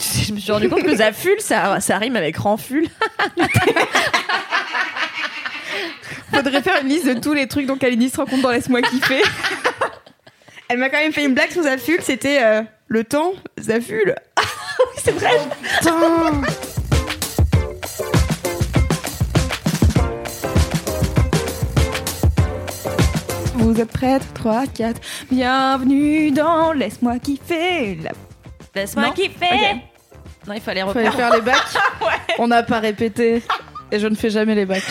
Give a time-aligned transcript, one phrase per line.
[0.00, 2.86] Je me suis rendu compte que Zaful, ça, ça rime avec Ranful.
[6.32, 8.80] Faudrait faire une liste de tous les trucs dont Kalini se rend compte dans Laisse-moi
[8.80, 9.22] kiffer.
[10.68, 14.14] Elle m'a quand même fait une blague sur Zaful, c'était euh, le temps, Zaful.
[14.38, 14.44] oui,
[14.96, 15.32] c'est vrai.
[15.78, 16.30] Putain.
[23.54, 24.22] Vous êtes prêtes?
[24.34, 25.00] 3, 4.
[25.30, 27.96] Bienvenue dans Laisse-moi kiffer.
[27.96, 28.12] La...
[28.74, 29.89] Laisse-moi kiffer.
[30.46, 31.14] Non, il fallait Fallait refaire.
[31.14, 31.76] faire les bacs.
[32.38, 33.42] On n'a pas répété.
[33.92, 34.82] Et je ne fais jamais les bacs.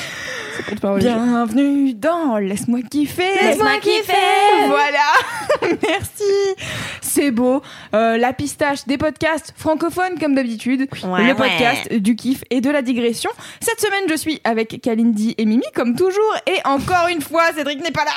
[0.97, 3.23] Bienvenue dans Laisse-moi kiffer.
[3.41, 4.13] Laisse-moi kiffer.
[4.67, 5.77] Voilà.
[5.87, 6.23] Merci.
[7.01, 7.61] C'est beau.
[7.93, 10.87] Euh, la pistache des podcasts francophones comme d'habitude.
[11.03, 11.33] Ouais, le ouais.
[11.33, 13.29] podcast du kiff et de la digression.
[13.61, 16.35] Cette semaine, je suis avec Kalindi et Mimi comme toujours.
[16.45, 18.11] Et encore une fois, Cédric n'est pas là.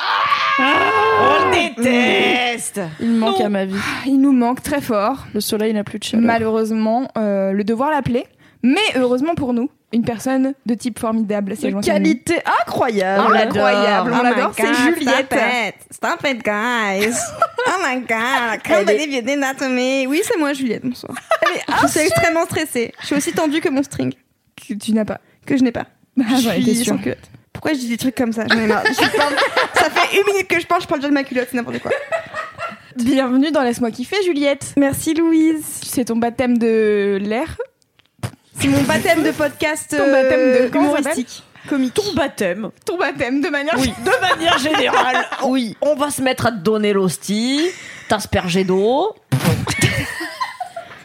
[1.20, 2.80] On le déteste.
[3.00, 3.76] Il manque à ma vie.
[4.06, 5.26] Il nous manque très fort.
[5.32, 6.26] Le soleil n'a plus de chaleur.
[6.26, 8.26] Malheureusement, euh, le devoir l'appeler.
[8.64, 11.54] Mais heureusement pour nous, une personne de type formidable.
[11.58, 13.36] C'est qualité incroyable.
[13.36, 15.34] Incroyable, on l'adore, c'est Juliette.
[15.90, 17.14] Stop it, guys.
[17.64, 20.04] Oh my god, can't believe you did that to me.
[20.08, 21.14] Oui, c'est moi, Juliette, bonsoir.
[21.82, 22.92] je suis extrêmement stressée.
[23.00, 24.12] Je suis aussi tendue que mon string,
[24.56, 25.20] Que tu n'as pas.
[25.46, 25.86] que je n'ai pas.
[26.20, 26.94] Ah, je j'en étais suis sûre.
[26.94, 27.18] sans culotte.
[27.52, 28.44] Pourquoi je dis des trucs comme ça?
[28.50, 28.82] J'en ai marre.
[28.84, 29.34] Je parle-
[29.74, 31.78] Ça fait une minute que je parle, je parle déjà de ma culotte, c'est n'importe
[31.78, 31.92] quoi.
[32.96, 34.74] Bienvenue dans Laisse-moi kiffer, Juliette.
[34.76, 35.64] Merci, Louise.
[35.82, 37.56] C'est ton baptême de l'air.
[38.62, 41.42] C'est mon baptême de podcast Ton baptême de- euh, humoristique.
[41.68, 41.94] Comique.
[41.94, 42.70] Ton baptême.
[42.86, 43.74] Ton baptême de manière.
[43.76, 45.24] Oui, de manière générale.
[45.44, 47.60] Oui, on va se mettre à te donner l'hostie,
[48.08, 49.16] t'asperger d'eau.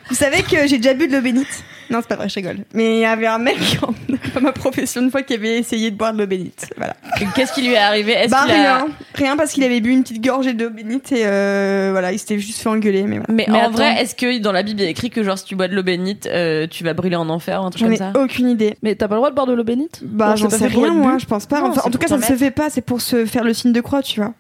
[0.10, 1.48] Vous savez que j'ai déjà bu de l'eau bénite
[1.90, 2.58] Non, c'est pas vrai, je rigole.
[2.74, 3.94] Mais il y avait un mec en
[4.34, 6.70] pas ma profession une fois qui avait essayé de boire de l'eau bénite.
[6.78, 6.96] Voilà.
[7.36, 8.12] Qu'est-ce qui lui est arrivé?
[8.12, 11.26] Est-ce Bah a- rien, rien parce qu'il avait bu une petite gorgée d'eau bénite et
[11.26, 13.04] euh, voilà, il s'était juste fait engueuler.
[13.04, 13.34] Mais voilà.
[13.34, 13.72] Mais, Mais en attends.
[13.72, 15.68] vrai, est-ce que dans la Bible il y a écrit que genre si tu bois
[15.68, 17.98] de l'eau bénite, euh, tu vas brûler en enfer ou un truc J'en comme ai
[17.98, 18.12] ça?
[18.16, 18.78] aucune idée.
[18.84, 20.02] Mais t'as pas le droit de boire de l'eau bénite?
[20.04, 21.62] Bah j'en sais rien moi, je pense pas.
[21.62, 22.70] Non, Enfin, en tout cas, ça ne se fait pas.
[22.70, 24.34] C'est pour se faire le signe de croix, tu vois.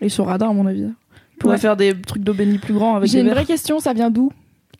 [0.00, 0.80] Ils sont radins à mon avis.
[0.82, 1.58] Ils pourraient Ouais.
[1.60, 4.30] faire des trucs d'eau bénite plus grands avec J'ai une vraie question, ça vient d'où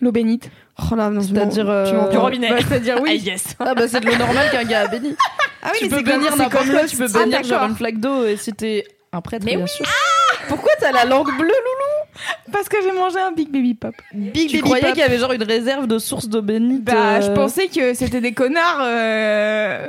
[0.00, 0.50] L'eau bénite?
[0.79, 2.51] Oh là, non, C'est-à-dire, euh, Du robinet.
[2.51, 3.17] Bah, C'est-à-dire Ah, oui.
[3.25, 3.55] yes.
[3.59, 5.15] Ah bah c'est de l'eau normale qu'un gars a béni.
[5.63, 7.63] Ah oui, tu mais peux bénir n'importe comme quoi, le- tu peux Ah, bénir genre
[7.65, 9.71] une flaque d'eau et c'était un prêtre Mais bien oui.
[9.71, 9.87] sûr.
[10.49, 12.23] Pourquoi t'as la langue bleue Loulou?
[12.53, 13.95] Parce que j'ai mangé un Big Baby Pop.
[14.15, 14.93] Big Tu Baby croyais Pop.
[14.93, 17.95] qu'il y avait genre une réserve de sources d'eau bénite Bah, euh, je pensais que
[17.95, 18.81] c'était des connards.
[18.83, 19.87] euh,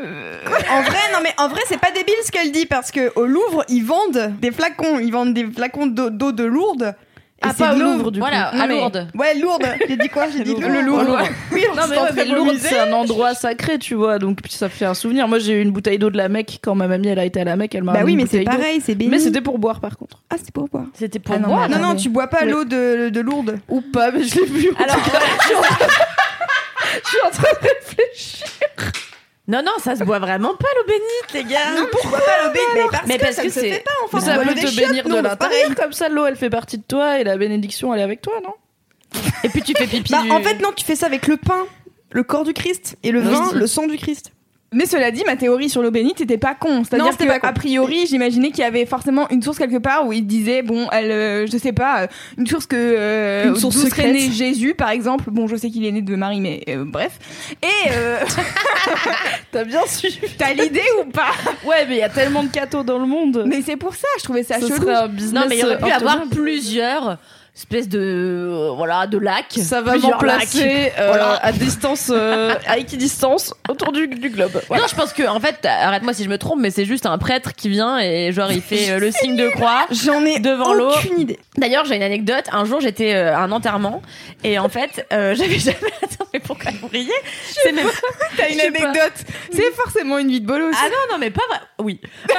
[0.72, 3.26] En vrai, non mais en vrai, c'est pas débile ce qu'elle dit parce que au
[3.26, 6.96] Louvre, ils vendent des flacons, ils vendent des flacons d'eau d'eau de Lourdes.
[7.40, 7.74] Et Ah, c'est pas.
[7.76, 8.56] Louvre du Voilà, coup.
[8.56, 9.08] à Non, mais- Lourdes.
[9.14, 9.68] Ouais, Lourdes.
[9.88, 10.70] J'ai dit quoi J'ai dit Louvre.
[10.70, 11.20] le Louvre.
[11.52, 14.42] Oui, on Non mais, ouais, mais de Lourdes c'est un endroit sacré tu vois donc
[14.42, 15.28] puis ça fait un souvenir.
[15.28, 17.40] Moi j'ai eu une bouteille d'eau de la Mecque quand ma mamie elle a été
[17.40, 19.12] à la Mecque elle m'a Bah oui, mais c'est pareil, c'est béni.
[19.12, 20.18] Mais c'était pour boire par contre.
[20.32, 20.86] Ah, c'est pour boire.
[20.96, 23.60] C'était pour Ah non, mais Non, non, tu bois pas l'eau de, de Lourdes.
[23.70, 24.70] Ou pas mais je l'ai bu.
[24.84, 24.98] Alors,
[27.04, 28.48] je suis en train de réfléchir.
[29.48, 31.72] non, non, ça se boit vraiment pas l'eau bénite, les gars.
[31.78, 32.68] Non, pourquoi pas l'eau bénite?
[32.76, 34.20] Mais parce Mais que parce ça que ne se fait pas, enfin.
[34.20, 35.76] Ça peut des te bénir de l'intérieur pareil.
[35.76, 38.34] comme ça l'eau elle fait partie de toi et la bénédiction elle est avec toi
[38.44, 38.54] non?
[39.44, 40.12] Et puis tu fais pipi.
[40.12, 41.66] Bah, du- en fait, non, tu fais ça avec le pain,
[42.12, 44.32] le corps du Christ, et le vin, le sang du Christ.
[44.74, 46.84] Mais cela dit, ma théorie sur l'eau bénite était pas con.
[46.84, 47.48] C'est-à-dire que, pas con.
[47.48, 50.90] a priori, j'imaginais qu'il y avait forcément une source quelque part où il disait, bon,
[50.92, 52.08] elle, euh, je sais pas, euh,
[52.38, 55.32] une source que euh, Une source d'où serait né Jésus, par exemple.
[55.32, 57.18] Bon, je sais qu'il est né de Marie, mais euh, bref.
[57.64, 58.20] Et euh,
[59.54, 60.20] T'as bien suivi.
[60.38, 61.32] t'as l'idée ou pas?
[61.66, 63.46] Ouais mais il y a tellement de cathos dans le monde.
[63.48, 64.82] Mais c'est pour ça, je trouvais ça, ça chelou.
[64.82, 65.34] serait un business.
[65.34, 67.18] Non, mais il y aurait pu avoir plusieurs
[67.58, 69.54] espèces de euh, voilà de lacs.
[69.60, 71.40] Ça va Plusieurs m'emplacer euh, Voilà.
[71.44, 74.62] à distance, euh, à équidistance autour du, du globe.
[74.68, 74.84] Voilà.
[74.84, 77.18] Non, je pense que en fait, arrête-moi si je me trompe, mais c'est juste un
[77.18, 79.86] prêtre qui vient et genre il fait le signe de croix.
[79.92, 80.92] J'en ai Devant l'eau.
[80.92, 81.40] aucune idée.
[81.58, 82.46] D'ailleurs, j'ai une anecdote.
[82.52, 84.02] Un jour, j'étais à un enterrement
[84.44, 85.78] et en fait, j'avais jamais.
[86.04, 87.12] Attends, mais pourquoi vous riez?
[87.52, 87.88] C'est même.
[88.38, 89.14] T'as une anecdote.
[89.52, 90.80] C'est forcément une vie de bolo aussi.
[90.82, 91.60] Ah non, non, mais pas vrai.
[91.80, 92.00] Oui.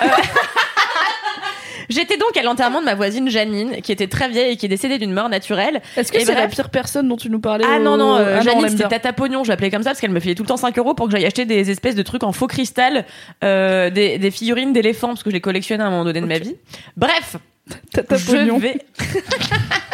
[1.89, 4.69] J'étais donc à l'enterrement de ma voisine Janine, qui était très vieille et qui est
[4.69, 5.81] décédée d'une mort naturelle.
[5.97, 8.43] Est-ce que c'est la pire personne dont tu nous parlais Ah non, non, euh, Ah
[8.43, 8.89] Janine, c'était.
[8.89, 10.95] Tata Pognon, je l'appelais comme ça parce qu'elle me payait tout le temps 5 euros
[10.95, 13.07] pour que j'aille acheter des espèces de trucs en faux cristal,
[13.45, 16.27] euh, des, des figurines d'éléphants, parce que je les collectionnais à un moment donné de
[16.27, 16.57] ma vie.
[16.97, 17.37] Bref,
[17.93, 18.59] Tata je Pognon.
[18.59, 18.79] vais.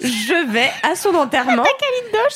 [0.00, 1.64] je vais à son enterrement.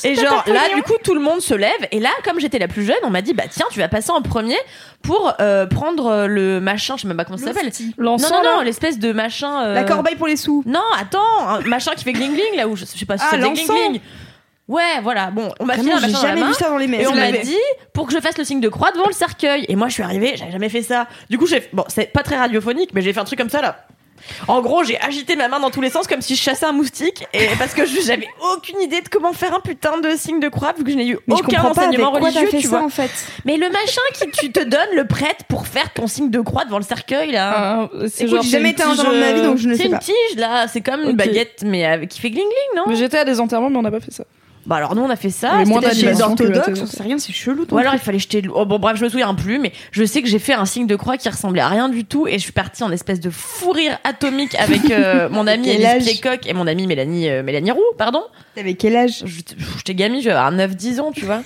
[0.03, 1.87] et genre là, du coup, tout le monde se lève.
[1.91, 4.11] Et là, comme j'étais la plus jeune, on m'a dit bah tiens, tu vas passer
[4.11, 4.57] en premier
[5.01, 7.71] pour euh, prendre euh, le machin, je sais même pas comment ça s'appelle.
[7.97, 9.63] Non, non, non, l'espèce de machin.
[9.65, 10.63] euh, La corbeille pour les sous.
[10.65, 13.23] Non, attends, un machin qui fait gling gling là où je, je sais pas si
[13.25, 13.67] Ah, c'est gling l'encens.
[13.89, 14.01] gling.
[14.67, 15.31] Ouais, voilà.
[15.31, 16.47] Bon, on m'a filé un machin dans la jamais main.
[16.49, 17.07] vu ça dans les Et messes.
[17.07, 17.57] on m'a dit
[17.93, 19.65] pour que je fasse le signe de croix devant le cercueil.
[19.67, 21.07] Et moi, je suis arrivée, j'avais jamais fait ça.
[21.29, 23.61] Du coup, j'ai bon, c'est pas très radiophonique, mais j'ai fait un truc comme ça
[23.61, 23.87] là.
[24.47, 26.71] En gros, j'ai agité ma main dans tous les sens comme si je chassais un
[26.71, 30.47] moustique et parce que j'avais aucune idée de comment faire un putain de signe de
[30.49, 32.83] croix vu que je n'ai eu Mais aucun enseignement religieux, tu ça vois.
[32.83, 33.09] en fait.
[33.45, 36.65] Mais le machin qui tu te donnes le prêtre pour faire ton signe de croix
[36.65, 37.53] devant le cercueil là.
[37.55, 39.45] Ah, c'est Écoute, j'ai jamais une été à un tige, enterrement de ma vie euh,
[39.45, 39.99] donc je ne C'est sais une pas.
[39.99, 42.83] tige là, c'est comme une baguette mais avec- qui fait gling gling, non?
[42.87, 44.23] Mais j'étais à des enterrements, mais on n'a pas fait ça.
[44.65, 45.53] Bah alors nous on a fait ça.
[45.65, 47.65] C'était Chez les orthodoxes, on sait rien, c'est chelou.
[47.71, 48.43] Ou alors il fallait jeter.
[48.53, 50.85] Oh, bon bref, je me souviens plus, mais je sais que j'ai fait un signe
[50.85, 53.29] de croix qui ressemblait à rien du tout et je suis partie en espèce de
[53.29, 57.71] fou rire atomique avec euh, mon amie Elise Plécoq et mon amie Mélanie euh, Mélanie
[57.71, 58.21] Roux, pardon.
[58.55, 59.23] T'avais quel âge?
[59.25, 59.41] Je-
[59.77, 61.41] J'étais gamine, j'avais avoir 9-10 ans, tu vois.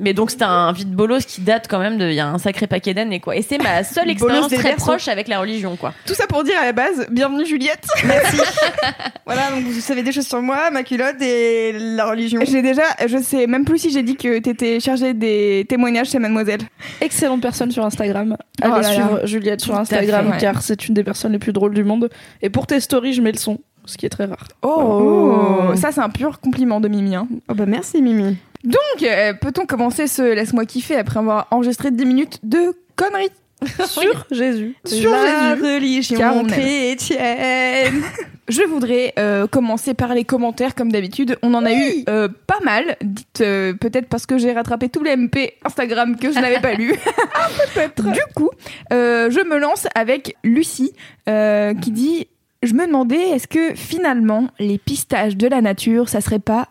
[0.00, 2.38] Mais donc c'était un vide bolos qui date quand même de il y a un
[2.38, 3.36] sacré paquet d'années quoi.
[3.36, 5.94] Et c'est ma seule expérience très proche avec la religion quoi.
[6.04, 7.86] Tout ça pour dire à la base, bienvenue Juliette.
[8.04, 8.38] Merci.
[9.26, 12.40] voilà, donc vous savez des choses sur moi, ma culotte et la religion.
[12.44, 16.18] J'ai déjà, je sais même plus si j'ai dit que t'étais chargée des témoignages chez
[16.18, 16.62] Mademoiselle.
[17.00, 18.36] Excellente personne sur Instagram.
[18.62, 18.92] Oh Allez là.
[18.92, 20.38] suivre Juliette sur Tout Instagram fait, ouais.
[20.40, 22.10] car c'est une des personnes les plus drôles du monde.
[22.42, 24.48] Et pour tes stories, je mets le son, ce qui est très rare.
[24.62, 27.14] Oh, ça c'est un pur compliment de Mimi.
[27.14, 27.28] hein.
[27.48, 28.36] Oh bah merci Mimi.
[28.64, 33.30] Donc, euh, peut-on commencer ce laisse-moi kiffer après avoir enregistré 10 minutes de conneries
[33.86, 34.76] Sur Jésus?
[34.84, 38.02] sur la Jésus religion chrétienne.
[38.48, 41.38] Je voudrais euh, commencer par les commentaires comme d'habitude.
[41.42, 42.96] On en a eu euh, pas mal.
[43.02, 46.74] Dites euh, peut-être parce que j'ai rattrapé tous les MP Instagram que je n'avais pas
[46.74, 46.94] lus.
[47.74, 48.02] peut-être.
[48.02, 48.50] Du coup,
[48.90, 50.92] je me lance avec Lucie
[51.26, 52.26] qui dit
[52.62, 56.68] je me demandais est-ce que finalement les pistaches de la nature ça serait pas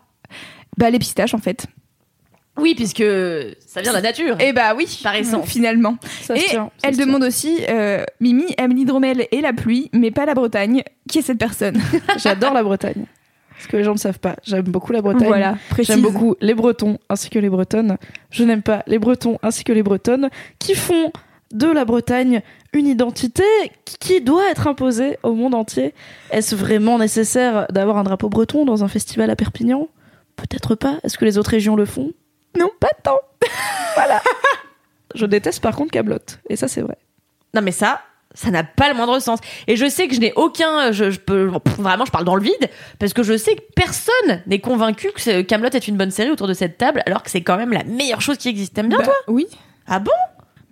[0.76, 1.66] bah les pistaches en fait.
[2.56, 3.02] Oui, puisque
[3.66, 4.36] ça vient de la nature.
[4.40, 5.46] Et bah oui, Par essence.
[5.48, 5.96] finalement.
[6.22, 7.06] Ça Et tient, elle tient.
[7.06, 10.82] demande aussi euh, Mimi aime l'hydromel et la pluie, mais pas la Bretagne.
[11.08, 11.80] Qui est cette personne
[12.18, 13.06] J'adore la Bretagne.
[13.60, 15.26] Ce que les gens ne savent pas, j'aime beaucoup la Bretagne.
[15.26, 15.94] Voilà, précise.
[15.94, 17.96] J'aime beaucoup les Bretons ainsi que les Bretonnes.
[18.30, 20.28] Je n'aime pas les Bretons ainsi que les Bretonnes
[20.58, 21.12] qui font
[21.52, 22.42] de la Bretagne
[22.72, 23.44] une identité
[23.84, 25.94] qui doit être imposée au monde entier.
[26.30, 29.88] Est-ce vraiment nécessaire d'avoir un drapeau breton dans un festival à Perpignan?
[30.36, 30.98] Peut-être pas.
[31.04, 32.12] Est-ce que les autres régions le font?
[32.58, 33.20] Non, pas tant.
[33.94, 34.20] voilà.
[35.14, 36.18] Je déteste par contre Cablot.
[36.48, 36.96] Et ça, c'est vrai.
[37.54, 38.00] Non mais ça,
[38.34, 39.38] ça n'a pas le moindre sens.
[39.68, 42.34] Et je sais que je n'ai aucun, je, je peux pff, vraiment, je parle dans
[42.34, 42.68] le vide
[42.98, 46.48] parce que je sais que personne n'est convaincu que Camelot est une bonne série autour
[46.48, 48.74] de cette table, alors que c'est quand même la meilleure chose qui existe.
[48.74, 49.14] T'aimes bien Bah, toi?
[49.28, 49.46] Oui.
[49.86, 50.10] Ah bon?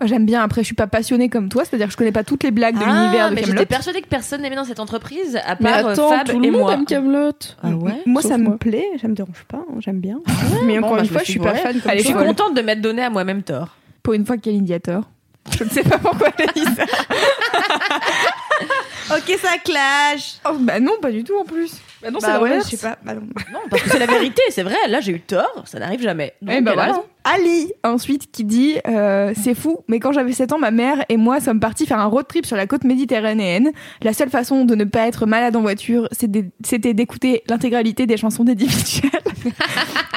[0.07, 0.43] J'aime bien.
[0.43, 2.77] Après, je suis pas passionnée comme toi, c'est-à-dire que je connais pas toutes les blagues
[2.79, 3.59] de Ah, l'univers de mais Camelot.
[3.59, 6.39] j'étais persuadée que personne n'aimait dans cette entreprise à Mais part euh, attends, Fab tout
[6.39, 6.75] le et monde moi.
[6.75, 7.33] aime Camelot.
[7.63, 8.03] Ah ouais.
[8.07, 8.53] Moi ça moi.
[8.53, 10.21] me plaît, ça me dérange pas, hein, j'aime bien.
[10.65, 12.05] Mais Bon, encore bah, une je fois, je suis suis pas fan comme Allez, Je
[12.07, 13.77] suis contente de m'être donné à moi-même tort.
[14.03, 15.05] Pour une fois a tort.
[15.59, 16.85] Je ne sais pas pourquoi elle a dit ça.
[19.17, 20.37] Ok, ça clash.
[20.49, 21.75] Oh, bah non, pas du tout en plus.
[22.03, 22.99] Bah non, Bah c'est ouais, je sais pas.
[23.05, 23.23] Bah non.
[23.53, 24.77] Non, parce que c'est la vérité, c'est vrai.
[24.89, 26.35] Là, j'ai eu tort, ça n'arrive jamais.
[26.43, 27.01] Donc, Eh ben voilà.
[27.25, 31.17] Ali, ensuite, qui dit euh, C'est fou, mais quand j'avais 7 ans, ma mère et
[31.17, 33.71] moi sommes partis faire un road trip sur la côte méditerranéenne.
[34.03, 38.45] La seule façon de ne pas être malade en voiture, c'était d'écouter l'intégralité des chansons
[38.45, 39.11] d'Eddie Mitchell.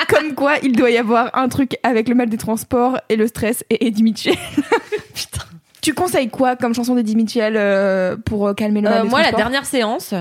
[0.10, 3.28] Comme quoi, il doit y avoir un truc avec le mal des transports et le
[3.28, 4.36] stress et Eddie Mitchell.
[5.14, 5.44] Putain.
[5.82, 9.10] Tu conseilles quoi comme chanson d'Eddie Mitchell euh, pour euh, calmer le mal Euh, des
[9.10, 10.16] moi, la dernière séance,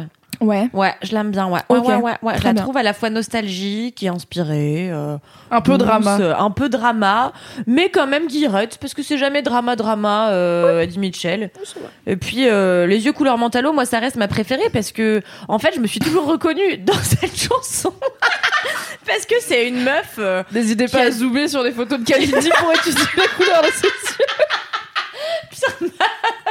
[0.45, 0.69] Ouais.
[0.73, 1.47] ouais, je l'aime bien.
[1.49, 2.35] Ouais, ouais, ouais, ouais, ouais.
[2.39, 2.63] Je la bien.
[2.63, 4.91] trouve à la fois nostalgique et inspirée.
[4.93, 5.17] euh,
[5.51, 6.19] Un peu douce, drama.
[6.21, 7.33] euh, un peu drama,
[7.67, 11.51] mais quand même guillerette, parce que c'est jamais drama, drama, euh, Eddie Mitchell.
[12.07, 15.59] Et puis, euh, Les yeux couleur mentalo, moi, ça reste ma préférée, parce que, en
[15.59, 17.93] fait, je me suis toujours reconnue dans cette chanson.
[19.07, 20.19] parce que c'est une meuf.
[20.53, 23.69] N'hésitez pas a- à zoomer sur des photos de Kalindi pour étudier la couleur de
[23.69, 24.27] ses yeux.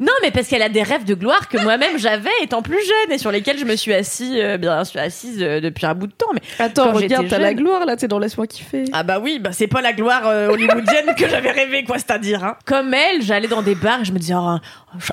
[0.00, 3.12] Non, mais parce qu'elle a des rêves de gloire que moi-même j'avais étant plus jeune
[3.12, 6.06] et sur lesquels je me suis assis, euh, bien sûr, assise euh, depuis un bout
[6.06, 6.28] de temps.
[6.34, 8.84] Mais Attends, Quand regarde, t'as la gloire là, t'es dans Laisse-moi kiffer.
[8.92, 12.42] Ah bah oui, bah c'est pas la gloire euh, hollywoodienne que j'avais rêvé, quoi, c'est-à-dire.
[12.44, 12.56] Hein.
[12.64, 14.60] Comme elle, j'allais dans des bars et je me disais, oh, un,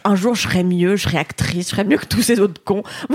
[0.06, 2.62] un jour je serai mieux, je serai actrice, je serai mieux que tous ces autres
[2.64, 2.84] cons.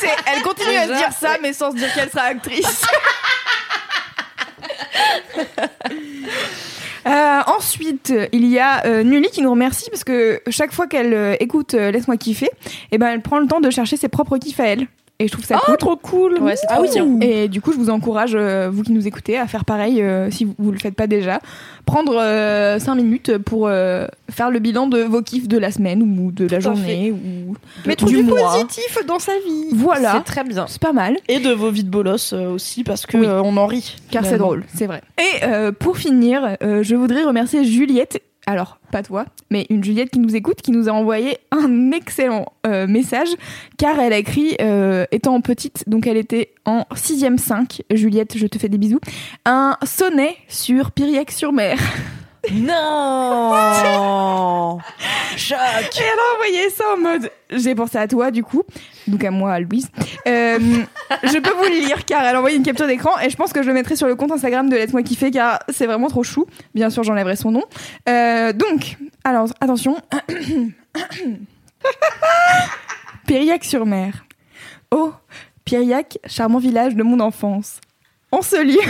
[0.00, 2.82] C'est- Elle continue à dire ça, mais sans se dire qu'elle sera actrice.
[7.06, 11.12] Euh, ensuite, il y a euh, Nully qui nous remercie parce que chaque fois qu'elle
[11.12, 12.50] euh, écoute euh, Laisse-moi kiffer,
[12.92, 14.86] eh ben, elle prend le temps de chercher ses propres kiffs à elle.
[15.20, 15.76] Et je trouve ça cool.
[15.76, 16.38] trop cool.
[16.42, 16.90] Ouais, c'est ah trop oui.
[16.92, 17.20] bien.
[17.20, 20.28] Et du coup, je vous encourage, euh, vous qui nous écoutez, à faire pareil euh,
[20.30, 21.38] si vous, vous le faites pas déjà.
[21.86, 22.14] Prendre
[22.80, 26.46] 5 minutes pour euh, faire le bilan de vos kiffs de la semaine ou de
[26.48, 27.54] la Tout journée ou
[27.86, 29.68] Mettons du du, positif dans sa vie.
[29.72, 30.66] Voilà, C'est très bien.
[30.66, 31.16] c'est pas mal.
[31.28, 33.26] Et de vos vies de bolos euh, aussi parce que Oui.
[33.26, 33.96] euh, on en rit.
[34.10, 35.02] car c'est drôle, c'est vrai.
[35.18, 38.20] Et euh, pour finir, euh, je voudrais remercier Juliette.
[38.46, 42.52] Alors, pas toi, mais une Juliette qui nous écoute, qui nous a envoyé un excellent
[42.66, 43.28] euh, message,
[43.78, 48.46] car elle a écrit, euh, étant petite, donc elle était en 6ème 5, Juliette, je
[48.46, 49.00] te fais des bisous,
[49.46, 51.78] un sonnet sur Piriac-sur-Mer.
[52.52, 53.54] Non
[55.36, 55.58] Choc.
[55.58, 58.64] Et elle a envoyé ça en mode j'ai pensé à toi du coup
[59.06, 59.88] donc à moi à Louise.
[60.26, 60.58] Euh,
[61.22, 63.52] je peux vous le lire car elle a envoyé une capture d'écran et je pense
[63.52, 66.22] que je le mettrai sur le compte Instagram de Laisse-moi kiffer car c'est vraiment trop
[66.22, 66.46] chou.
[66.74, 67.64] Bien sûr j'enlèverai son nom.
[68.08, 69.96] Euh, donc alors attention.
[73.26, 74.24] Piriac-sur-Mer
[74.90, 75.12] oh
[75.64, 77.80] Piriac charmant village de mon enfance.
[78.30, 78.80] En ce lieu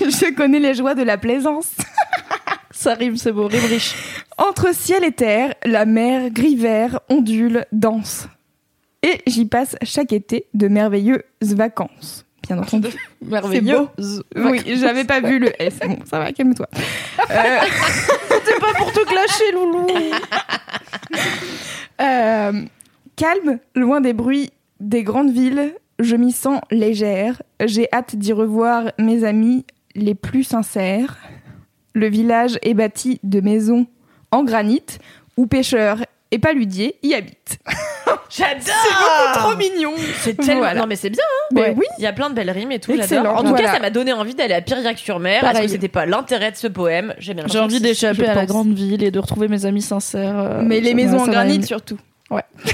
[0.00, 1.70] je connais les joies de la plaisance.
[2.70, 3.94] Ça rime, c'est beau, rime riche.
[4.38, 8.28] Entre ciel et terre, la mer gris vert ondule, danse.
[9.02, 12.24] Et j'y passe chaque été de merveilleuses vacances.
[12.46, 12.88] Bien entendu.
[13.22, 13.88] Merveilleux.
[14.36, 15.78] Oui, j'avais pas vu le S.
[15.86, 16.68] Bon, ça va, calme-toi.
[17.30, 17.58] Euh,
[18.44, 19.86] C'est pas pour te clasher, loulou.
[22.00, 22.62] euh,
[23.16, 27.42] calme, loin des bruits des grandes villes, je m'y sens légère.
[27.64, 31.18] J'ai hâte d'y revoir mes amis les plus sincères.
[31.94, 33.86] Le village est bâti de maisons
[34.30, 34.84] en granit
[35.36, 37.58] où pêcheurs et paludiers y habitent.
[38.34, 39.92] J'adore Trop mignon.
[40.22, 40.60] C'est tellement...
[40.60, 40.80] Voilà.
[40.80, 41.48] Non mais c'est bien, hein.
[41.52, 41.74] Mais Ouais.
[41.76, 43.36] oui, il y a plein de belles rimes et tout, j'adore.
[43.36, 43.66] En tout Voilà.
[43.68, 45.40] cas, ça m'a donné envie d'aller à Piriac-sur-Mer.
[45.42, 45.66] Pareil.
[45.66, 48.72] que c'était pas l'intérêt de ce poème J'ai bien J'ai envie d'échapper à la grande
[48.72, 50.38] ville et de retrouver mes amis sincères.
[50.38, 51.98] euh, mais les maisons m'a- en granit surtout.
[52.30, 52.42] Ouais.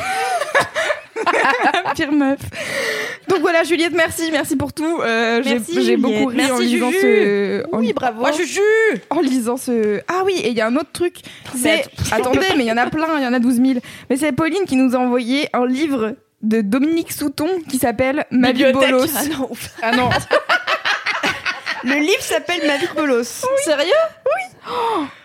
[1.94, 2.38] Pire meuf.
[3.28, 5.00] Donc voilà, Juliette, merci, merci pour tout.
[5.02, 7.00] Euh, j'ai- Merci, j'ai beaucoup ri Merci, en lisant Juju.
[7.02, 7.64] ce.
[7.72, 8.20] En, Oui, bravo.
[8.20, 8.60] Moi, Juju
[9.10, 10.00] en lisant ce.
[10.08, 11.16] Ah oui, et il y a un autre truc.
[11.56, 11.84] C'est.
[12.12, 13.80] Attendez, mais il y en a plein, il y en a 12 000.
[14.10, 18.52] Mais c'est Pauline qui nous a envoyé un livre de Dominique Souton qui s'appelle Ma
[18.52, 19.06] vie bolos.
[19.82, 20.08] Ah non.
[20.12, 20.18] Ah.
[21.84, 23.44] Le livre s'appelle Ma vie bolos.
[23.64, 23.92] Sérieux?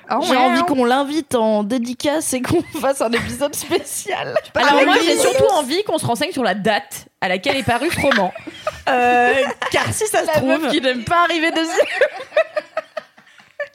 [0.09, 0.65] Ah J'ai envie hein.
[0.67, 4.35] qu'on l'invite en dédicace et qu'on fasse un épisode spécial.
[4.55, 7.89] Alors moi, j'ai surtout envie qu'on se renseigne sur la date à laquelle est paru
[7.89, 8.31] ce roman.
[8.89, 9.33] Euh,
[9.71, 11.77] car si ça se La trouve, qui n'aime pas arriver deuxième.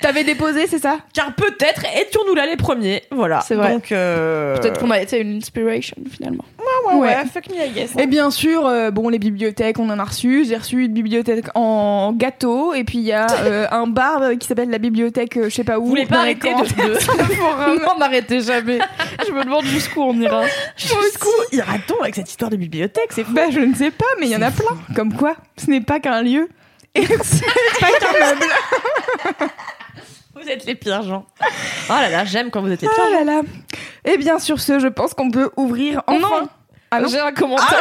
[0.00, 0.98] T'avais déposé, c'est ça?
[1.12, 3.02] Car peut-être étions-nous là les premiers.
[3.10, 3.40] Voilà.
[3.40, 3.72] C'est vrai.
[3.72, 4.56] Donc euh...
[4.56, 6.44] Peut-être qu'on a été une inspiration finalement.
[6.86, 7.24] ouais, ouais, Ouais.
[7.32, 7.96] fuck me I guess.
[7.98, 10.44] Et bien sûr, euh, bon, les bibliothèques, on en a reçu.
[10.46, 12.74] J'ai reçu une bibliothèque en gâteau.
[12.74, 15.64] Et puis il y a euh, un bar qui s'appelle la bibliothèque, euh, je sais
[15.64, 15.82] pas où.
[15.82, 17.82] Vous voulez pas arrêter de, de...
[17.84, 18.78] Non, n'arrêtez jamais.
[19.26, 20.42] Je me demande jusqu'où on ira.
[20.76, 23.08] Jusqu'où ira-t-on avec cette histoire de bibliothèque?
[23.10, 23.32] C'est fou.
[23.32, 24.76] Bah, je ne sais pas, mais il y en a plein.
[24.94, 26.48] Comme quoi, ce n'est pas qu'un lieu.
[26.94, 29.50] Et ce n'est pas qu'un meuble.
[30.40, 31.26] Vous êtes les pires gens.
[31.40, 33.40] Oh là là, j'aime quand vous êtes les pires Oh là là.
[34.04, 36.42] Et bien sur ce, je pense qu'on peut ouvrir enfin.
[36.42, 36.48] Non.
[36.90, 37.80] Ah non J'ai un commentaire.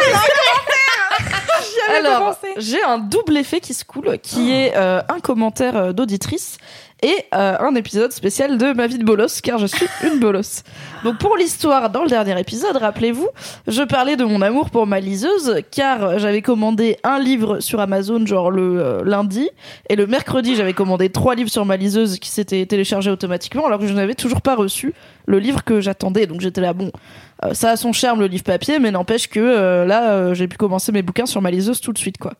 [1.87, 5.93] J'avais Alors, j'ai un double effet qui se coule, qui est euh, un commentaire euh,
[5.93, 6.57] d'auditrice
[7.01, 10.63] et euh, un épisode spécial de ma vie de bolos, car je suis une bolos.
[11.03, 13.27] Donc pour l'histoire, dans le dernier épisode, rappelez-vous,
[13.67, 18.25] je parlais de mon amour pour ma liseuse, car j'avais commandé un livre sur Amazon,
[18.25, 19.49] genre le euh, lundi,
[19.89, 23.79] et le mercredi, j'avais commandé trois livres sur ma liseuse qui s'étaient téléchargés automatiquement, alors
[23.79, 24.93] que je n'avais toujours pas reçu
[25.27, 26.25] le livre que j'attendais.
[26.25, 26.91] Donc j'étais là, bon,
[27.45, 30.57] euh, ça a son charme le livre papier, mais n'empêche que euh, là, j'ai pu
[30.57, 32.33] commencer mes bouquins sur ma liseuse tout de suite, quoi.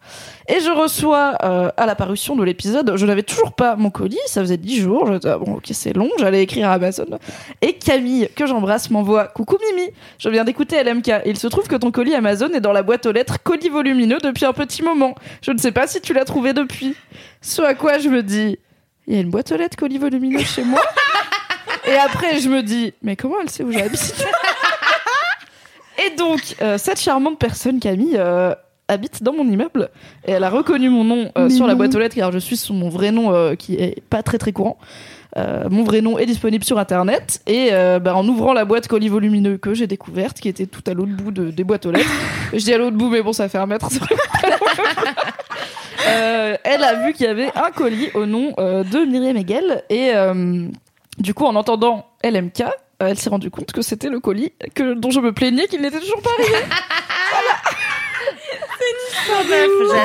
[0.48, 4.42] Et je reçois à la parution de l'épisode, je n'avais toujours pas mon colis, ça
[4.42, 5.06] faisait dix jours.
[5.06, 7.20] Je ah, bon, ok, c'est long, j'allais écrire à Amazon.
[7.62, 11.24] Et Camille, que j'embrasse, m'envoie coucou Mimi, je viens d'écouter LMK.
[11.26, 14.18] Il se trouve que ton colis Amazon est dans la boîte aux lettres colis volumineux
[14.24, 15.16] depuis un petit moment.
[15.42, 16.96] Je ne sais pas si tu l'as trouvé depuis.
[17.42, 18.58] Ce à quoi je me dis,
[19.08, 20.82] il y a une boîte aux lettres colis volumineux chez moi.
[21.88, 24.26] Et après, je me dis, mais comment elle sait où j'habite
[26.06, 28.54] Et donc, euh, cette charmante personne, Camille, euh,
[28.88, 29.90] habite dans mon immeuble
[30.26, 32.56] et elle a reconnu mon nom euh, sur la boîte aux lettres car je suis
[32.56, 34.78] sous mon vrai nom qui est pas très très courant.
[35.36, 38.88] Euh, mon vrai nom est disponible sur internet et euh, bah, en ouvrant la boîte
[38.88, 41.92] colis volumineux que j'ai découverte qui était tout à l'autre bout de- des boîtes aux
[41.92, 42.10] lettres
[42.54, 43.90] je dis à l'autre bout mais bon ça fait un mètre.
[46.08, 49.84] Euh, elle a vu qu'il y avait un colis au nom euh, de Myriam Hegel
[49.90, 50.12] et
[51.18, 52.64] du coup en entendant LMK
[53.00, 56.00] elle s'est rendue compte que c'était le colis que, dont je me plaignais qu'il n'était
[56.00, 56.56] toujours pas arrivé
[57.32, 57.77] J'adore.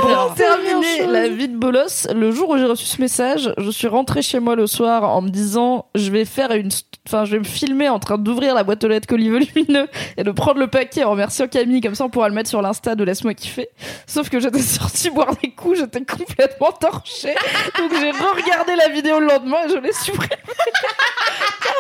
[0.01, 3.89] Pour terminer la vie de bolos, le jour où j'ai reçu ce message, je suis
[3.89, 6.71] rentrée chez moi le soir en me disant je vais faire une
[7.07, 10.23] enfin je vais me filmer en train d'ouvrir la boîte aux lettres colis volumineux et
[10.23, 12.95] de prendre le paquet en remerciant Camille comme ça on pourra le mettre sur l'insta
[12.95, 13.69] de laisse-moi kiffer.
[14.07, 17.35] Sauf que j'étais sortie boire des coups, j'étais complètement torchée.
[17.79, 20.29] Donc j'ai re-regardé la vidéo le lendemain et je l'ai supprimée.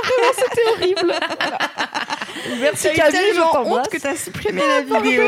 [0.03, 1.15] Vraiment c'était horrible.
[1.39, 1.59] Voilà.
[2.61, 5.23] Merci Camille, je honte que t'as supprimé la vidéo.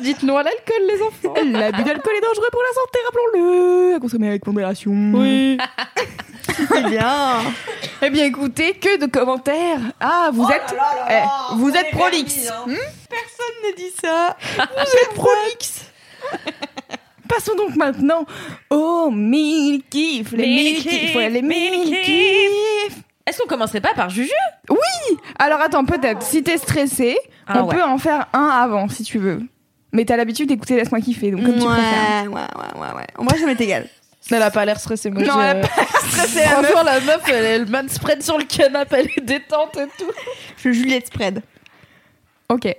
[0.00, 1.34] Dites-nous à l'alcool les enfants.
[1.52, 3.94] L'abus d'alcool est dangereux pour la santé, rappelons-le.
[3.96, 4.92] À consommer avec modération.
[5.14, 5.58] Oui.
[6.68, 7.40] C'est bien.
[8.02, 9.80] Eh bien, écoutez, que de commentaires.
[10.00, 10.74] Ah, vous êtes,
[11.10, 12.48] eh, vous êtes prolixe.
[12.66, 12.74] Hmm
[13.08, 14.36] Personne ne dit ça.
[14.58, 15.90] Vous êtes prolixe.
[17.28, 18.26] Passons donc maintenant
[18.70, 20.32] aux mille kiffs.
[20.32, 21.14] Les mille kiffs.
[21.14, 22.98] les mille kiffs.
[23.26, 24.30] Est-ce qu'on commencerait pas par Juju?
[25.38, 26.22] Alors attends, peut-être.
[26.22, 27.76] Si t'es stressé, Ah on ouais.
[27.76, 29.40] peut en faire un avant, si tu veux.
[29.94, 32.24] Mais t'as l'habitude d'écouter Laisse-moi kiffer, donc comme tu préfères.
[32.24, 33.06] ouais, ouais, ouais, ouais, ouais.
[33.16, 33.88] En vrai, ça m'est égal.
[34.30, 35.22] Elle a pas l'air stressée, moi.
[35.22, 35.66] Non, elle a
[36.08, 36.70] Stressé, la meuf.
[36.70, 40.10] Franchement, la meuf, elle, elle manspread sur le canapé, elle est détente et tout.
[40.56, 41.42] Je suis Juliette Spread.
[42.48, 42.66] Ok.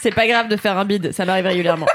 [0.00, 1.86] C'est pas grave de faire un bide, ça m'arrive régulièrement.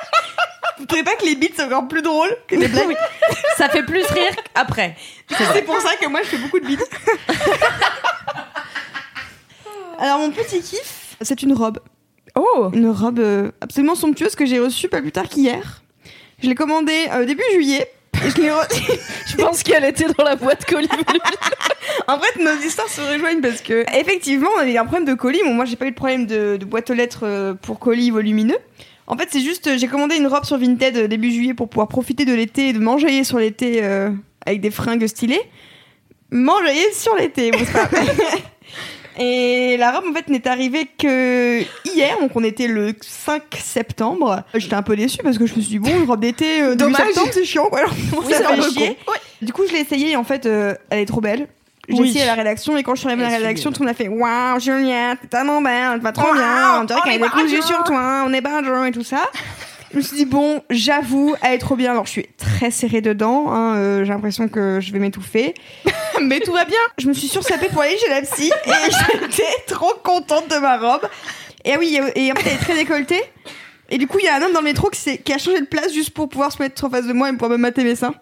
[0.78, 2.96] Vous trouvez pas que les beats sont encore plus drôles que les blagues?
[3.58, 4.96] Ça fait plus rire qu'après.
[5.30, 6.84] C'est pour ça que moi, je fais beaucoup de beats.
[10.00, 11.80] Alors, mon petit kiff, c'est une robe.
[12.36, 15.82] Oh Une robe euh, absolument somptueuse que j'ai reçue pas plus tard qu'hier.
[16.42, 17.88] Je l'ai commandée euh, début juillet.
[18.26, 20.88] Et je l'ai re- Je pense qu'elle était dans la boîte colis.
[22.08, 25.42] En fait, nos histoires se rejoignent parce que, effectivement, on avait un problème de colis.
[25.46, 28.10] Bon, moi, j'ai pas eu de problème de, de boîte aux lettres euh, pour colis
[28.10, 28.58] volumineux.
[29.06, 32.26] En fait, c'est juste, j'ai commandé une robe sur Vinted début juillet pour pouvoir profiter
[32.26, 34.10] de l'été et de m'enjailler sur l'été euh,
[34.46, 35.42] avec des fringues stylées.
[36.32, 37.90] M'enjailler sur l'été, bon, c'est pas-
[39.20, 44.44] Et la robe, en fait, n'est arrivée que hier, donc on était le 5 septembre.
[44.56, 46.70] J'étais un peu déçue parce que je me suis dit, bon, une robe d'été, euh,
[46.76, 47.06] début Dommage.
[47.08, 47.80] septembre, c'est chiant, quoi.
[47.80, 47.92] Alors,
[48.26, 48.98] Oui, ça c'est un fait peu chier.
[49.42, 51.48] Du coup, je l'ai essayée et en fait, euh, elle est trop belle.
[51.90, 52.10] J'ai Oui.
[52.10, 53.82] essayé à la rédaction et quand je suis arrivée à la Elle est rédaction, tout
[53.84, 56.84] le monde a fait Waouh, Juliette, t'es tellement belle, tu vas trop Waouh, bien, on
[56.86, 59.30] dirait on qu'elle est sur toi, on est badger et tout ça.
[59.94, 61.92] Je me suis dit, bon, j'avoue, elle est trop bien.
[61.92, 65.54] Alors, je suis très serrée dedans, hein, euh, j'ai l'impression que je vais m'étouffer.
[66.22, 66.80] Mais tout va bien.
[66.98, 68.72] Je me suis sursapée pour aller chez la psy et
[69.30, 71.08] j'étais trop contente de ma robe.
[71.64, 73.22] Et ah oui, et en fait, elle est très décolletée.
[73.90, 75.38] Et du coup, il y a un homme dans le métro qui, s'est- qui a
[75.38, 77.58] changé de place juste pour pouvoir se mettre en face de moi et pouvoir me
[77.58, 78.16] mater mes seins.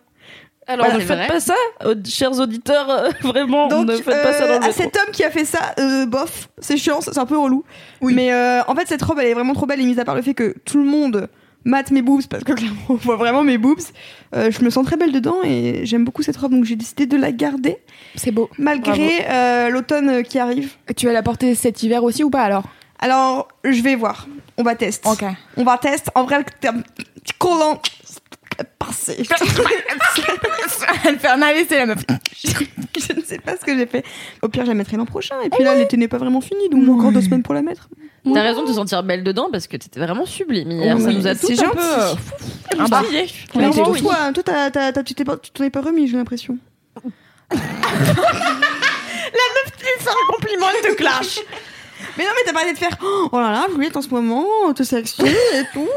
[0.67, 1.27] Alors, Ouais, ne c'est faites vrai.
[1.27, 1.55] pas ça,
[1.85, 4.81] euh, chers auditeurs, euh, vraiment, Donc, ne faites pas ça dans euh, le à métro.
[4.83, 7.63] cet homme qui a fait ça, euh, bof, c'est chiant, c'est un peu relou.
[8.01, 10.15] Mais euh, en fait, cette robe, elle est vraiment trop belle, et mis à part
[10.15, 11.29] le fait que tout le monde
[11.63, 13.79] mate mes boobs, parce que clairement, on voit vraiment mes boobs,
[14.35, 17.05] euh, je me sens très belle dedans, et j'aime beaucoup cette robe, donc j'ai décidé
[17.05, 17.77] de la garder,
[18.15, 18.49] C'est beau.
[18.57, 20.73] malgré euh, l'automne qui arrive.
[20.95, 22.63] Tu vas la porter cet hiver aussi ou pas alors?
[22.99, 25.09] Alors, je vais voir, on va tester.
[25.09, 25.23] Ok.
[25.57, 27.79] On va tester, en vrai, t'es un petit collant
[28.63, 29.17] passé.
[31.05, 31.99] Elle fait un AVC la meuf.
[32.43, 34.03] je ne sais pas ce que j'ai fait.
[34.41, 36.69] Au pire, je la mettrai l'an prochain, et puis là, l'été n'est pas vraiment fini,
[36.69, 37.89] donc j'ai encore deux semaines pour la mettre.
[38.33, 40.95] T'as raison de te sentir belle dedans parce que t'étais vraiment sublime hier.
[40.95, 41.77] Oui, ça nous a c'est tous un gentil.
[41.77, 42.13] peu euh,
[42.79, 43.01] Ah bah.
[43.55, 44.01] Mais toi, oui.
[44.01, 46.57] toi, t'as- t'as- tu tu t'en es pas remis, j'ai l'impression.
[49.99, 51.39] C'est un compliment, elle te clash.
[52.17, 54.45] Mais non, mais t'as parlé de faire Oh là là, Juliette en ce moment,
[54.75, 55.87] te sexy et tout.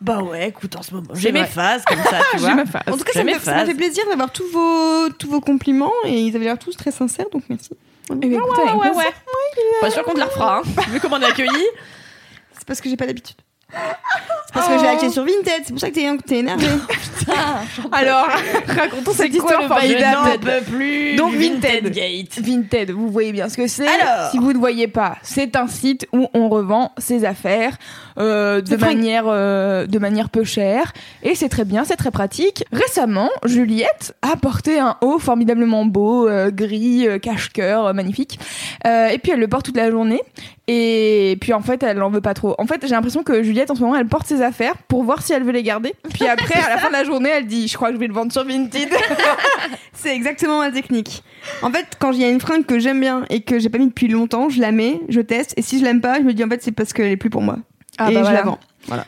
[0.00, 2.52] Bah ouais, écoute, en ce moment, j'ai mes phases comme ça, tu vois.
[2.52, 6.20] En tout cas, ça me, fait, ça plaisir d'avoir tous vos, tous vos compliments et
[6.20, 7.70] ils avaient l'air tous très sincères, donc merci.
[8.10, 8.98] Eh bien, écoutez, avec Ouais, plaisir.
[8.98, 9.80] ouais.
[9.80, 10.62] Pas sûr qu'on te la refera, hein.
[10.90, 11.48] Vu comment on est accueillis.
[12.58, 13.36] C'est parce que j'ai pas d'habitude.
[13.72, 16.66] C'est parce que j'ai acheté sur Vinted, c'est pour ça que t'es énervé.
[17.92, 18.26] Alors,
[18.66, 20.40] racontons cette quoi histoire formidable.
[20.40, 21.16] peux plus.
[21.16, 21.90] Donc, Vinted.
[21.90, 22.38] Gate.
[22.38, 23.86] Vinted, vous voyez bien ce que c'est.
[23.86, 27.76] Alors si vous ne voyez pas, c'est un site où on revend ses affaires
[28.18, 32.64] euh, de manière euh, de manière peu chère et c'est très bien, c'est très pratique.
[32.72, 38.38] Récemment, Juliette a porté un haut formidablement beau, euh, gris, cache-cœur, magnifique.
[38.84, 40.20] Et puis elle le porte toute la journée
[40.68, 42.54] et puis en fait elle en veut pas trop.
[42.58, 45.22] En fait, j'ai l'impression que Juliette en ce moment elle porte ses affaires pour voir
[45.22, 45.94] si elle veut les garder.
[46.14, 48.06] Puis après, à la fin de la journée, elle dit, je crois que je vais
[48.06, 48.88] le vendre sur Vinted.
[49.92, 51.22] C'est exactement ma technique.
[51.62, 53.78] En fait, quand il y a une fringue que j'aime bien et que j'ai pas
[53.78, 56.32] mis depuis longtemps, je la mets, je teste, et si je l'aime pas, je me
[56.32, 57.58] dis en fait c'est parce qu'elle est plus pour moi.
[57.98, 58.38] Ah et bah je voilà.
[58.38, 58.58] la vends.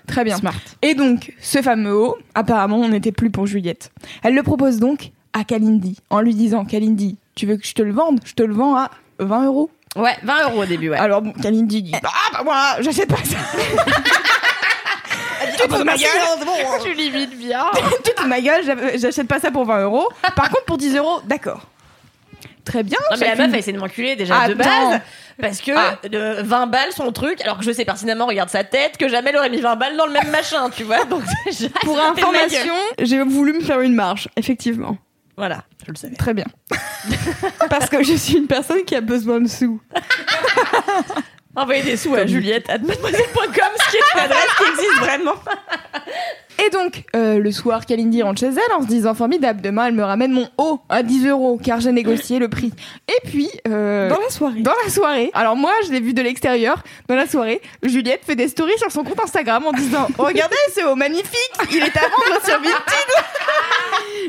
[0.06, 0.36] Très bien.
[0.36, 0.54] Smart.
[0.82, 3.90] Et donc, ce fameux haut, apparemment, on n'était plus pour Juliette.
[4.22, 7.82] Elle le propose donc à Kalindi, en lui disant Kalindi, tu veux que je te
[7.82, 8.20] le vende?
[8.24, 9.70] Je te le vends à 20 euros.
[9.96, 10.96] Ouais, 20 euros au début, ouais.
[10.96, 12.00] Alors, bon, Kalindi dit Ah,
[12.32, 13.36] bah moi, j'achète pas ça.
[15.50, 17.64] tu te fous de ma gueule Tu limites bien.
[17.74, 20.08] Tu te fous de ma gueule, j'a- j'achète pas ça pour 20 euros.
[20.36, 21.62] Par contre, pour 10 euros, d'accord.
[22.64, 22.98] Très bien.
[23.10, 24.90] Non mais la meuf elle essaie de m'enculer déjà de Attends.
[24.90, 25.00] base.
[25.40, 25.98] Parce que Ah.
[26.14, 29.30] euh, 20 balles son truc, alors que je sais pertinemment, regarde sa tête, que jamais
[29.30, 31.04] elle aurait mis 20 balles dans le même machin, tu vois.
[31.04, 34.96] Donc déjà, Pour de information, j'ai voulu me faire une marge, effectivement.
[35.36, 36.14] Voilà, je le savais.
[36.14, 36.44] Très bien.
[37.68, 39.80] Parce que je suis une personne qui a besoin de sous.
[41.56, 43.44] Envoyez des sous à Juliette à mademoiselle.com,
[43.84, 45.34] ce qui est une adresse qui existe vraiment.
[46.64, 49.94] Et donc, euh, le soir, Kalindi rentre chez elle en se disant formidable, demain elle
[49.94, 52.72] me ramène mon haut à 10 euros car j'ai négocié le prix.
[53.08, 54.60] Et puis, euh, Dans la soirée.
[54.62, 58.36] dans la soirée, alors moi je l'ai vu de l'extérieur, dans la soirée, Juliette fait
[58.36, 62.02] des stories sur son compte Instagram en disant Regardez ce haut magnifique, il est à
[62.02, 63.24] vendre sur Vinted.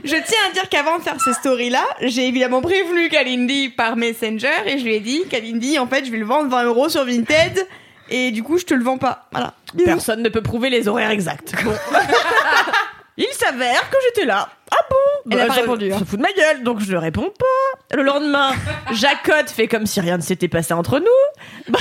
[0.03, 4.51] Je tiens à dire qu'avant de faire ces stories-là, j'ai évidemment prévenu Kalindi par Messenger
[4.65, 7.05] et je lui ai dit Kalindi, en fait, je vais le vendre 20 euros sur
[7.05, 7.67] Vinted
[8.09, 9.27] et du coup, je te le vends pas.
[9.31, 9.53] Voilà.
[9.83, 11.53] Personne ne peut prouver les horaires exacts.
[11.63, 11.71] Bon.
[13.17, 14.49] Il s'avère que j'étais là.
[14.71, 15.31] Ah bon?
[15.31, 15.99] Elle a pas ça- répondu, hein.
[15.99, 17.95] Ça fout de ma gueule, donc je ne réponds pas.
[17.95, 18.51] Le lendemain,
[18.91, 21.73] Jacotte fait comme si rien ne s'était passé entre nous.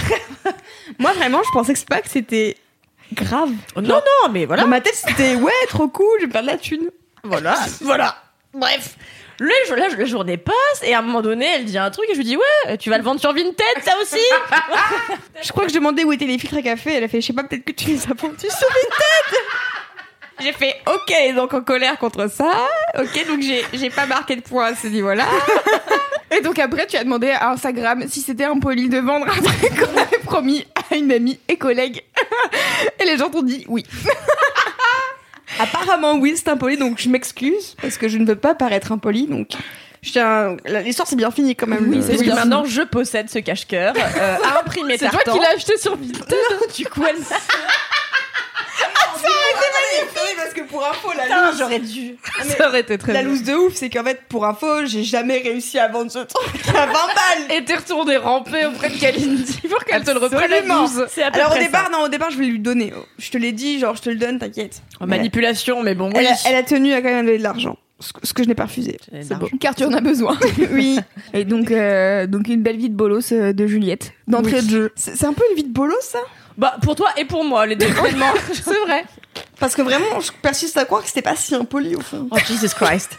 [1.01, 2.57] Moi, vraiment, je pensais que c'est pas que c'était
[3.13, 3.51] grave.
[3.77, 4.63] Non, non, mais voilà.
[4.63, 6.89] Dans ma tête, c'était ouais, trop cool, je vais faire de la thune.
[7.25, 8.17] Voilà, voilà.
[8.53, 8.97] Bref.
[9.41, 12.07] Le, jour- la, la journée passe et à un moment donné, elle dit un truc
[12.09, 14.21] et je lui dis ouais, tu vas le vendre sur Vinted, ça aussi.
[15.43, 16.95] Je crois que je demandais où étaient les filtres à café.
[16.95, 19.41] Elle a fait, je sais pas, peut-être que tu les as vendus sur Vinted.
[20.41, 22.51] J'ai fait, ok, donc en colère contre ça.
[22.99, 25.27] Ok, donc j'ai, j'ai pas marqué de point à ce niveau-là.
[26.31, 29.79] Et donc après, tu as demandé à Instagram si c'était impoli de vendre un truc
[29.81, 32.03] qu'on avait promis à une amie et collègue.
[33.01, 33.85] Et les gens t'ont dit oui.
[35.61, 39.27] Apparemment, oui, c'est impoli, donc je m'excuse parce que je ne veux pas paraître impoli.
[39.27, 39.51] Donc,
[40.03, 40.57] je tiens.
[40.65, 41.89] la- L'histoire, c'est bien fini quand même.
[41.89, 45.39] Oui, c'est que bien maintenant je possède ce cache-cœur euh, à imprimer C'est toi qui
[45.39, 46.35] l'as acheté sur Vinted
[46.77, 47.17] Du coup, elle
[50.37, 52.17] parce que pour info, la Putain, loose, j'aurais dû.
[52.59, 53.29] Ça aurait été très la bien.
[53.31, 56.69] loose de ouf, c'est qu'en fait, pour info, j'ai jamais réussi à vendre ce truc
[56.69, 57.57] à 20 balles.
[57.57, 60.83] Et t'es retourné ramper auprès de Kalindi pour qu'elle te le reprenne à Absolument.
[60.85, 61.07] 12.
[61.09, 61.91] C'est à peu Alors au près départ, ça.
[61.91, 62.93] non, au départ, je voulais lui donner.
[63.19, 64.83] Je te l'ai dit, genre, je te le donne, t'inquiète.
[65.01, 66.15] En manipulation, mais bon, oui.
[66.19, 67.77] Elle, a, elle a tenu à quand même donner de l'argent.
[68.01, 68.99] Ce que, ce que je n'ai pas refusé.
[69.23, 69.49] C'est beau.
[69.61, 70.37] Car tu en as besoin.
[70.73, 70.99] oui.
[71.33, 74.13] Et donc, euh, donc une belle vie de bolos euh, de Juliette.
[74.27, 74.93] D'entrée de jeu.
[74.97, 76.19] C'est c'est un peu une vie de bolos, ça?
[76.59, 77.87] Bah, pour toi et pour moi, les deux.
[78.53, 79.05] C'est vrai.
[79.59, 82.29] Parce que vraiment, je persiste à croire que c'était pas si impoli au fond.
[82.31, 83.19] Oh, Jesus Christ.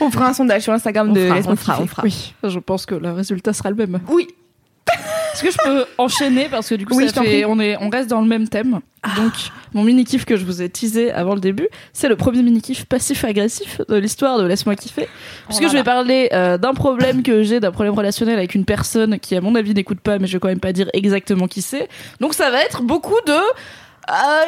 [0.00, 2.02] On fera un sondage sur Instagram On de fera, on fera, on fera.
[2.02, 4.00] Oui, je pense que le résultat sera le même.
[4.08, 4.28] Oui.
[5.32, 7.88] Est-ce que je peux enchaîner parce que du coup Oui, ça fait, on est on
[7.88, 8.80] reste dans le même thème.
[9.16, 9.32] Donc
[9.72, 12.60] mon mini kiff que je vous ai teasé avant le début, c'est le premier mini
[12.60, 15.08] kiff passif agressif de l'histoire de laisse-moi kiffer.
[15.46, 18.64] Puisque là je vais parler euh, d'un problème que j'ai, d'un problème relationnel avec une
[18.64, 21.46] personne qui à mon avis n'écoute pas, mais je vais quand même pas dire exactement
[21.46, 21.88] qui c'est.
[22.20, 23.38] Donc ça va être beaucoup de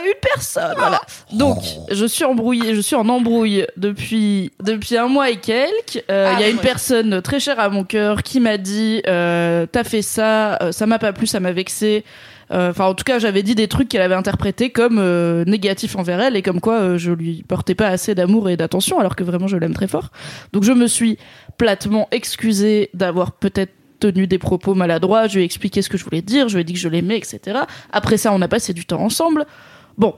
[0.04, 1.00] une personne, voilà.
[1.32, 1.58] Donc,
[1.90, 6.02] je suis embrouillée, je suis en embrouille depuis depuis un mois et quelques.
[6.10, 9.02] Euh, Il Ah, y a une personne très chère à mon cœur qui m'a dit
[9.06, 12.04] euh, t'as fait ça, euh, ça m'a pas plu, ça m'a vexé.
[12.50, 15.96] Euh, Enfin, en tout cas, j'avais dit des trucs qu'elle avait interprétés comme euh, négatifs
[15.96, 19.16] envers elle et comme quoi euh, je lui portais pas assez d'amour et d'attention, alors
[19.16, 20.10] que vraiment je l'aime très fort.
[20.52, 21.16] Donc, je me suis
[21.56, 23.72] platement excusée d'avoir peut-être
[24.02, 25.28] tenu des propos maladroits.
[25.28, 26.88] Je lui ai expliqué ce que je voulais dire, je lui ai dit que je
[26.88, 27.60] l'aimais, etc.
[27.92, 29.46] Après ça, on a passé du temps ensemble.
[29.96, 30.14] Bon.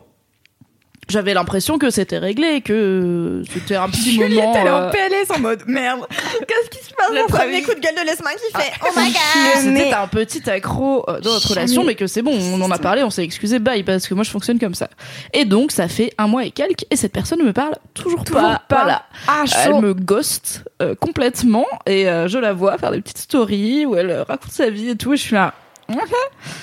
[1.08, 4.54] J'avais l'impression que c'était réglé, que c'était un petit Juliette, moment.
[4.56, 6.00] elle est en euh, PLS en mode merde.
[6.08, 8.70] Qu'est-ce qui se passe Le Mon premier coup de gueule de Laisse-moi kiffer.
[8.82, 9.76] Oh my que god.
[9.76, 12.78] c'était un petit accro euh, dans notre relation, mais que c'est bon, on en a
[12.78, 14.88] parlé, on s'est excusé, bye, parce que moi je fonctionne comme ça.
[15.32, 18.24] Et donc ça fait un mois et quelques, et cette personne ne me parle toujours,
[18.24, 18.62] Toujours pas.
[18.68, 18.76] pas.
[18.82, 19.02] Voilà.
[19.28, 23.86] Ah, Elle me ghost euh, complètement, et euh, je la vois faire des petites stories
[23.86, 25.54] où elle raconte sa vie et tout, et je suis là.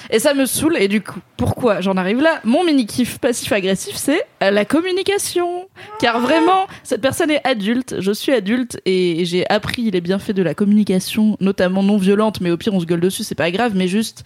[0.10, 2.42] Et ça me saoule, et du coup, pourquoi j'en arrive là?
[2.44, 5.68] Mon mini kiff passif-agressif, c'est la communication.
[6.00, 10.44] Car vraiment, cette personne est adulte, je suis adulte, et j'ai appris les bienfaits de
[10.44, 13.74] la communication, notamment non violente, mais au pire on se gueule dessus, c'est pas grave,
[13.76, 14.24] mais juste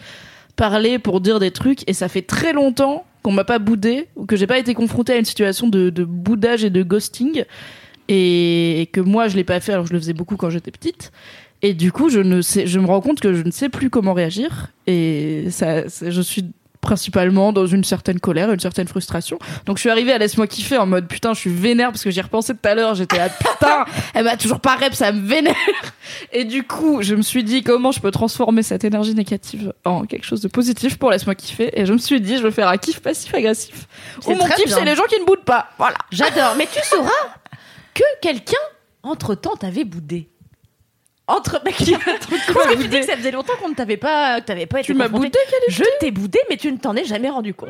[0.55, 4.25] parler pour dire des trucs, et ça fait très longtemps qu'on m'a pas boudé, ou
[4.25, 7.43] que j'ai pas été confrontée à une situation de, boudage et de ghosting,
[8.07, 11.11] et que moi je l'ai pas fait, alors je le faisais beaucoup quand j'étais petite.
[11.61, 13.89] Et du coup, je ne sais, je me rends compte que je ne sais plus
[13.89, 14.67] comment réagir.
[14.87, 16.45] Et ça, je suis
[16.85, 19.39] principalement dans une certaine colère, une certaine frustration.
[19.65, 22.11] Donc je suis arrivée à laisse-moi kiffer en mode putain, je suis vénère parce que
[22.11, 22.95] j'y repensé tout à l'heure.
[22.95, 25.55] J'étais là putain, elle m'a toujours pas rep, ça me vénère.
[26.31, 30.05] Et du coup, je me suis dit comment je peux transformer cette énergie négative en
[30.05, 31.71] quelque chose de positif pour laisse-moi kiffer?
[31.73, 33.87] Et je me suis dit, je vais faire un kiff passif-agressif.
[34.21, 35.69] C'est Où mon kiff, c'est les gens qui ne boudent pas.
[35.79, 35.97] Voilà.
[36.11, 36.53] J'adore.
[36.57, 37.09] Mais tu sauras
[37.95, 38.53] que quelqu'un,
[39.01, 40.29] entre-temps, t'avait boudé.
[41.27, 44.45] Entre qui parce que tu dis que ça faisait longtemps qu'on ne t'avait pas que
[44.45, 47.29] t'avais pas été Tu m'as boudé, Je t'ai boudé, mais tu ne t'en es jamais
[47.31, 47.69] rendu compte.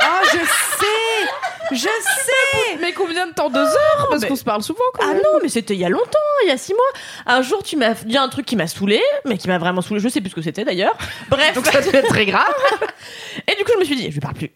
[0.00, 4.44] Ah, je sais Je sais Mais combien de temps Deux heures Parce mais- qu'on se
[4.44, 5.04] parle souvent, quoi.
[5.10, 6.92] Ah non, mais c'était il y a longtemps, il y a six mois.
[7.34, 9.98] Un jour, tu m'as dit un truc qui m'a saoulé, mais qui m'a vraiment saoulé.
[10.00, 10.96] Je sais plus ce que c'était d'ailleurs.
[11.28, 12.54] Bref, donc ça devait être très grave.
[13.48, 14.52] Et du coup, je me suis dit, je lui parle plus.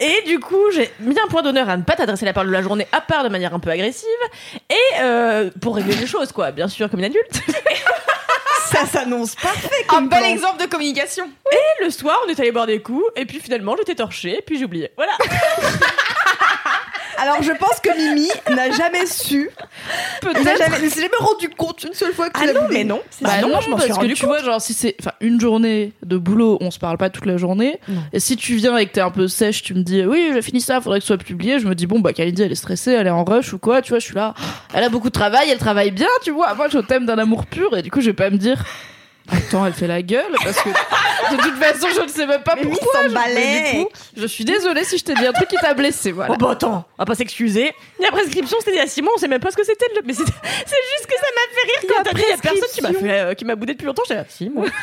[0.00, 2.52] Et du coup, j'ai mis un point d'honneur à ne pas t'adresser la parole de
[2.52, 4.06] la journée, à part de manière un peu agressive,
[4.70, 7.40] et euh, pour régler les choses, quoi, bien sûr, comme une adulte.
[8.70, 10.28] Ça s'annonce parfait Un bel plan.
[10.28, 11.28] exemple de communication.
[11.52, 14.42] Et le soir, on est allé boire des coups, et puis finalement, j'étais torchée, et
[14.42, 14.90] puis j'ai oublié.
[14.96, 15.12] Voilà.
[17.18, 19.50] Alors je pense que Mimi n'a jamais su,
[20.22, 23.00] n'a jamais, ne s'est jamais rendu compte une seule fois que Ah non, mais non.
[23.22, 25.12] Bah non, non, je m'en suis parce que rendu tu vois, genre, si c'est enfin,
[25.20, 27.78] une journée de boulot, on se parle pas toute la journée.
[27.88, 28.02] Non.
[28.12, 30.42] Et si tu viens et que t'es un peu sèche, tu me dis, oui, j'ai
[30.42, 31.58] fini ça, faudrait que ce soit publié.
[31.58, 33.82] Je me dis, bon, bah, Kalindi, elle est stressée, elle est en rush ou quoi,
[33.82, 34.34] tu vois, je suis là.
[34.74, 36.54] Elle a beaucoup de travail, elle travaille bien, tu vois.
[36.54, 38.64] Moi, je t'aime d'un amour pur et du coup, je vais pas me dire,
[39.30, 42.54] attends, elle fait la gueule parce que de toute façon, je ne sais même pas
[42.56, 43.00] Mais pourquoi.
[43.08, 45.74] je- mais du coup, je suis désolée si je t'ai dit un truc qui t'a
[45.74, 46.32] blessé, voilà.
[46.34, 47.72] Oh bah attends, on va pas s'excuser.
[48.00, 49.86] La prescription, c'était il y a six mois, on sait même pas ce que c'était.
[49.94, 52.36] le- Mais c'est juste que ça m'a fait rire quand t'as dit, il y a
[52.38, 54.02] personne qui m'a fait, euh, qui m'a boudé depuis longtemps.
[54.06, 54.66] J'étais là, si, moi.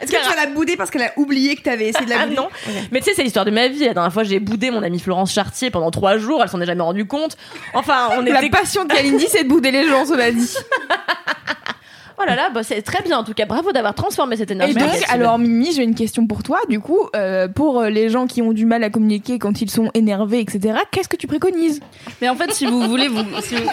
[0.00, 2.24] Est-ce que tu l'as boudé parce qu'elle a oublié que t'avais essayé de la Ah
[2.26, 2.36] bouder?
[2.36, 2.48] non.
[2.90, 3.84] Mais tu sais, c'est l'histoire de ma vie.
[3.84, 6.42] La dernière fois, j'ai boudé mon amie Florence Chartier pendant trois jours.
[6.42, 7.36] Elle s'en est jamais rendue compte.
[7.74, 8.50] Enfin, on La était.
[8.50, 10.56] passion de Kalindi, c'est de bouder les gens, cela dit.
[12.18, 13.46] Oh là là, bah, c'est très bien en tout cas.
[13.46, 14.72] Bravo d'avoir transformé cette énergie.
[14.72, 16.58] Et donc, alors Mimi, j'ai une question pour toi.
[16.68, 19.70] Du coup, euh, pour euh, les gens qui ont du mal à communiquer quand ils
[19.70, 21.80] sont énervés, etc., qu'est-ce que tu préconises?
[22.20, 23.24] Mais en fait, si vous voulez, vous.
[23.42, 23.70] si vous-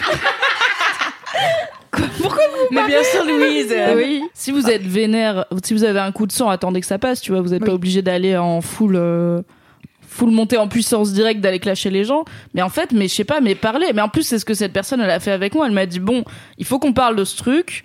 [2.70, 3.72] Mais bien sûr, Louise.
[3.76, 4.22] Euh, oui.
[4.34, 7.20] Si vous êtes vénère, si vous avez un coup de sang, attendez que ça passe,
[7.20, 7.40] tu vois.
[7.40, 9.42] Vous n'êtes pas obligé d'aller en full, euh,
[10.06, 12.24] full montée en puissance directe, d'aller clasher les gens.
[12.54, 13.88] Mais en fait, mais je sais pas, mais parler.
[13.94, 15.66] Mais en plus, c'est ce que cette personne, elle a fait avec moi.
[15.66, 16.24] Elle m'a dit, bon,
[16.58, 17.84] il faut qu'on parle de ce truc.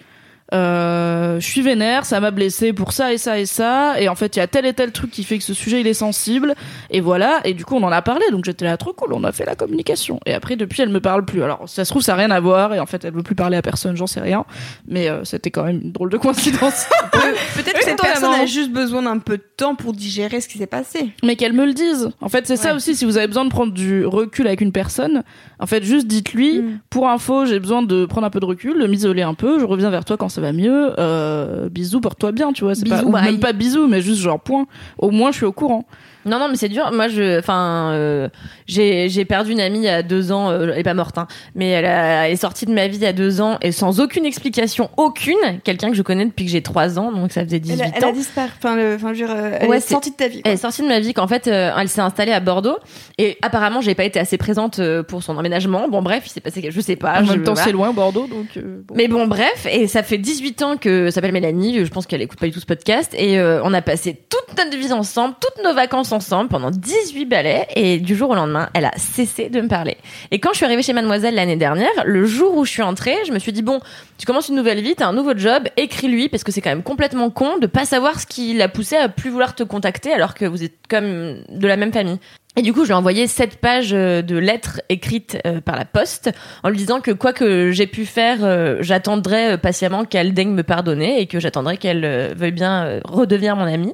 [0.53, 3.99] Euh, je suis vénère, ça m'a blessé pour ça et ça et ça.
[3.99, 5.81] Et en fait, il y a tel et tel truc qui fait que ce sujet,
[5.81, 6.53] il est sensible.
[6.91, 7.41] Et voilà.
[7.45, 8.25] Et du coup, on en a parlé.
[8.31, 9.13] Donc j'étais là, trop cool.
[9.13, 10.19] On a fait la communication.
[10.25, 11.43] Et après, depuis, elle me parle plus.
[11.43, 12.73] Alors, ça se trouve, ça n'a rien à voir.
[12.73, 13.95] Et en fait, elle veut plus parler à personne.
[13.97, 14.45] J'en sais rien.
[14.87, 16.87] Mais euh, c'était quand même une drôle de coïncidence.
[17.11, 20.57] Peut-être que cette personne a juste besoin d'un peu de temps pour digérer ce qui
[20.57, 21.09] s'est passé.
[21.23, 22.09] mais qu'elle me le dise.
[22.21, 22.95] En fait, c'est ça aussi.
[22.95, 25.23] Si vous avez besoin de prendre du recul avec une personne,
[25.59, 26.79] en fait, juste dites-lui, Mm.
[26.89, 29.65] pour info, j'ai besoin de prendre un peu de recul, de m'isoler un peu, je
[29.65, 30.93] reviens vers toi quand ça va mieux.
[30.99, 32.75] Euh, bisous, porte-toi bien, tu vois.
[32.75, 33.23] C'est pas, ou bye.
[33.23, 34.67] même pas bisous, mais juste genre point.
[34.97, 35.85] Au moins, je suis au courant.
[36.25, 36.91] Non, non, mais c'est dur.
[36.91, 38.29] Moi, je, enfin, euh,
[38.67, 40.49] j'ai, j'ai perdu une amie il y a deux ans.
[40.49, 42.97] euh, elle est pas morte, hein, mais elle, a- elle est sortie de ma vie
[42.97, 45.35] il y a deux ans et sans aucune explication, aucune.
[45.63, 47.91] Quelqu'un que je connais depuis que j'ai trois ans, donc ça faisait 18 Elle a,
[47.97, 48.09] elle ans.
[48.09, 48.49] a disparu.
[48.57, 50.41] Enfin, le, enfin, je veux dire, euh, elle Ouais, est sortie de ta vie.
[50.41, 50.49] quoi.
[50.49, 52.77] Elle est sortie de ma vie qu'en fait, euh, elle s'est installée à Bordeaux
[53.17, 55.87] et apparemment, j'ai pas été assez présente pour son emménagement.
[55.89, 57.21] Bon, bref, il s'est passé quelque, je sais pas.
[57.21, 57.65] en je- même temps, voilà.
[57.67, 58.47] c'est loin, Bordeaux, donc.
[58.57, 58.95] euh, bon.
[58.97, 62.21] Mais bon, bref, et ça fait 18 ans que ça s'appelle Mélanie, je pense qu'elle
[62.23, 65.35] écoute pas du tout ce podcast, et euh, on a passé toute notre vie ensemble,
[65.39, 66.14] toutes nos vacances ensemble
[66.49, 69.97] pendant 18 balais, et du jour au lendemain, elle a cessé de me parler.
[70.31, 73.15] Et quand je suis arrivée chez Mademoiselle l'année dernière, le jour où je suis entrée,
[73.27, 73.79] je me suis dit, bon,
[74.17, 76.83] tu commences une nouvelle vie, t'as un nouveau job, écris-lui, parce que c'est quand même
[76.83, 80.33] complètement con de pas savoir ce qui l'a poussé à plus vouloir te contacter alors
[80.33, 82.19] que vous êtes comme de la même famille.
[82.57, 85.75] Et du coup, je lui ai envoyé sept pages euh, de lettres écrites euh, par
[85.75, 86.31] la poste
[86.63, 90.63] en lui disant que quoi que j'ai pu faire, euh, j'attendrai patiemment qu'elle daigne me
[90.63, 93.93] pardonner et que j'attendrai qu'elle veuille bien redevenir mon amie.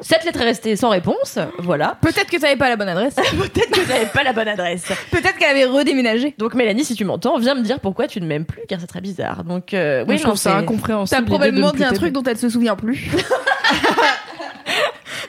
[0.00, 1.96] Cette lettre est restée sans réponse, voilà.
[2.00, 3.14] Peut-être que t'avais pas la bonne adresse.
[3.38, 4.84] Peut-être que j'avais pas la bonne adresse.
[5.10, 6.34] Peut-être qu'elle avait redéménagé.
[6.36, 8.88] Donc Mélanie, si tu m'entends, viens me dire pourquoi tu ne m'aimes plus, car c'est
[8.88, 9.44] très bizarre.
[9.44, 11.20] Donc euh, oui, je trouve ça c'est- incompréhensible.
[11.20, 13.08] T'as probablement dit un truc dont elle se souvient plus.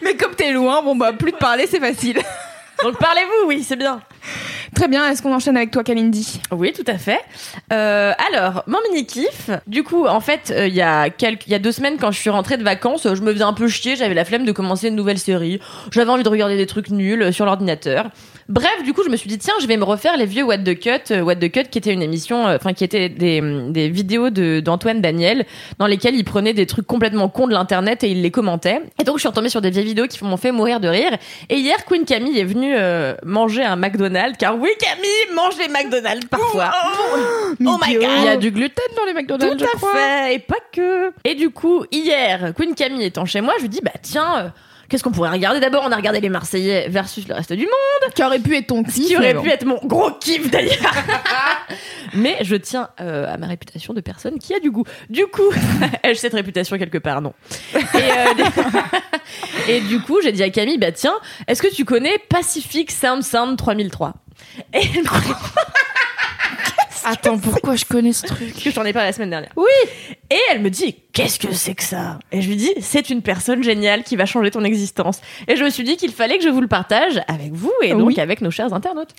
[0.02, 2.20] Mais comme t'es loin, bon bah plus de parler, c'est facile.
[2.84, 4.02] Donc parlez-vous, oui, c'est bien.
[4.76, 7.22] Très bien, est-ce qu'on enchaîne avec toi, Kalindi Oui, tout à fait.
[7.72, 9.50] Euh, alors, mon mini kiff.
[9.68, 12.30] Du coup, en fait, euh, il y a y a deux semaines, quand je suis
[12.30, 13.96] rentrée de vacances, je me faisais un peu chier.
[13.96, 15.62] J'avais la flemme de commencer une nouvelle série.
[15.92, 18.10] J'avais envie de regarder des trucs nuls euh, sur l'ordinateur.
[18.48, 20.60] Bref, du coup, je me suis dit tiens, je vais me refaire les vieux What
[20.60, 21.12] the Cut.
[21.12, 24.30] Euh, What the Cut, qui était une émission, euh, enfin, qui était des, des vidéos
[24.30, 25.46] de d'Antoine Daniel
[25.80, 28.82] dans lesquelles il prenait des trucs complètement cons de l'internet et il les commentait.
[29.02, 31.18] Et donc, je suis retombée sur des vieilles vidéos qui m'ont fait mourir de rire.
[31.50, 35.68] Et hier, Queen Camille est venue euh, manger un McDonald's, car oui, Camille mange les
[35.68, 36.72] McDonald's parfois.
[37.66, 39.94] Oh my god Il y a du gluten dans les McDonald's, tout je à crois.
[39.96, 41.12] fait, et pas que.
[41.24, 44.48] Et du coup, hier, Queen Camille étant chez moi, je lui dis bah tiens, euh,
[44.90, 48.14] qu'est-ce qu'on pourrait regarder D'abord, on a regardé les Marseillais versus le reste du monde,
[48.14, 49.08] Qui aurait pu être ton kiff.
[49.08, 50.94] qui aurait pu être mon gros kiff d'ailleurs.
[52.14, 54.86] Mais je tiens euh, à ma réputation de personne qui a du goût.
[55.10, 55.52] Du coup,
[56.04, 57.34] ai-je cette réputation quelque part Non.
[57.76, 58.44] Et, euh,
[59.68, 61.16] et du coup, j'ai dit à Camille bah tiens,
[61.48, 64.14] est-ce que tu connais Pacific Sound Sound 3003
[64.74, 65.36] Et elle me répond-
[67.06, 69.52] Attends, pourquoi je connais ce truc Parce que je t'en ai parlé la semaine dernière.
[69.56, 69.66] Oui.
[70.32, 72.20] Et elle me dit, qu'est-ce que c'est que ça?
[72.32, 75.22] Et je lui dis, c'est une personne géniale qui va changer ton existence.
[75.48, 77.92] Et je me suis dit qu'il fallait que je vous le partage avec vous et
[77.92, 78.20] donc Oui.
[78.20, 79.12] avec nos chers internautes.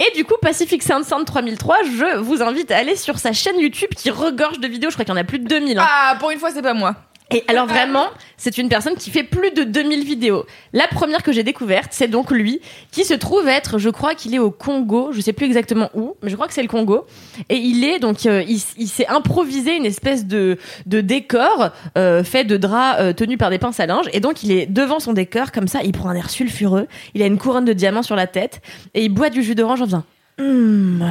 [0.00, 3.58] Et du coup, Pacific Sound Sound 3003, je vous invite à aller sur sa chaîne
[3.60, 4.90] YouTube qui regorge de vidéos.
[4.90, 5.78] Je crois qu'il y en a plus de 2000.
[5.78, 5.86] hein.
[5.86, 6.94] Ah, pour une fois, c'est pas moi.
[7.30, 8.06] Et alors vraiment,
[8.38, 10.46] c'est une personne qui fait plus de 2000 vidéos.
[10.72, 12.60] La première que j'ai découverte, c'est donc lui,
[12.90, 16.16] qui se trouve être, je crois qu'il est au Congo, je sais plus exactement où,
[16.22, 17.06] mais je crois que c'est le Congo.
[17.50, 22.44] Et il est donc, euh, il, s'est improvisé une espèce de, de décor euh, fait
[22.44, 24.06] de draps euh, tenus par des pinces à linge.
[24.14, 27.22] Et donc il est devant son décor comme ça, il prend un air sulfureux, il
[27.22, 28.62] a une couronne de diamants sur la tête
[28.94, 30.04] et il boit du jus d'orange en faisant.
[30.38, 31.04] Hum,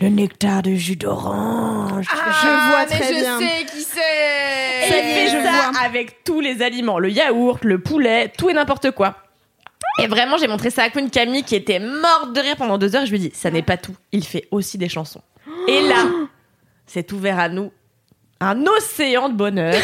[0.00, 2.06] le nectar de jus d'orange.
[2.10, 3.38] je vois très bien.
[3.38, 4.00] qui c'est.
[4.82, 8.90] Et il fait ça avec tous les aliments, le yaourt, le poulet, tout et n'importe
[8.92, 9.16] quoi.
[10.02, 12.96] Et vraiment, j'ai montré ça à Queen Camille qui était morte de rire pendant deux
[12.96, 13.04] heures.
[13.04, 13.94] Je lui dis, ça n'est pas tout.
[14.12, 15.22] Il fait aussi des chansons.
[15.68, 16.06] Et là,
[16.86, 17.70] c'est ouvert à nous
[18.40, 19.74] un océan de bonheur.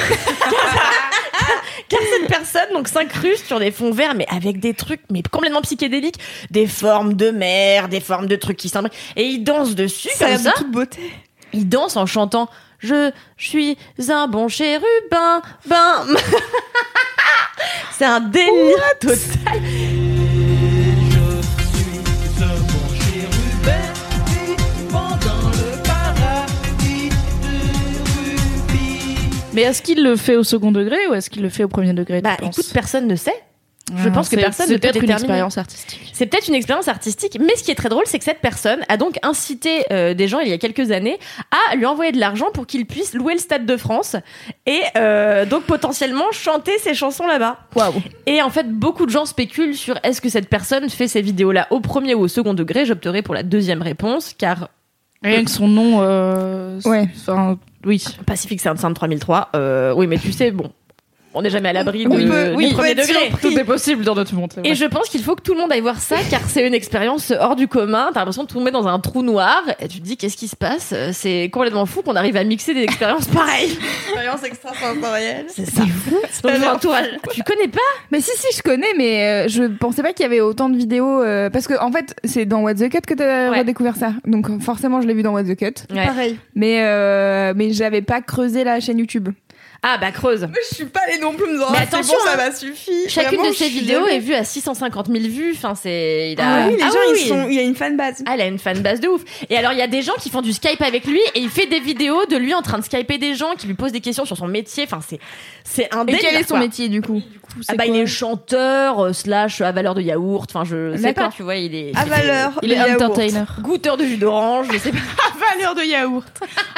[2.29, 5.63] Car cette personne donc s'incruste sur des fonds verts, mais avec des trucs mais complètement
[5.63, 6.19] psychédéliques,
[6.51, 10.27] des formes de mer, des formes de trucs qui s'imbriquent, et il danse dessus Ça
[10.27, 10.51] comme l'air ça.
[10.51, 11.01] de toute beauté.
[11.53, 13.77] Il danse en chantant Je suis
[14.09, 16.07] un bon chérubin, ben.
[17.93, 19.61] C'est un délire total.
[29.57, 31.93] Mais est-ce qu'il le fait au second degré ou est-ce qu'il le fait au premier
[31.95, 33.35] degré Bah écoute, personne ne sait.
[33.97, 36.11] Je Ah, pense que personne ne C'est peut peut-être une expérience artistique.
[36.13, 38.81] C'est peut-être une expérience artistique, mais ce qui est très drôle, c'est que cette personne
[38.89, 41.19] a donc incité euh, des gens il y a quelques années
[41.71, 44.17] à lui envoyer de l'argent pour qu'il puisse louer le Stade de France
[44.67, 47.61] et euh, donc potentiellement chanter ses chansons là-bas.
[47.77, 47.95] Waouh.
[48.27, 51.69] Et en fait, beaucoup de gens spéculent sur est-ce que cette personne fait ces vidéos-là
[51.71, 52.87] au premier ou au second degré.
[52.87, 54.69] J'opterai pour la deuxième réponse, car
[55.27, 55.99] Rien que son nom.
[56.03, 57.09] euh, Ouais.
[57.17, 58.03] Enfin, oui.
[58.27, 60.71] Pacific Sound Sound 3003, euh, oui, mais tu sais, bon,
[61.37, 63.31] on n'est jamais à l'abri de, On peut- du oui, premier degré.
[63.41, 64.53] Tout est possible dans notre monde.
[64.65, 66.75] Et je pense qu'il faut que tout le monde aille voir ça car c'est une
[66.75, 68.11] expérience hors du commun.
[68.13, 70.57] T'as l'impression de tomber dans un trou noir et tu te dis qu'est-ce qui se
[70.57, 70.95] passe?
[71.13, 73.77] C'est complètement fou qu'on arrive à mixer des expériences pareilles.
[74.09, 75.47] Expérience extrasensorielle.
[75.49, 75.83] C'est ça.
[76.43, 77.79] Donc, mon entourage, tu connais pas?
[78.11, 80.77] Mais si, si, je connais, mais euh, je pensais pas qu'il y avait autant de
[80.77, 81.23] vidéos.
[81.23, 83.59] euh, parce que, en fait, c'est dans What the Cut que t'as Ouais.
[83.61, 84.13] redécouvert ça.
[84.27, 85.75] Donc, forcément, je l'ai vu dans What the Cut.
[85.95, 86.07] Ouais.
[86.07, 86.39] Pareil.
[86.55, 89.29] Mais, euh, mais j'avais pas creusé la chaîne YouTube.
[89.83, 90.49] Ah bah creuse.
[90.71, 92.37] Je suis pas allée non plus me dire, Mais ah, attention, bon, ça hein.
[92.49, 93.09] m'a suffi.
[93.09, 95.53] Chacune Vraiment, de suis vidéos jamais- est vue à 650 000 vues.
[95.57, 96.33] Enfin c'est.
[96.33, 96.45] Il a...
[96.65, 97.29] Ah oui, les Ah gens, oui, ils oui.
[97.29, 97.47] sont.
[97.49, 98.23] Il y a une fanbase.
[98.27, 99.23] Ah, elle a une fanbase de ouf.
[99.51, 101.51] Et alors, il y a des gens qui font du Skype avec lui et il
[101.51, 104.01] fait des vidéos de lui en train de Skyper des gens qui lui posent des
[104.01, 104.85] questions sur son métier.
[104.85, 105.21] Enfin, c'est,
[105.65, 106.21] c'est un Et délire.
[106.23, 106.59] quel est son quoi.
[106.61, 107.23] métier, du coup
[107.69, 110.49] Ah bah, il est chanteur, euh, slash à valeur de yaourt.
[110.53, 111.29] Enfin, je sais D'accord.
[111.29, 111.93] pas, tu vois, il est.
[111.97, 112.53] À valeur.
[112.63, 113.03] Il de est yaourt.
[113.03, 113.45] entertainer.
[113.61, 114.99] Goûteur de jus d'orange, je sais pas.
[115.57, 116.27] Valeur de yaourt.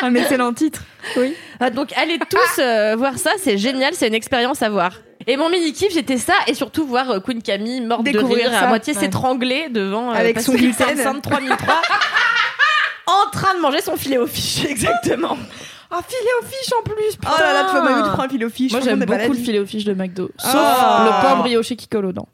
[0.03, 0.83] Un excellent titre.
[1.17, 1.35] Oui.
[1.61, 4.93] Ah, donc, allez tous euh, voir ça, c'est génial, c'est une expérience à voir.
[5.27, 8.51] Et mon mini kiff, c'était ça, et surtout voir euh, Queen Camille morte de Découvrir
[8.51, 9.01] rire, à moitié Ouais.
[9.01, 10.97] s'étrangler devant euh, Avec son gluten.
[10.97, 11.75] Sound 3003
[13.07, 15.37] en train de manger son filet au fish, exactement.
[15.91, 17.17] Ah, filet aux fiches en plus.
[17.17, 17.31] Putain.
[17.35, 18.73] Oh là là, tu vas Mario, tu prends un filet aux fiches.
[18.73, 20.29] Moi, j'aime beaucoup le filet aux fiches de McDo.
[20.37, 21.05] Sauf Ah.
[21.07, 22.29] le pain brioché qui colle aux dents.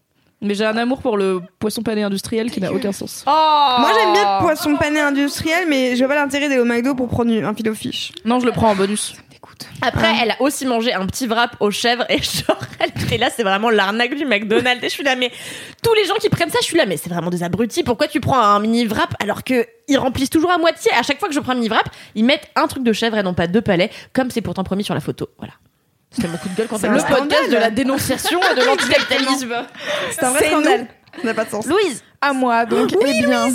[0.44, 3.24] Mais j'ai un amour pour le poisson pané industriel qui n'a aucun sens.
[3.26, 6.94] Moi, j'aime bien le poisson pané industriel, mais je vois pas l'intérêt d'aller au McDo
[6.94, 8.12] pour prendre un filet aux fiches.
[8.24, 9.14] Non, je le prends en bonus.
[9.82, 13.30] Après, elle a aussi mangé un petit wrap aux chèvres et genre, elle fait là,
[13.34, 14.82] c'est vraiment l'arnaque du McDonald's.
[14.82, 15.30] Et je suis là, mais
[15.82, 17.82] tous les gens qui prennent ça, je suis là, mais c'est vraiment des abrutis.
[17.82, 20.90] Pourquoi tu prends un mini wrap alors que ils remplissent toujours à moitié?
[20.92, 23.16] À chaque fois que je prends un mini wrap, ils mettent un truc de chèvre
[23.18, 25.28] et non pas deux palais, comme c'est pourtant promis sur la photo.
[25.38, 25.54] Voilà.
[26.14, 27.20] C'était mon coup de gueule quand C'est le scandale.
[27.28, 29.52] podcast de la dénonciation et de l'anticapitalisme.
[30.12, 30.86] C'est un vrai scandale.
[31.18, 31.66] Ça n'a pas de sens.
[31.66, 33.48] Louise, À moi, donc, eh bien.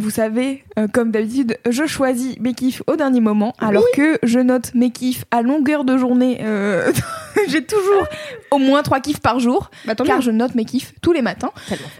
[0.00, 4.38] Vous savez, euh, comme d'habitude, je choisis mes kiffs au dernier moment, alors que je
[4.38, 6.38] note mes kiffs à longueur de journée.
[6.42, 6.92] euh,
[7.48, 8.06] J'ai toujours
[8.52, 11.22] au moins trois kiffs par jour, Bah, tant car je note mes kiffs tous les
[11.22, 11.50] matins.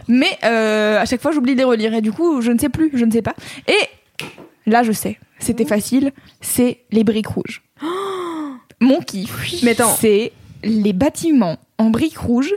[0.07, 2.69] Mais euh, à chaque fois, j'oublie de les relire, et du coup, je ne sais
[2.69, 3.33] plus, je ne sais pas.
[3.67, 4.29] Et
[4.65, 7.63] là, je sais, c'était facile, c'est les briques rouges.
[8.81, 9.31] Mon kiff,
[9.99, 10.31] c'est
[10.63, 12.53] les bâtiments en briques rouges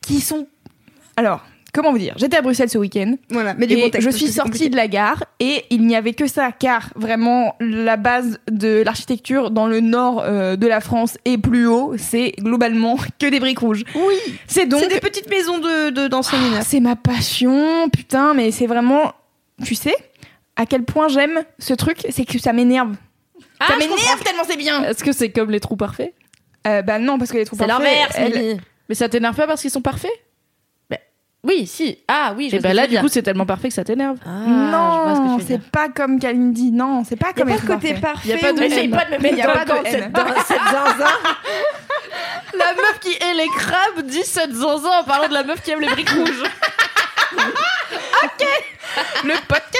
[0.00, 0.46] qui sont...
[1.16, 3.16] Alors, comment vous dire J'étais à Bruxelles ce week-end.
[3.30, 4.08] Voilà, mais du Et contexte.
[4.10, 7.96] je suis sortie de la gare et il n'y avait que ça, car vraiment la
[7.96, 12.96] base de l'architecture dans le nord euh, de la France et plus haut, c'est globalement
[13.18, 13.84] que des briques rouges.
[13.94, 14.14] Oui.
[14.46, 19.12] C'est donc C'est des petites maisons de Ah, c'est ma passion, putain, mais c'est vraiment,
[19.64, 19.94] tu sais,
[20.56, 22.94] à quel point j'aime ce truc, c'est que ça m'énerve.
[23.60, 24.84] Ah, ça m'énerve tellement c'est bien.
[24.84, 26.12] Est-ce que c'est comme les trous parfaits?
[26.66, 28.58] Euh, bah non, parce que les trous c'est parfaits, l'inverse, elles-.
[28.88, 30.10] Mais ça t'énerve pas parce qu'ils sont parfaits?
[31.44, 31.98] Oui, si.
[32.08, 34.16] Ah oui, je Et bah là, du coup, c'est tellement parfait que ça t'énerve.
[34.26, 36.72] Ah, non, c'est pas comme Kalindi.
[36.72, 38.00] Non, c'est pas Il y a comme pas de côté parfait.
[38.00, 38.28] parfait.
[38.30, 39.72] Y a pas de ou- Essaye pas de me Mais mettre y a pas de
[39.86, 39.92] haine.
[39.92, 41.06] cette, dans cette zinzin.
[42.58, 45.70] La meuf qui hait les crabes dit cette zinzin en parlant de la meuf qui
[45.70, 46.42] aime les briques rouges.
[49.24, 49.75] le podcast.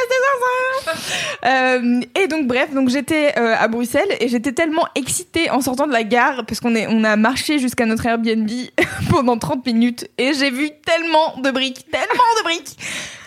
[1.45, 5.87] Euh, et donc bref, donc j'étais euh, à Bruxelles et j'étais tellement excitée en sortant
[5.87, 8.51] de la gare parce qu'on est on a marché jusqu'à notre Airbnb
[9.11, 12.77] pendant 30 minutes et j'ai vu tellement de briques, tellement de briques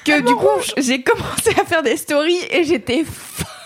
[0.06, 3.59] que du coup j'ai commencé à faire des stories et j'étais folle.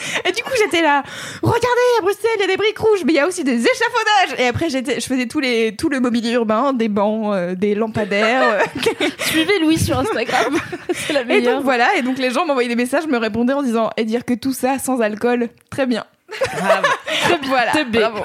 [0.28, 1.02] Et du coup, j'étais là,
[1.42, 1.66] regardez,
[1.98, 4.38] à Bruxelles, il y a des briques rouges, mais il y a aussi des échafaudages.
[4.38, 7.74] Et après, j'étais, je faisais tous les, tout le mobilier urbain, des bancs, euh, des
[7.74, 8.60] lampadaires.
[8.60, 10.58] euh, Suivez Louis sur Instagram.
[10.92, 11.56] c'est la et meilleure.
[11.56, 14.24] donc voilà, et donc les gens m'envoyaient des messages, me répondaient en disant et dire
[14.24, 16.04] que tout ça sans alcool, très bien.
[17.48, 17.98] voilà, Teubé.
[17.98, 18.24] bravo.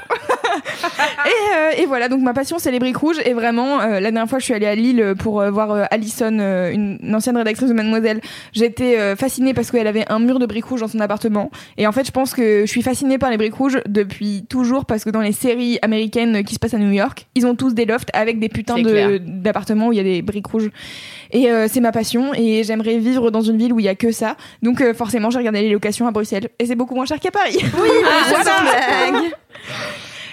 [1.26, 4.12] et, euh, et voilà, donc ma passion c'est les briques rouges et vraiment euh, la
[4.12, 7.70] dernière fois je suis allée à Lille pour euh, voir Alison, une, une ancienne rédactrice
[7.70, 8.22] de Mademoiselle.
[8.54, 11.92] J'étais fascinée parce qu'elle avait un mur de briques rouges dans son appartement et en
[11.92, 15.10] fait je pense que je suis fascinée par les briques rouges depuis toujours parce que
[15.10, 18.10] dans les séries américaines qui se passent à New York, ils ont tous des lofts
[18.14, 20.70] avec des putains de d'appartements où il y a des briques rouges.
[21.32, 24.12] Et c'est ma passion et j'aimerais vivre dans une ville où il y a que
[24.12, 24.36] ça.
[24.62, 27.58] Donc forcément, j'ai regardé les locations à Bruxelles et c'est beaucoup moins cher qu'à Paris.
[27.82, 29.12] Oui, Ah,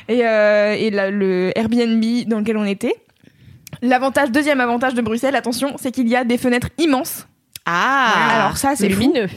[0.09, 2.95] Et, euh, et la- le Airbnb dans lequel on était.
[3.81, 7.27] L'avantage, deuxième avantage de Bruxelles, attention, c'est qu'il y a des fenêtres immenses.
[7.65, 9.01] Ah, Alors ça, c'est fou.
[9.01, 9.29] lumineux.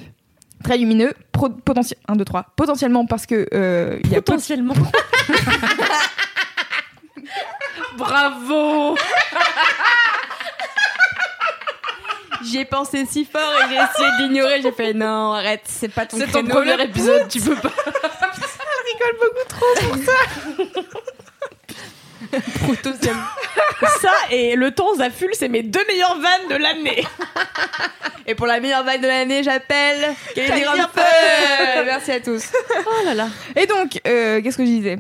[0.64, 2.46] Très lumineux, pro- potentiel, 1, 2, 3.
[2.56, 4.74] Potentiellement parce que euh, il y a peu- Potentiellement.
[7.98, 8.96] Bravo.
[12.46, 14.62] J'y ai pensé si fort et j'ai essayé de l'ignorer.
[14.62, 17.72] J'ai fait non, arrête, c'est pas ton C'est ton premier épisode, tu peux pas.
[22.68, 23.16] potentiel.
[24.02, 27.06] Ça et le ton Zaful, c'est mes deux meilleures vannes de l'année.
[28.28, 30.64] Et pour la meilleure vague de l'année, j'appelle Kelly.
[31.86, 32.52] Merci à tous.
[32.86, 33.28] Oh là là.
[33.56, 34.98] Et donc, euh, qu'est-ce que je disais?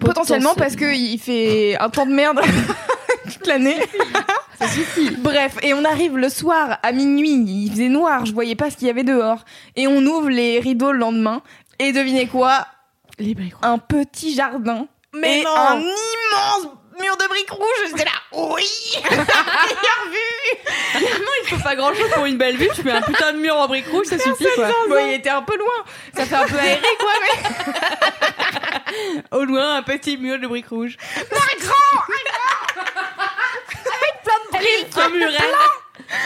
[0.00, 2.40] Potentiellement parce qu'il fait un temps de merde
[3.44, 3.76] toute l'année.
[4.58, 5.10] Ça suffit.
[5.18, 8.76] Bref, et on arrive le soir à minuit, il faisait noir, je voyais pas ce
[8.76, 9.44] qu'il y avait dehors.
[9.76, 11.42] Et on ouvre les rideaux le lendemain.
[11.78, 12.66] Et devinez quoi?
[13.18, 14.86] Les briques Un petit jardin.
[15.12, 15.56] Mais et non.
[15.56, 16.68] un immense
[17.00, 17.88] mur de briques rouges.
[17.88, 18.64] J'étais là, oui
[19.10, 21.06] Meilleure vue
[21.42, 22.68] Il faut pas grand chose pour une belle vue.
[22.74, 24.68] Tu mets un putain de mur en briques rouges, ça suffit quoi.
[24.88, 25.84] Bon, il était un peu loin.
[26.16, 27.50] Ça fait un peu aéré, quoi, mais...
[29.32, 30.96] Au loin, un petit mur de briques rouges.
[34.96, 35.38] Un muret.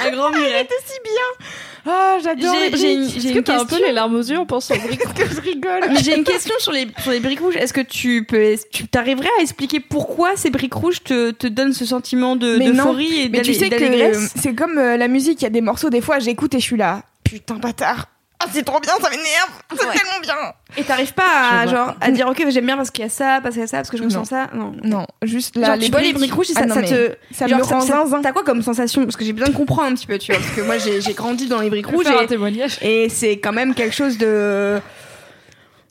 [0.07, 0.61] Un grand muret.
[0.71, 1.47] C'était si bien
[1.87, 3.87] Ah, j'adore les J'ai- j'ai une- briques j'ai que une t'as un peu question.
[3.87, 6.55] les larmes aux yeux en pensant aux briques que je rigole Mais j'ai une question
[6.59, 7.57] sur les, sur les briques rouges.
[7.57, 11.73] Est-ce que tu peux, tu t'arriverais à expliquer pourquoi ces briques rouges te, te donnent
[11.73, 15.45] ce sentiment de, d'euphorie et Mais tu sais que c'est comme euh, la musique, il
[15.45, 18.07] y a des morceaux, des fois j'écoute et je suis là, putain bâtard.
[18.41, 19.93] Ah c'est trop bien, ça m'énerve, c'est Ouais.
[19.95, 20.37] tellement bien.
[20.77, 21.25] Et t'arrives pas
[21.61, 23.65] à, genre, à dire, ok, j'aime bien parce qu'il y a ça, parce qu'il y
[23.65, 24.09] a ça, parce que je Non.
[24.09, 24.49] ressens ça.
[24.55, 24.73] Non.
[24.85, 26.81] Non, juste là, Genre, les tu vois les briques rouges, et ça, Ah non, ça
[26.83, 28.23] mais te, ça genre, me rend zinzin.
[28.23, 29.03] T'as quoi comme sensation?
[29.05, 30.41] Parce que j'ai besoin de comprendre un petit peu, tu vois.
[30.41, 32.07] Parce que moi, j'ai, j'ai grandi dans les briques rouges
[32.81, 34.81] et, c'est quand même quelque chose de.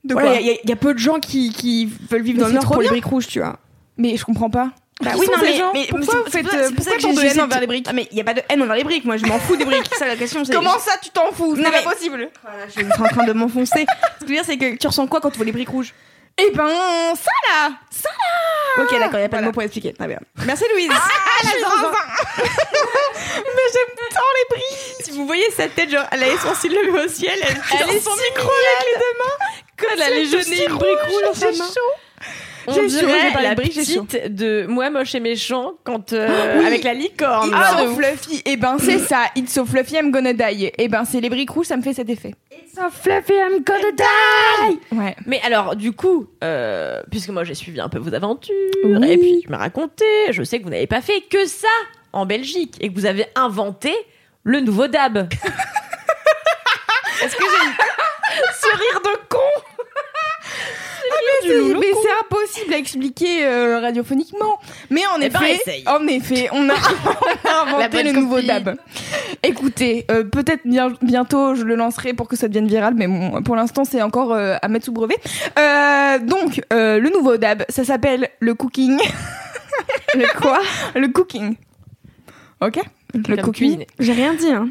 [0.06, 0.40] De Voilà, quoi?
[0.40, 2.48] il y, a- il y a peu de gens qui, qui veulent vivre Mais dans
[2.48, 3.58] le Nord pour les briques rouges, tu vois.
[3.98, 4.70] Mais je comprends pas.
[5.00, 7.60] Bah oui, non, mais, gens mais Pourquoi vous faites euh, pourquoi tant de haine envers
[7.60, 9.06] les briques Ah, mais il y a pas de haine envers les briques.
[9.06, 9.94] Moi, je m'en fous des briques.
[9.96, 10.54] Ça, la question, c'est.
[10.54, 11.56] Comment ça tu t'en fous?
[11.56, 12.30] C'est pas mais- possible.
[12.42, 13.86] Voilà, je suis en train de m'enfoncer.
[13.86, 13.88] Ce que
[14.22, 15.94] je veux dire, c'est que tu ressens quoi quand tu vois les briques rouges?
[16.40, 16.68] Eh ben
[17.16, 18.84] ça là, ça là.
[18.84, 19.42] Ok, d'accord, il y a pas Voilà.
[19.42, 19.94] de mots pour expliquer.
[19.94, 20.20] Très bien.
[20.46, 20.90] Merci Louise.
[20.92, 21.92] Ah, zinzin.
[22.38, 25.04] Mais j'aime tant les briques.
[25.04, 27.96] si vous voyez sa tête, genre, elle a les sourcils levés au ciel, elle, Elle
[27.96, 29.46] est son micro avec les deux mains,
[29.78, 31.54] comme Elle a les elle yeux tenait si une brique rouge dans sa main.
[31.54, 31.92] chaud.
[32.70, 36.66] On dirait la petite de moi moche et méchant quand euh, Oui.
[36.66, 37.48] avec la licorne.
[37.50, 37.78] It's là.
[37.80, 38.42] so fluffy.
[38.46, 39.22] Et ben c'est ça.
[39.36, 40.72] It's so fluffy, I'm gonna die.
[40.78, 42.36] Et ben c'est les briques rouges, ça me fait cet effet.
[42.76, 44.80] So fluffy, I'm gonna die.
[44.92, 45.16] Ouais.
[45.26, 48.54] Mais alors, du coup, euh, puisque moi j'ai suivi un peu vos aventures,
[48.84, 49.12] Oui.
[49.12, 51.68] et puis tu m'as raconté, je sais que vous n'avez pas fait que ça
[52.14, 53.94] en Belgique, et que vous avez inventé
[54.44, 55.28] le nouveau DAB.
[57.24, 57.72] Est-ce que j'ai
[58.62, 59.57] ce rire de con
[61.44, 64.60] Mais c'est- mais c'est impossible à expliquer euh, radiophoniquement.
[64.90, 65.84] Mais en Eh ben, effet, essaye.
[65.88, 68.42] en effet, on a, on a inventé le nouveau.
[68.42, 68.76] DAB.
[69.44, 73.42] Écoutez, euh, peut-être bien, bientôt je le lancerai pour que ça devienne viral, mais bon,
[73.44, 75.16] pour l'instant c'est encore euh, à mettre sous brevet.
[76.26, 78.98] Donc le nouveau DAB, ça s'appelle le cooking.
[80.16, 80.60] le quoi?
[80.96, 81.56] Le cooking.
[82.62, 82.80] Ok?
[83.14, 83.86] Le cooking.
[84.00, 84.70] J'ai rien dit, hein.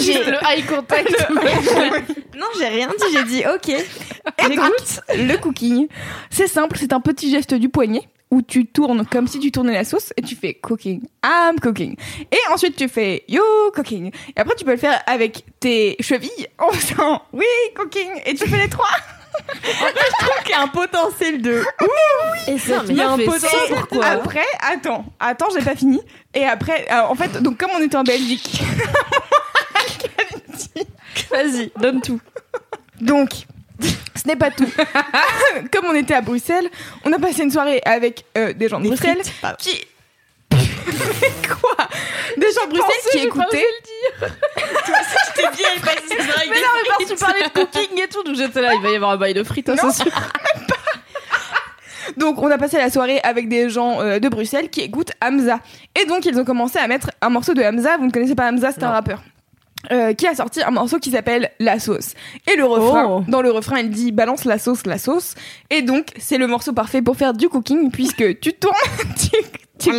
[0.00, 1.10] J'ai le eye contact.
[2.34, 3.76] Non, j'ai rien dit, j'ai dit ok.
[4.48, 4.58] Donc,
[5.14, 5.86] le cooking,
[6.30, 9.74] c'est simple, c'est un petit geste du poignet où tu tournes comme si tu tournais
[9.74, 11.94] la sauce et tu fais cooking, I'm cooking.
[12.32, 13.42] Et ensuite tu fais you
[13.74, 14.10] cooking.
[14.34, 17.44] Et après tu peux le faire avec tes chevilles en faisant oui
[17.76, 18.88] cooking et tu fais les trois.
[19.64, 21.62] Je trouve qu'il y a un potentiel de
[22.48, 23.50] Et ça, il y a un potentiel.
[24.02, 26.00] Après, attends, attends, j'ai pas fini.
[26.34, 28.62] Et après, euh, en fait, donc comme on était en Belgique,
[31.30, 32.20] Vas-y, donne tout.
[33.00, 33.30] donc
[33.80, 34.68] ce n'est pas tout.
[35.72, 36.68] comme on était à Bruxelles,
[37.04, 39.22] on a passé une soirée avec euh, des gens de Bruxelles
[39.58, 39.84] qui
[41.48, 41.86] quoi
[42.36, 43.66] Des gens de Bruxelles qui écoutaient.
[44.20, 48.02] J'étais bien, elle passe ses oreilles Mais non, mais parce que tu parlais de cooking
[48.02, 50.02] et tout, donc j'étais là, il va y avoir un bail de frites, hein, c'est
[50.02, 50.12] sûr.
[52.16, 55.60] Donc on a passé la soirée avec des gens euh, de Bruxelles qui écoutent Hamza.
[56.00, 57.96] Et donc ils ont commencé à mettre un morceau de Hamza.
[57.96, 59.22] Vous ne connaissez pas Hamza, c'est un rappeur.
[59.90, 62.14] Euh, qui a sorti un morceau qui s'appelle La sauce.
[62.50, 63.24] Et le refrain, Oh.
[63.28, 65.34] dans le refrain, il dit balance la sauce, la sauce.
[65.70, 68.74] Et donc, c'est le morceau parfait pour faire du cooking puisque tu tournes,
[69.78, 69.90] tu,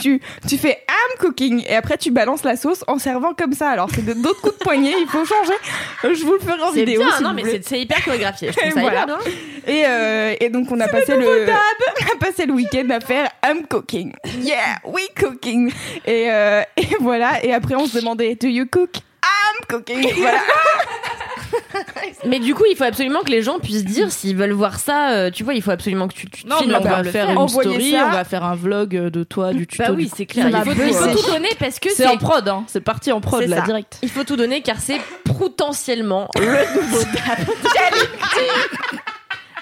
[0.00, 0.78] tu, tu fais
[1.10, 3.70] I'm cooking et après tu balances la sauce en servant comme ça.
[3.70, 5.54] Alors, c'est d'autres coups de poignet, il faut changer.
[6.02, 7.00] Je vous le ferai en vidéo.
[7.02, 8.50] bien, si non, vous mais c'est- hyper chorégraphié.
[8.52, 9.02] Je trouve ça Voilà.
[9.04, 9.32] hyper bien.
[9.66, 13.28] Et, euh, et donc on a passé le, on a passé le week-end à faire
[13.44, 14.12] I'm cooking.
[14.40, 15.72] Yeah, we cooking.
[16.06, 17.44] Et, euh, et voilà.
[17.44, 18.96] Et après on se demandait Do you cook?
[19.22, 20.06] I'm cooking.
[20.16, 20.38] Voilà.
[22.26, 25.10] Mais du coup, il faut absolument que les gens puissent dire s'ils veulent voir ça.
[25.12, 26.98] euh, tu vois, il faut absolument que tu, tu te Non, filmes mais on va
[27.02, 27.30] le faire faire.
[27.30, 28.06] une Envoyez story, ça.
[28.06, 29.84] on va faire un vlog de toi, du tuto.
[29.84, 30.48] Bah oui, du- c'est clair.
[30.48, 31.22] Il faut, il faut bosser.
[31.24, 32.64] tout donner parce que C'est c'est en prod, hein.
[32.66, 33.62] C'est parti en prod, C'est là, ça.
[33.62, 33.98] direct.
[34.02, 37.38] Il faut tout donner car c'est potentiellement le nouveau tap.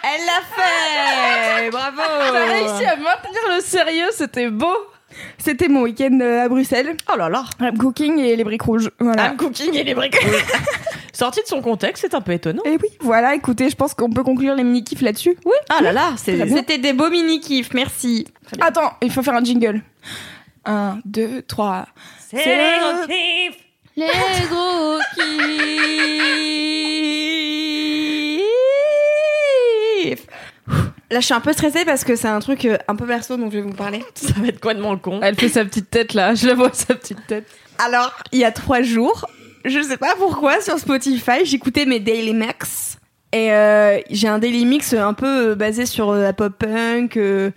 [0.09, 1.71] Elle l'a fait.
[1.71, 2.01] Bravo.
[2.33, 4.73] T'as réussi à maintenir le sérieux, c'était beau.
[5.39, 6.97] C'était mon week-end euh, à Bruxelles.
[7.13, 7.45] Oh là là.
[7.61, 8.91] I'm cooking et les briques rouges.
[8.99, 9.29] Voilà.
[9.29, 10.45] I'm cooking et les briques rouges.
[11.13, 12.63] Sorti de son contexte, c'est un peu étonnant.
[12.65, 13.35] Et oui, voilà.
[13.35, 15.37] Écoutez, je pense qu'on peut conclure les mini kifs là-dessus.
[15.45, 15.55] Oui.
[15.71, 16.15] Ah là là.
[16.17, 18.27] C'était des beaux mini-kifs, merci.
[18.61, 19.83] Attends, il faut faire un jingle.
[20.65, 21.87] Un, deux, trois.
[22.29, 23.57] c'est les gros kiffs.
[23.97, 24.07] Les
[24.51, 25.37] gros kiffs.
[31.11, 33.37] Là, je suis un peu stressée parce que c'est un truc euh, un peu perso
[33.37, 34.05] dont je vais vous parler.
[34.15, 35.21] Ça va être complètement le con.
[35.23, 37.47] Elle fait sa petite tête là, je la vois sa petite tête.
[37.79, 39.27] Alors, il y a trois jours,
[39.65, 42.99] je sais pas pourquoi, sur Spotify, j'écoutais mes Daily Mix.
[43.33, 47.17] Et euh, j'ai un Daily Mix un peu euh, basé sur euh, la pop punk,
[47.17, 47.51] euh,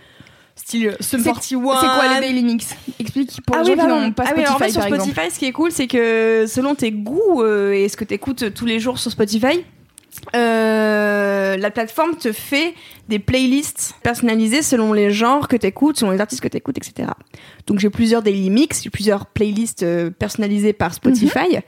[0.55, 1.79] style Sum C'est 41.
[1.79, 2.75] c'est quoi les daily mix?
[2.99, 4.01] Explique pour ah les oui, gens qui pardon.
[4.01, 5.11] n'ont pas Ah oui, Spotify en fait, sur par exemple.
[5.11, 8.13] Spotify, ce qui est cool, c'est que selon tes goûts euh, et ce que tu
[8.13, 9.63] écoutes tous les jours sur Spotify,
[10.35, 12.73] euh, la plateforme te fait
[13.07, 16.77] des playlists personnalisées selon les genres que tu écoutes, selon les artistes que tu écoutes,
[16.77, 17.09] etc.
[17.67, 21.59] Donc j'ai plusieurs daily mix, j'ai plusieurs playlists euh, personnalisées par Spotify.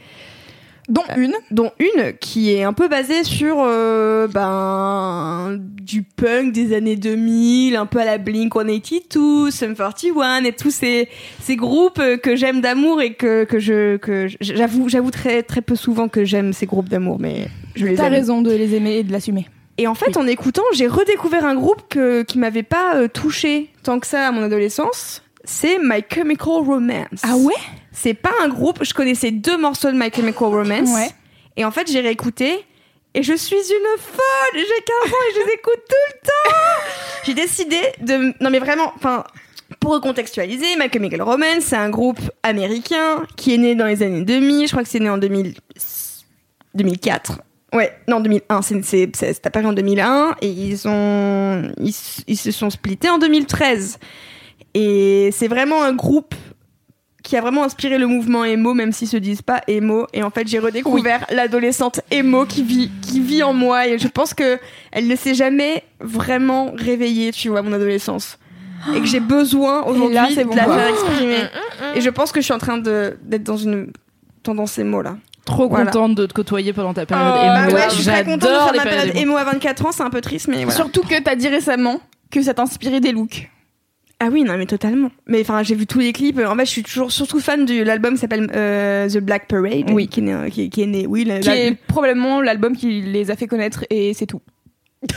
[0.91, 1.33] Dont une.
[1.51, 7.75] dont une qui est un peu basée sur euh, ben du punk des années 2000,
[7.75, 11.07] un peu à la Blink 182, Sum 41 et tous ces
[11.41, 15.61] ces groupes euh, que j'aime d'amour et que que je que j'avoue j'avoue très très
[15.61, 18.97] peu souvent que j'aime ces groupes d'amour mais je les T'as raison de les aimer
[18.97, 19.47] et de l'assumer.
[19.77, 23.69] Et en fait, en écoutant, j'ai redécouvert un groupe que, qui m'avait pas euh, touché
[23.83, 25.23] tant que ça à mon adolescence.
[25.43, 27.21] C'est My Chemical Romance.
[27.23, 27.55] Ah ouais?
[27.91, 28.83] C'est pas un groupe.
[28.83, 30.89] Je connaissais deux morceaux de My Chemical Romance.
[30.89, 31.09] Ouais.
[31.57, 32.65] Et en fait, j'ai réécouté.
[33.13, 34.53] Et je suis une folle.
[34.53, 36.55] J'ai 15 ans et je les écoute tout le temps.
[37.25, 38.33] J'ai décidé de.
[38.41, 38.93] Non, mais vraiment.
[38.95, 39.23] Enfin.
[39.79, 44.21] Pour recontextualiser, My Chemical Romance, c'est un groupe américain qui est né dans les années
[44.21, 44.67] 2000.
[44.67, 45.55] Je crois que c'est né en 2000...
[46.75, 47.41] 2004.
[47.73, 48.61] Ouais, non, 2001.
[48.61, 51.95] C'est, c'est, c'est, c'est apparu en 2001 et ils ont, ils,
[52.27, 53.97] ils se sont splittés en 2013.
[54.73, 56.35] Et c'est vraiment un groupe
[57.23, 60.07] qui a vraiment inspiré le mouvement emo, même s'ils se disent pas emo.
[60.13, 63.87] Et en fait, j'ai redécouvert l'adolescente emo qui vit, qui vit en moi.
[63.87, 64.57] Et je pense que
[64.91, 68.37] elle ne s'est jamais vraiment réveillée, tu vois, mon adolescence.
[68.95, 71.37] Et que j'ai besoin aujourd'hui de bon, la faire exprimer.
[71.95, 73.91] Et je pense que je suis en train d'être dans une
[74.41, 75.17] tendance emo là.
[75.45, 75.85] Trop Voilà.
[75.91, 77.75] contente de te côtoyer pendant ta période Bah émo.
[77.75, 80.09] ouais, je suis très contente de faire ma période émo à 24 ans, c'est un
[80.09, 80.71] peu triste, mais voilà.
[80.71, 81.99] Surtout que t'as dit récemment
[82.31, 83.49] que ça t'inspirait des looks.
[84.23, 85.09] Ah oui, non, mais totalement.
[85.25, 86.39] Mais enfin, j'ai vu tous les clips.
[86.45, 89.89] En fait, je suis toujours surtout fan de l'album qui s'appelle euh, The Black Parade.
[89.91, 90.07] Oui.
[90.07, 91.23] Qui est né, qui, qui est né oui.
[91.25, 94.41] la- Qui la- est probablement l'album qui les a fait connaître et c'est tout.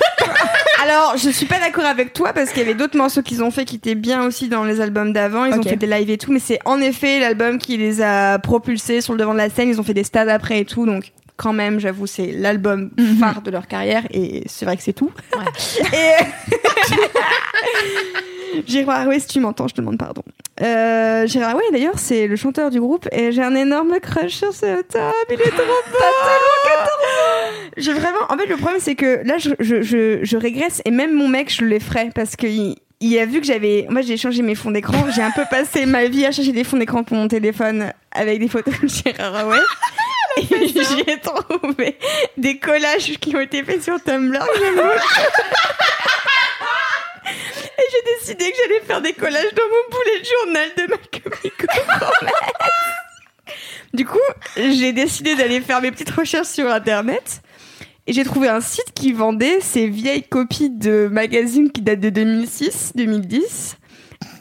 [0.83, 3.51] Alors, je suis pas d'accord avec toi parce qu'il y avait d'autres morceaux qu'ils ont
[3.51, 5.45] fait qui étaient bien aussi dans les albums d'avant.
[5.45, 8.39] Ils ont fait des lives et tout, mais c'est en effet l'album qui les a
[8.39, 9.69] propulsés sur le devant de la scène.
[9.69, 13.17] Ils ont fait des stades après et tout, donc quand même, j'avoue, c'est l'album Mhm.
[13.19, 15.11] phare de leur carrière et c'est vrai que c'est tout.
[15.93, 16.13] et
[18.67, 20.23] Gérard, oui, si tu m'entends, je te demande pardon.
[20.63, 24.53] Euh, Gérard, oui, d'ailleurs, c'est le chanteur du groupe et j'ai un énorme crush sur
[24.53, 25.13] ce top.
[25.31, 25.99] Il est trop beau.
[27.77, 28.19] J'ai vraiment.
[28.29, 31.29] En fait, le problème, c'est que là, je, je, je, je régresse et même mon
[31.29, 33.87] mec, je le ferais parce qu'il il a vu que j'avais.
[33.91, 34.97] Moi, j'ai changé mes fonds d'écran.
[35.15, 38.39] J'ai un peu passé ma vie à chercher des fonds d'écran pour mon téléphone avec
[38.39, 39.59] des photos de Gérard Haway.
[40.37, 41.99] Et j'ai trouvé
[42.37, 44.39] des collages qui ont été faits sur Tumblr.
[47.79, 52.35] Et j'ai décidé que j'allais faire des collages dans mon bullet journal de ma Romance.
[53.93, 54.18] Du coup,
[54.57, 57.43] j'ai décidé d'aller faire mes petites recherches sur Internet.
[58.07, 62.11] Et j'ai trouvé un site qui vendait ces vieilles copies de magazines qui datent de
[62.11, 63.77] 2006, 2010,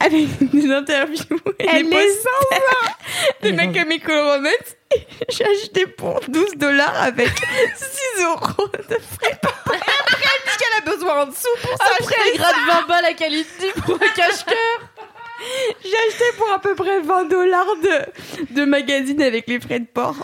[0.00, 2.98] avec des interviews et Elle des les posters
[3.42, 4.76] de Elle ma les Chemical Romance.
[4.94, 9.38] Et J'ai acheté pour 12 dollars avec 6 euros de frais.
[9.42, 13.12] Après, elle dit qu'elle a besoin en dessous pour Après, elle gratte 20 balles à
[13.14, 14.88] qualité pour un cache-cœur.
[15.82, 19.86] J'ai acheté pour à peu près 20 dollars de, de magazines avec les frais de
[19.86, 20.16] port.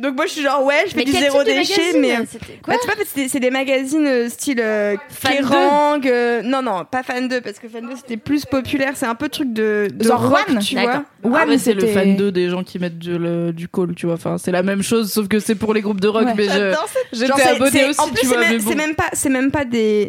[0.00, 2.24] Donc moi je suis genre ouais je fais du zéro déchet mais euh,
[2.66, 6.62] bah, tu vois c'est des- c'est des magazines euh, style euh, Fan Kerrang euh, non
[6.62, 9.52] non pas Fan 2 parce que Fan 2 c'était plus populaire c'est un peu truc
[9.52, 11.02] de, de Genre rock One, tu d'accord.
[11.22, 13.68] vois Ouais, mais c'est le c'était- fan 2 des gens qui mettent du, le- du
[13.68, 14.14] call, tu vois.
[14.14, 16.24] Enfin, c'est la même chose, sauf que c'est pour les groupes de rock.
[16.24, 16.32] Ouais.
[16.34, 18.38] Mais je- J'adore genre, j'étais c'est- abonnée c'est- aussi, en plus tu vois.
[18.38, 18.68] mais bon.
[18.70, 20.08] c'est même pas c'est même pas des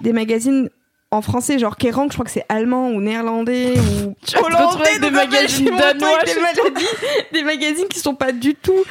[0.00, 0.70] Des magazines
[1.12, 5.70] en français genre Kerrang je crois que c'est allemand ou néerlandais ou avec des magazines
[5.76, 6.18] danois,
[7.32, 8.84] des, magazines qui sont pas du tout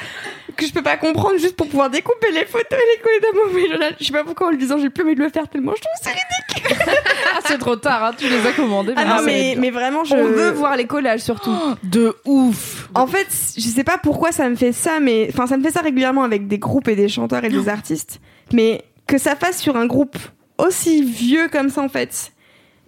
[0.57, 3.53] que je peux pas comprendre juste pour pouvoir découper les photos et les coller mon
[3.53, 5.47] bullet journal je sais pas pourquoi en le disant j'ai plus envie de le faire
[5.47, 6.93] tellement je trouve c'est ridicule
[7.31, 8.93] Ah, c'est trop tard, hein, tu les as commandés.
[8.97, 11.55] ah non mais, c'est mais vraiment je On veut voir les collages surtout.
[11.83, 12.89] De ouf.
[12.95, 15.71] en fait je sais pas pourquoi ça me fait ça mais enfin ça me fait
[15.71, 18.19] ça régulièrement avec des groupes et des chanteurs et des artistes
[18.51, 20.17] mais que ça fasse sur un groupe
[20.59, 22.31] aussi vieux comme ça en fait.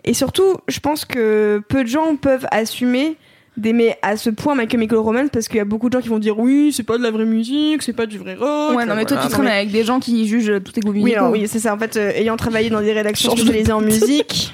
[0.03, 3.15] Et surtout je pense que peu de gens peuvent assumer
[3.57, 6.07] d'aimer à ce point My Chemical Romance parce qu'il y a beaucoup de gens qui
[6.07, 8.77] vont dire oui c'est pas de la vraie musique c'est pas du vrai rock.
[8.77, 9.27] Ouais, non, mais toi, Voilà.
[9.27, 11.73] tu traînes avec des gens qui jugent tous tes goûts oui, alors, oui c'est ça.
[11.75, 14.53] En fait euh, ayant travaillé dans des rédactions de spécialisées en musique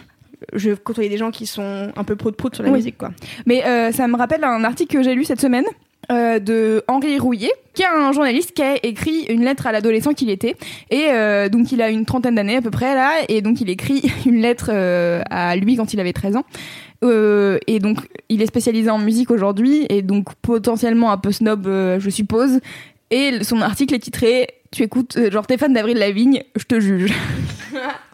[0.54, 2.78] je côtoyais des gens qui sont un peu prout-prout sur la Oui.
[2.78, 3.10] musique quoi.
[3.46, 5.66] Mais euh, ça me rappelle un article que j'ai lu cette semaine
[6.10, 10.14] euh, de Henri Rouillet, qui est un journaliste qui a écrit une lettre à l'adolescent
[10.14, 10.56] qu'il était.
[10.90, 13.70] Et euh, donc il a une trentaine d'années à peu près là, et donc il
[13.70, 16.46] écrit une lettre euh, à lui quand il avait 13 ans.
[17.04, 22.10] Et donc il est spécialisé en musique aujourd'hui, et donc potentiellement un peu snob, je
[22.10, 22.62] suppose.
[23.12, 27.14] Et son article est titré Tu écoutes, genre t'es fan d'Avril Lavigne, je te juge.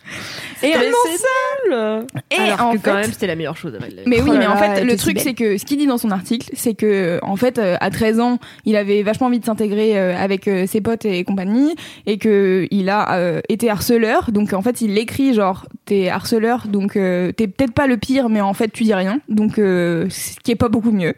[0.63, 2.05] et tellement seul.
[2.31, 4.29] et Alors en que quand fait- même, c'était la meilleure chose avec la mais oui,
[4.33, 6.49] Oh mais en fait, le si truc, c'est que ce qu'il dit dans son article,
[6.53, 10.15] c'est que, en fait, euh, à 13 ans, il avait vachement envie de s'intégrer euh,
[10.17, 14.31] avec euh, ses potes et compagnie, et que il a euh, été harceleur.
[14.31, 18.29] Donc, en fait, il écrit genre, t'es harceleur, donc euh, t'es peut-être pas le pire,
[18.29, 19.19] mais en fait, tu dis rien.
[19.29, 21.13] Donc, euh, ce qui est pas beaucoup mieux.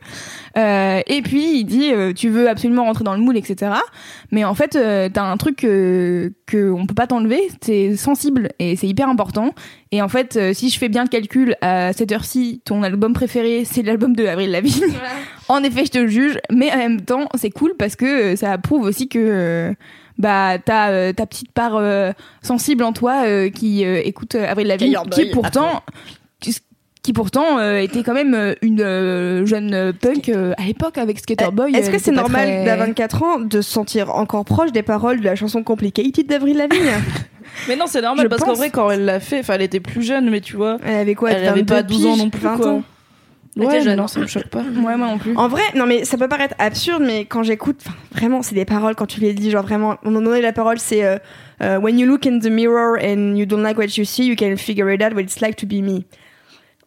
[0.58, 3.74] Euh, et puis, il dit, euh, tu veux absolument rentrer dans le moule, etc.
[4.32, 8.50] Mais en fait, euh, t'as un truc que, que on peut pas t'enlever, c'est sensible
[8.60, 9.54] et c'est hyper important.
[9.92, 13.64] Et en fait, si je fais bien le calcul, à cette heure-ci, ton album préféré,
[13.66, 14.94] c'est l'album de Avril Lavigne.
[15.50, 18.84] en effet, je te juge, mais en même temps, c'est cool parce que ça prouve
[18.84, 19.74] aussi que
[20.18, 24.98] bah t'as euh, ta petite part euh, sensible en toi euh, qui écoute Avril Lavigne,
[25.12, 25.84] qui boy, pourtant
[27.06, 31.20] qui, pourtant euh, était quand même euh, une euh, jeune punk euh, à l'époque avec
[31.20, 31.76] Skater Boy.
[31.76, 35.20] Est-ce que c'est normal très- d'à 24 ans de se sentir encore proche des paroles
[35.20, 36.82] de la chanson Complicated d'Avril Lavigne
[37.68, 39.80] Mais non, c'est normal Je parce qu'en vrai, quand elle l'a fait, enfin, elle était
[39.80, 40.78] plus jeune, mais tu vois.
[40.84, 42.68] Elle avait quoi elle avait 22 pas 12 ans non plus, 20 quoi.
[42.70, 42.84] ans
[43.56, 43.98] Elle était Ouais, jeune.
[43.98, 44.60] non, ça me choque pas.
[44.62, 45.38] Ouais, moi non plus.
[45.38, 48.66] En vrai, non mais ça peut paraître absurde, mais quand j'écoute, enfin, vraiment, c'est des
[48.66, 52.00] paroles quand tu les dis, genre vraiment, un moment donné, la parole c'est euh, When
[52.00, 54.92] you look in the mirror and you don't like what you see, you can figure
[54.92, 56.04] it out what it's like to be me.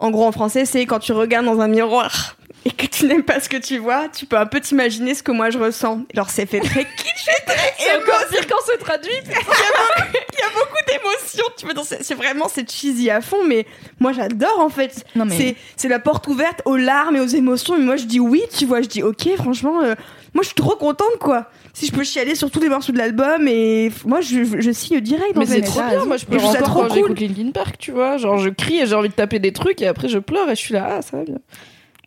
[0.01, 2.38] En gros, en français, c'est quand tu regardes dans un miroir
[2.69, 5.23] et que tu n'aimes pas ce que tu vois, tu peux un peu t'imaginer ce
[5.23, 6.03] que moi je ressens.
[6.13, 9.11] Alors c'est fait très kitsch et très pire quand c'est traduit.
[9.27, 11.45] il y a beaucoup, d'émotions.
[11.57, 13.65] Tu vois, c'est vraiment c'est cheesy à fond, mais
[14.01, 15.05] moi j'adore en fait.
[15.15, 17.77] Mais- C'est c'est la porte ouverte aux larmes et aux émotions.
[17.77, 19.95] Et moi je dis oui, tu vois, je dis ok, franchement, euh,
[20.35, 21.47] moi je suis trop contente quoi.
[21.73, 24.71] Si je peux chialer sur tous les morceaux de l'album et moi je, je, je
[24.73, 25.37] signe direct.
[25.37, 26.95] Mais c'est trop bien, moi je Et ça encore trop quand cool.
[26.95, 28.17] j'écoute Linkin Park, tu vois.
[28.19, 30.57] Genre je crie et j'ai envie de taper des trucs et après je pleure et
[30.57, 31.39] je suis là, ah ça va bien.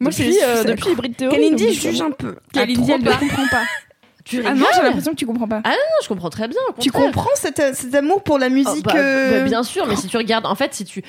[0.01, 1.35] Moi, depuis, je- euh, depuis Hybrid Theory.
[1.35, 2.35] Kalindi donc, juge un peu.
[2.53, 3.63] Kalindi, Ah, elle ne comprend pas.
[4.23, 5.61] Tu Ah non, j'ai l'impression que tu comprends pas.
[5.65, 5.71] Non,
[6.03, 6.59] je comprends très bien.
[6.79, 9.95] tu comprends cet, cet amour pour la Oh, musique bah, euh, bah, bien sûr, mais
[9.95, 11.03] si tu regardes, en fait, si tu,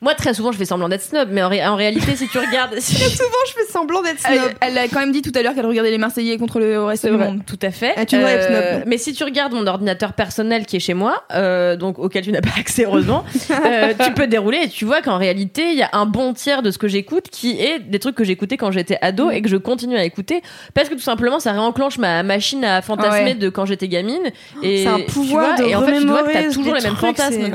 [0.00, 2.38] moi très souvent je fais semblant d'être snob, mais en, ré- en réalité, si tu
[2.38, 4.52] regardes, si- Souvent, je fais semblant d'être Elle, snob.
[4.60, 7.06] elle a quand même dit tout à l'heure qu'elle regardait les Marseillais contre le reste
[7.06, 7.40] du monde.
[7.46, 7.92] tout à fait.
[7.96, 8.82] Ah, tu être snob.
[8.86, 12.32] mais si tu regardes mon ordinateur personnel qui est chez moi, euh, donc auquel tu
[12.32, 15.82] n'as pas accès heureusement, euh, tu peux dérouler et tu vois qu'en réalité, il y
[15.82, 18.70] a un bon tiers de ce que j'écoute qui est des trucs que j'écoutais quand
[18.70, 20.42] j'étais ado et que je continue à écouter
[20.74, 23.34] parce que tout simplement ça réenclenche ma machine à fantasmer ouais.
[23.34, 24.22] de quand j'étais gamine.
[24.62, 26.82] Et C'est un pouvoir vois, de et en fait, tu vois que t'as toujours les
[26.82, 27.50] mêmes trucs, fantasmes.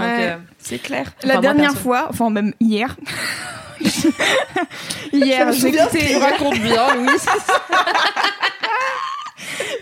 [0.62, 1.12] C'est- clair.
[1.24, 2.96] La Enfin, dernière fois, enfin même hier.
[5.14, 5.48] hier,
[6.18, 7.26] raconte bien, Louise.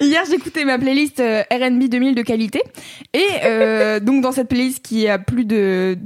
[0.01, 2.61] Hier, j'écoutais ma playlist euh, R&B 2000 de qualité.
[3.13, 5.97] Et euh, donc, dans cette playlist qui a plus de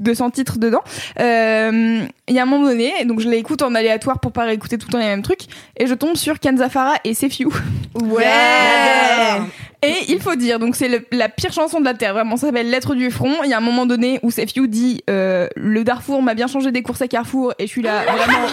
[0.00, 0.82] 200 titres dedans,
[1.20, 4.78] euh, il y a un moment donné, donc je l'écoute en aléatoire pour pas réécouter
[4.78, 7.52] tout le temps les mêmes trucs, et je tombe sur Kanzafara et C'est Few.
[7.94, 8.24] Ouais.
[9.84, 12.70] Et il faut dire, donc c'est la pire chanson de la Terre, vraiment, ça s'appelle
[12.70, 13.42] Lettre du front.
[13.44, 16.72] Il y a un moment donné où Few dit euh, Le Darfour m'a bien changé
[16.72, 18.48] des courses à Carrefour, et je suis là, vraiment...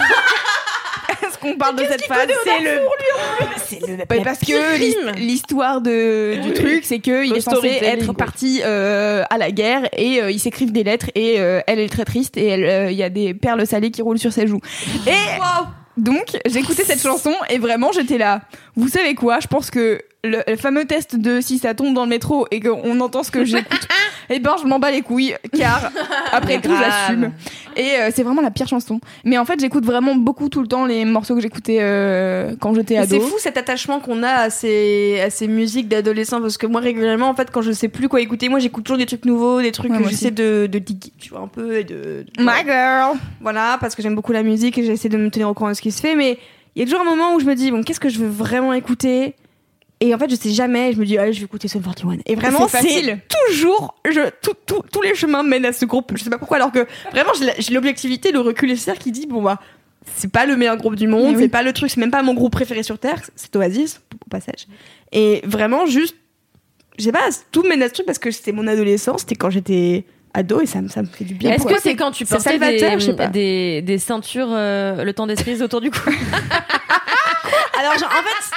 [1.42, 2.80] Qu'on parle de cette phase C'est le
[3.66, 4.22] C'est le.
[4.24, 8.60] Parce que l'his- l'histoire de, du truc, c'est que il Le est censé être parti
[8.64, 12.04] euh, à la guerre et euh, ils s'écrivent des lettres et euh, elle est très
[12.04, 14.60] triste et elle, euh, il y a des perles salées qui roulent sur ses joues.
[15.06, 15.10] Et
[15.96, 18.42] donc écouté cette chanson et vraiment j'étais là.
[18.76, 19.40] Vous savez quoi?
[19.40, 22.60] Je pense que le, le fameux test de si ça tombe dans le métro et
[22.60, 23.88] qu'on entend ce que j'écoute,
[24.30, 25.90] eh ben je m'en bats les couilles car
[26.32, 27.32] après tout j'assume.
[27.76, 29.00] Et euh, c'est vraiment la pire chanson.
[29.24, 32.72] Mais en fait j'écoute vraiment beaucoup tout le temps les morceaux que j'écoutais euh, quand
[32.74, 33.08] j'étais Et ado.
[33.08, 36.80] C'est fou cet attachement qu'on a à ces, à ces musiques d'adolescents parce que moi
[36.80, 39.60] régulièrement en fait quand je sais plus quoi écouter moi j'écoute toujours des trucs nouveaux
[39.60, 42.42] des trucs Ouais, que j'essaie de, de diguer tu vois un peu et de, de-
[42.44, 43.16] My girl.
[43.40, 45.74] voilà parce que j'aime beaucoup la musique et j'essaie de me tenir au courant de
[45.74, 46.38] ce qui se fait mais
[46.76, 48.28] il y a toujours un moment où je me dis bon qu'est-ce que je veux
[48.28, 49.34] vraiment écouter?
[50.04, 52.18] Et en fait je sais jamais je me dis allez je vais écouter Sun 41
[52.26, 53.20] et vraiment C'est facile.
[53.48, 56.56] toujours je tout, tout- tous les chemins mènent à ce groupe je sais pas pourquoi
[56.58, 59.58] alors que vraiment j'ai l'objectivité le recul nécessaire qui dit bon bah
[60.16, 61.42] c'est pas le meilleur groupe du monde, oui.
[61.44, 64.28] c'est pas le truc, c'est même pas mon groupe préféré sur Terre, c'est Oasis, au
[64.28, 64.66] passage.
[65.12, 66.16] Et vraiment, juste,
[66.98, 69.50] je sais pas, tout mène à ce truc parce que c'était mon adolescence, c'était quand
[69.50, 71.52] j'étais ado et ça, me- ça me fait du bien.
[71.52, 73.28] Est-ce que c'est quand tu portais salvateur, je sais des, pas.
[73.28, 75.98] des, des ceintures euh, le temps des cerises autour du cou
[77.78, 78.56] Alors, genre, en fait.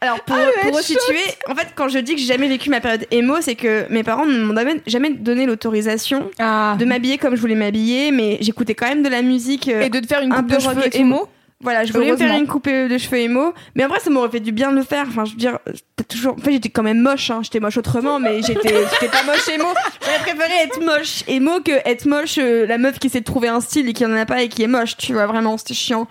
[0.00, 3.06] Alors, pour, pour resituer, en fait, quand je dis que j'ai jamais vécu ma période
[3.10, 4.54] emo, c'est que mes parents ne m'ont
[4.86, 6.76] jamais, donné l'autorisation Ah.
[6.78, 9.68] de m'habiller comme je voulais m'habiller, mais j'écoutais quand même de la musique.
[9.68, 11.28] euh, Et de te faire une un coupe de cheveux émo.
[11.62, 14.30] Voilà, je voulais me faire une coupe de cheveux émo, mais en vrai, ça m'aurait
[14.30, 15.04] fait du bien de le faire.
[15.06, 15.58] Enfin, je veux dire,
[15.94, 16.32] t'as toujours.
[16.32, 17.30] En fait, j'étais quand même moche.
[17.30, 17.40] Hein.
[17.42, 19.66] J'étais moche autrement, mais j'étais, j'étais pas moche émo.
[20.02, 23.48] J'aurais préféré être moche émo que être moche euh, la meuf qui essaie de trouver
[23.48, 24.96] un style et qui en a pas et qui est moche.
[24.96, 26.08] Tu vois, vraiment, c'était chiant.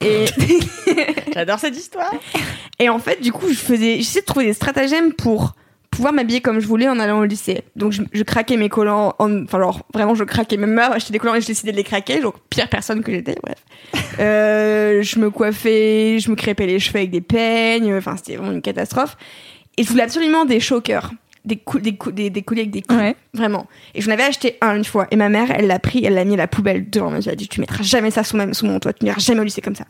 [0.00, 0.26] Et
[1.34, 2.12] J'adore cette histoire.
[2.78, 5.54] et en fait, du coup, je faisais, j'essayais de trouver des stratagèmes pour
[5.90, 7.62] pouvoir m'habiller comme je voulais en allant au lycée.
[7.76, 11.12] Donc, je, je craquais mes collants, en, enfin, genre, vraiment, je craquais même mère, acheter
[11.12, 12.20] des collants et je décidais de les craquer.
[12.20, 13.58] Donc, pire personne que j'étais, bref.
[14.18, 18.52] Euh, je me coiffais, je me crêpais les cheveux avec des peignes, enfin, c'était vraiment
[18.52, 19.16] une catastrophe.
[19.76, 21.10] Et je voulais absolument des chokers.
[21.44, 22.98] Des, cou- des, cou- des, des colliers avec des coups.
[22.98, 23.16] Ouais.
[23.34, 23.66] Vraiment.
[23.94, 25.06] Et je n'avais acheté un une fois.
[25.10, 27.18] Et ma mère, elle l'a pris, elle l'a mis à la poubelle devant moi.
[27.24, 29.40] Elle a dit, tu mettras jamais ça sous, ma- sous mon toit, tu n'iras jamais
[29.40, 29.84] au lycée comme ça.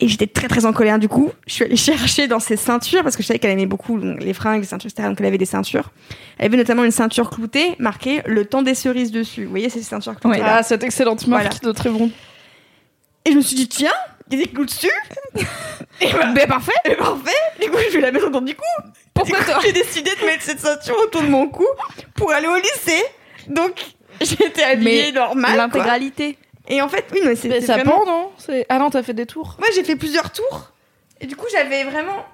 [0.00, 1.30] Et j'étais très très en colère du coup.
[1.46, 4.20] Je suis allée chercher dans ses ceintures parce que je savais qu'elle aimait beaucoup donc,
[4.20, 5.06] les fringues, les ceintures, etc.
[5.08, 5.92] Donc elle avait des ceintures.
[6.38, 9.44] Elle avait notamment une ceinture cloutée marquée le temps des cerises dessus.
[9.44, 10.56] Vous voyez ces ceintures cloutées là.
[10.58, 12.10] Ah, cette excellente marque de très bon.
[13.24, 13.92] Et je me suis dit tiens,
[14.30, 14.90] il y a des clous dessus.
[16.00, 16.72] et bah, Ben parfait.
[16.84, 17.30] et parfait.
[17.60, 18.62] Du coup, je vais la mettre autour du cou.
[19.12, 19.58] Pourquoi toi?
[19.62, 21.66] J'ai décidé de mettre cette ceinture autour de mon cou
[22.14, 23.04] pour aller au lycée.
[23.48, 23.80] Donc
[24.20, 25.56] j'étais habillée normale.
[25.56, 26.38] L'intégralité.
[26.66, 27.98] Et en fait, oui, mais c'était ça vraiment...
[28.00, 28.30] pend, non?
[28.38, 29.56] C'est- Ah non, t'as fait des tours.
[29.58, 30.70] Moi, j'ai fait plusieurs tours.
[31.20, 32.24] Et du coup, j'avais vraiment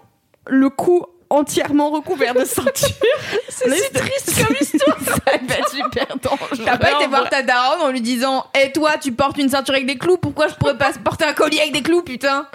[0.46, 2.88] le cou entièrement recouvert de ceinture.
[3.48, 4.96] C'est si triste comme histoire.
[5.04, 6.64] ça va être super dangereux.
[6.64, 9.74] T'as pas été voir ta daronne en lui disant Eh toi, tu portes une ceinture
[9.74, 12.46] avec des clous, pourquoi je pourrais pas porter un collier avec des clous, putain?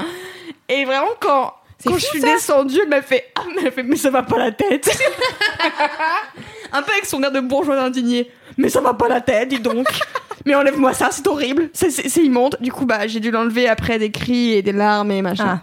[0.68, 1.54] Et vraiment, quand,
[1.86, 2.28] quand fou, je suis ça.
[2.34, 4.90] descendue, elle m'a fait Ah, mais, elle fait, mais ça va pas la tête.
[6.74, 8.30] Un peu avec son air de bourgeois indigné.
[8.58, 9.88] Mais ça va pas la tête, dis donc.
[10.46, 11.70] mais enlève-moi ça, c'est horrible.
[11.74, 12.58] C'est- C'est c'est immonde.
[12.60, 15.62] Du coup, bah, j'ai dû l'enlever après des cris et des larmes et machin.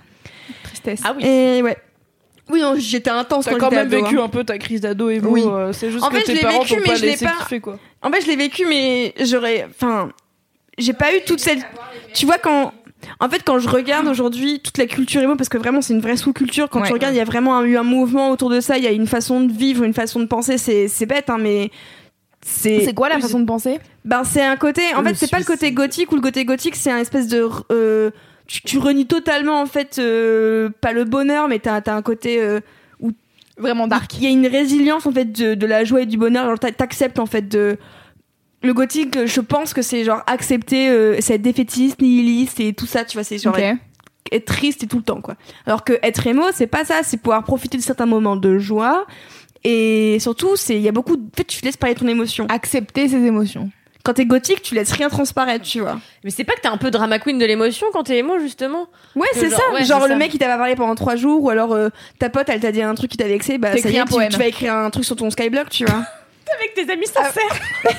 [0.65, 1.01] Tristesse.
[1.05, 1.25] Ah oui.
[1.27, 1.77] Et ouais.
[2.51, 4.25] Oui, non, j'étais intense T'as quand quand même ado, vécu hein.
[4.25, 5.43] un peu ta crise d'ado et Oui.
[5.73, 7.11] c'est juste En que fait, je tes l'ai parents vécu, t'ont mais pas je l'ai
[7.11, 7.79] laissé pas- kiffer quoi.
[8.03, 9.67] En fait, je l'ai vécu, mais j'aurais.
[9.71, 10.11] Enfin,
[10.79, 11.61] j'ai pas eu toute cette.
[12.15, 12.73] Tu vois, quand.
[13.21, 16.01] En fait, quand je regarde aujourd'hui toute la culture émo, parce que vraiment c'est une
[16.01, 16.87] vraie sous-culture, quand Ouais.
[16.87, 18.87] tu regardes, il y a vraiment un- eu un mouvement autour de ça, il y
[18.87, 21.71] a une façon de vivre, une façon de penser, c'est c'est bête, hein, mais.
[22.45, 23.79] C'est quoi la façon de penser?
[24.05, 24.83] Ben, c'est un côté.
[24.97, 27.29] En Le fait, c'est pas le côté gothique ou le côté gothique, c'est un espèce
[27.29, 27.49] de.
[27.71, 28.11] euh,
[28.53, 32.41] tu, tu renies totalement en fait euh, pas le bonheur, mais t'as as un côté
[32.43, 32.61] euh,
[33.59, 34.11] Vraiment dark.
[34.17, 36.47] il y a une résilience en fait de, de la joie et du bonheur.
[36.47, 37.77] Genre t'a- t'acceptes en fait de
[38.63, 39.27] le gothique.
[39.27, 43.05] Je pense que c'est genre accepter, euh, c'est être défaitiste, nihiliste et tout ça.
[43.05, 43.79] Tu vois, c'est genre être,
[44.33, 45.35] être triste et tout le temps quoi.
[45.67, 47.01] Alors que être émo, c'est pas ça.
[47.05, 49.07] C'est pouvoir profiter de certains moments de joie.
[49.65, 51.17] Et surtout, c'est il y a beaucoup.
[51.17, 51.23] De...
[51.23, 52.47] En fait, tu laisses parler ton émotion.
[52.49, 53.71] Accepter ses émotions.
[54.05, 55.99] Quand t'es gothique, tu laisses rien transparaître, tu vois.
[56.25, 58.89] Mais c'est pas que t'es un peu drama queen de l'émotion quand t'es émo, justement
[59.15, 59.63] Ouais, c'est ça.
[59.73, 60.17] ouais, genre le ça.
[60.17, 61.89] mec qui t'a pas parlé pendant trois jours, ou alors euh,
[62.19, 64.05] ta pote, elle t'a dit un truc qui t'a vexé, bah ça y est, un
[64.05, 64.31] tu, poème.
[64.31, 66.03] tu vas écrire un truc sur ton skyblock, tu vois.
[66.59, 67.61] Avec tes amis sincères.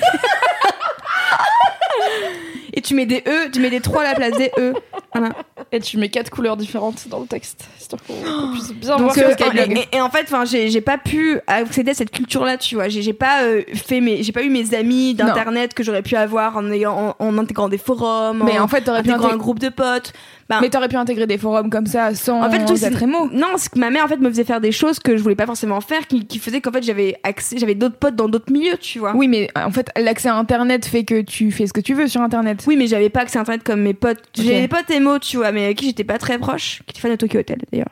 [2.76, 4.74] Et tu mets des E, tu mets des 3 à la place des E.
[5.14, 5.30] Voilà.
[5.70, 9.16] Et tu mets quatre couleurs différentes dans le texte, histoire qu'on qu'on puisse bien Donc,
[9.16, 9.64] euh, ce qu'il y a.
[9.66, 12.88] et, et en fait, enfin, j'ai j'ai pas pu accéder à cette culture-là, tu vois.
[12.88, 16.16] J'ai j'ai pas euh, fait mes, j'ai pas eu mes amis d'internet que j'aurais pu
[16.16, 19.28] avoir en, ayant, en, en intégrant des forums, Mais en, en fait, t'aurais pu, intégrant
[19.30, 20.12] un intég- groupe de potes.
[20.48, 23.30] Ben, mais t'aurais pu intégrer des forums comme ça sans en fait, c'est être émo.
[23.32, 25.34] non, c'est que ma mère en fait me faisait faire des choses que je voulais
[25.36, 28.52] pas forcément faire, qui, qui faisait qu'en fait j'avais accès, j'avais d'autres potes dans d'autres
[28.52, 29.14] milieux, tu vois.
[29.16, 32.08] Oui, mais en fait, l'accès à Internet fait que tu fais ce que tu veux
[32.08, 32.62] sur Internet.
[32.66, 34.22] Oui, mais j'avais pas accès à internet comme mes potes.
[34.36, 34.60] J'ai Ok.
[34.62, 37.08] des potes émo, tu vois, mais avec qui j'étais pas très proche, qui étaient fans
[37.10, 37.88] de Tokyo Hotel d'ailleurs.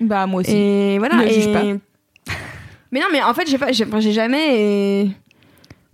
[0.00, 0.50] Bah, moi aussi.
[0.56, 1.14] Et voilà.
[1.16, 1.30] Ne et...
[1.32, 1.62] juge pas.
[2.92, 4.60] Mais non, mais en fait, j'ai pas, j'ai jamais.
[5.02, 5.10] et-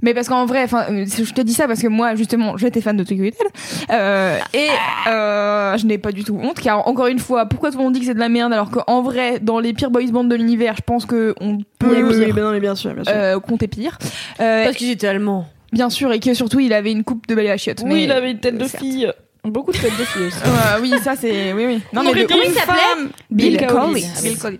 [0.02, 2.80] Mais parce qu'en vrai, enfin, euh, je te dis ça parce que moi, justement, j'étais
[2.80, 3.46] fan de Tokyo Hotel.
[3.90, 4.68] Euh, et
[5.08, 7.92] euh, je n'ai pas du tout honte, car encore une fois, pourquoi tout le monde
[7.94, 10.34] dit que c'est de la merde alors qu'en vrai, dans les pires boys bands de
[10.34, 13.04] l'univers, je pense que on peut Oui, oui, oui, ben non, mais bien sûr, bien
[13.04, 13.12] sûr.
[13.14, 13.98] euh, compter pire.
[14.40, 15.46] Euh, Parce qu'ils étaient allemands.
[15.72, 17.80] bien sûr, et que surtout, il avait une coupe de balai à chiottes.
[17.84, 18.82] Oui, mais- il avait une tête de certes.
[18.82, 19.10] fille.
[19.42, 20.36] Beaucoup de têtes de filles aussi.
[20.44, 21.54] Euh, oui, ça c'est.
[21.54, 21.80] Oui, oui.
[21.94, 23.56] Non, mais comment il s'appelait Bill.
[23.66, 23.92] Collins.
[24.22, 24.58] Bill Collins.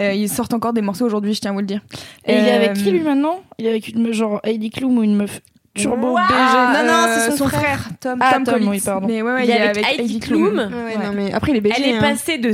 [0.00, 1.80] Euh, ils sortent encore des morceaux aujourd'hui, je tiens à vous le dire.
[2.26, 3.42] Et il est avec Euh, qui lui maintenant?
[3.58, 5.40] Il est avec une meuf genre Heidi Klum ou une meuf
[5.74, 6.34] turbo Waouh BG.
[6.34, 7.88] non, non, euh, c'est son frère.
[8.00, 8.68] Tom, Ah, Tom Tom, Collins.
[8.70, 9.06] oui, pardon.
[9.06, 10.42] Mais ouais, ouais, Il est avec Heidi Klum.
[10.58, 10.96] Ouais, Ouais.
[11.06, 11.74] non, mais après, il est BG.
[11.78, 12.00] Elle est hein.
[12.00, 12.52] passée de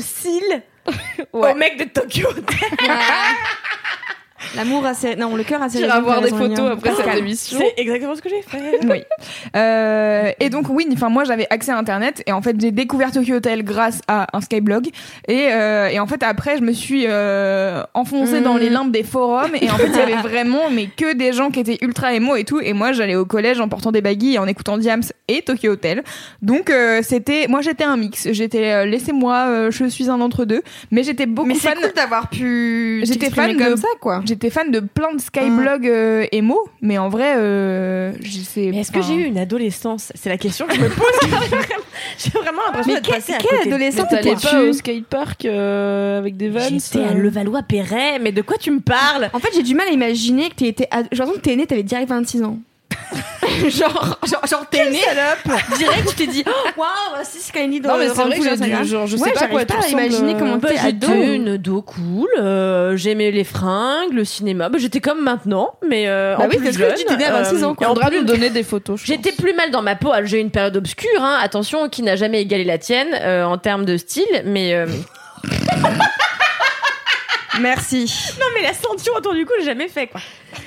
[1.33, 1.53] Ouais.
[1.53, 2.29] au mec de Tokyo.
[4.57, 4.93] L'amour a.
[5.17, 5.69] Non, le cœur a.
[5.69, 7.59] T'iras voir des photos après cette émission.
[7.59, 8.79] C'est exactement ce que j'ai fait.
[8.89, 9.03] oui.
[9.57, 13.11] Euh, et donc oui, enfin moi j'avais accès à Internet et en fait j'ai découvert
[13.13, 14.89] Tokyo Hotel grâce à un Skyblog
[15.27, 19.03] et, euh, et en fait après je me suis euh, enfoncée dans les limbes des
[19.03, 22.15] forums et en fait il y avait vraiment mais que des gens qui étaient ultra
[22.15, 24.79] émo et tout et moi j'allais au collège en portant des baguilles et en écoutant
[24.79, 26.03] Diams et Tokyo Hotel
[26.43, 30.45] donc euh, c'était moi j'étais un mix j'étais euh, laissez-moi euh, je suis un entre
[30.45, 33.03] deux mais j'étais beaucoup Mais c'est fan cool d'avoir pu.
[33.05, 34.23] J'étais fan de- comme ça, quoi.
[34.29, 38.69] J'étais fan de plein de Skyblog euh, émo, mais en vrai, euh, je sais.
[38.71, 40.13] Mais est-ce que j'ai eu une adolescence?
[40.15, 41.07] C'est la question que je me pose.
[42.19, 43.57] j'ai vraiment l'impression Mais d'être passée à côté.
[43.69, 48.43] adolescent Mais t'allais pas au skatepark euh, avec des vannes J'étais à Levallois-Perret, mais de
[48.43, 49.31] quoi tu me parles?
[49.33, 50.87] En fait, j'ai du mal à imaginer que t'es été.
[50.91, 52.59] ad- J'ai l'impression que t'es né, t'avais direct 26 ans.
[53.69, 55.01] genre, genre, genre, t'es né.
[55.77, 58.85] Direct, tu t'es dit, oh, waouh, voici ce qu'elle Non, mais c'est vrai que j'ai
[58.85, 61.07] genre, je sais Ouais, pas quoi pas tu à imaginer euh, comment Bah, t'es ado.
[61.07, 64.69] j'étais une ado cool, euh, j'aimais les fringues, le cinéma.
[64.69, 66.95] Bah, j'étais comme maintenant, mais euh, Bah en oui, plus parce que jeune.
[66.97, 67.87] tu t'es né à 26 ans, euh, quoi.
[67.89, 69.01] Faudra plus, nous donner des photos.
[69.03, 70.13] J'étais plus mal dans ma peau.
[70.25, 71.39] J'ai eu une période obscure, hein.
[71.43, 74.87] attention, qui n'a jamais égalé la tienne euh, en termes de style, mais euh,
[77.61, 78.05] Merci.
[78.39, 80.21] non, mais la ceinture autour du cou, j'ai jamais fait quoi.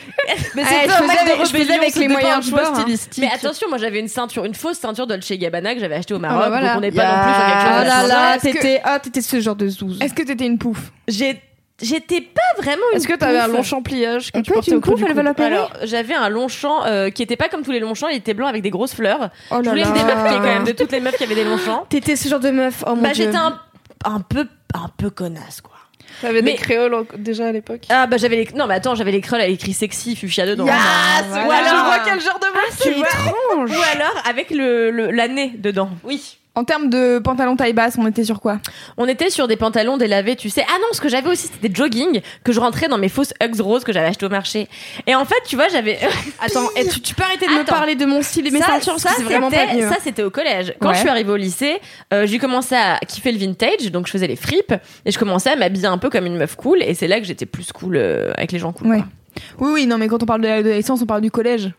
[0.55, 2.75] Mais c'est je faisais de avec, je faisais rébellion, avec les moyens du choix hein.
[2.75, 3.23] stylistique.
[3.23, 6.17] Mais attention, moi j'avais une ceinture, une fausse ceinture Dolce Gabbana que j'avais achetée au
[6.17, 6.67] Ah Maroc, bah voilà.
[6.69, 7.69] donc on n'est pas non plus sur quelque chose.
[7.71, 9.99] Ah de là là, t'étais ah, t'étais ce genre de zouze.
[10.01, 11.41] Est-ce que t'étais une pouffe J'ai-
[11.83, 14.69] J'étais pas vraiment une Est-ce que t'avais un long champ pliage que On tu portais
[14.71, 17.63] une du elle va l'appeler Alors, j'avais un long champ euh, qui était pas comme
[17.63, 19.31] tous les longs champs, il était blanc avec des grosses fleurs.
[19.49, 20.03] Oh Je là voulais me là.
[20.03, 21.87] démarquer quand même de toutes les meufs qui avaient des longs champs.
[21.89, 22.83] T'étais ce genre de meuf.
[22.85, 23.25] Oh mon Bah, dieu.
[23.25, 23.59] j'étais un,
[24.05, 24.45] un peu
[24.75, 25.73] un peu connasse quoi.
[26.21, 28.95] T'avais Mais- des créoles en- déjà à l'époque Ah bah j'avais les non mais attends,
[28.95, 30.65] j'avais les crolles avec écrit sexy fuchsia dedans.
[30.65, 31.55] Yes, Ou voilà.
[31.57, 33.07] alors Je vois quel genre de meuf C'est tu vois.
[33.07, 33.71] étrange.
[33.71, 35.89] ou alors avec le le l'année dedans.
[36.03, 36.37] Oui.
[36.53, 38.59] En termes de pantalon taille basse, on était sur quoi
[38.97, 40.65] On était sur des pantalons délavés, tu sais.
[40.67, 43.33] Ah non, ce que j'avais aussi, c'était des jogging que je rentrais dans mes fausses
[43.41, 44.67] Uggs roses que j'avais achetées au marché.
[45.07, 45.97] Et en fait, tu vois, j'avais.
[46.41, 48.99] Attends, et tu, tu peux arrêter de me parler de mon style et mes ceintures
[49.77, 49.87] mieux.
[49.87, 50.73] ça, c'était au collège.
[50.81, 50.95] Quand Ouais.
[50.95, 51.79] je suis arrivée au lycée,
[52.13, 54.73] euh, j'ai commencé à kiffer le vintage, donc je faisais les fripes
[55.05, 56.83] et je commençais à m'habiller un peu comme une meuf cool.
[56.83, 58.87] Et c'est là que j'étais plus cool euh, avec les gens cool.
[58.89, 59.03] Ouais.
[59.59, 61.69] Oui, oui, non, mais quand on parle de l'adolescence, on parle du collège.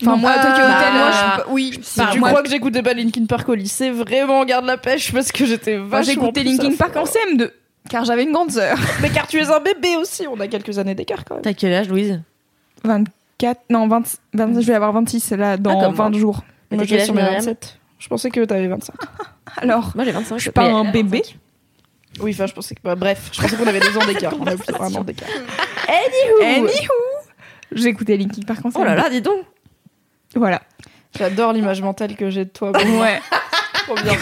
[0.00, 1.78] Enfin, Non, moi, Tokyo Hotel, bah, moi, je suis pas- oui.
[1.82, 5.12] Si tu moi- crois que j'écoutais pas Linkin Park au lycée, vraiment garde la pêche
[5.12, 7.50] parce que j'étais vachement j'écoutais Linkin à Park en CM2,
[7.90, 8.78] car j'avais une grande sœur.
[9.02, 11.42] Mais car tu es un bébé aussi, on a quelques années d'écart quand même.
[11.42, 12.20] T'as quel âge, Louise?
[12.84, 16.18] 24, non, 20, 20 je vais avoir 26 là, dans Ah, comme 20 moi.
[16.20, 16.44] jours.
[16.70, 17.38] Mais Moi, je sur mes Myriam?
[17.40, 17.78] 27.
[17.98, 18.94] Je pensais que t'avais 25.
[19.56, 20.36] Alors, Moi, j'ai 25.
[20.36, 21.22] je suis pas un bébé.
[22.20, 22.80] Oui, enfin, je pensais que.
[22.84, 24.34] bah, bref, je pensais qu'on avait deux ans d'écart.
[24.38, 25.28] On a plutôt un an d'écart.
[25.88, 26.68] Anywho,
[27.72, 28.76] j'écoutais Linkin Park en CM2.
[28.80, 29.44] Oh là là, dis donc.
[30.34, 30.60] Voilà.
[31.18, 32.72] J'adore l'image mentale que j'ai de toi.
[32.72, 33.20] Bon, Ouais.
[33.86, 34.12] Trop bien.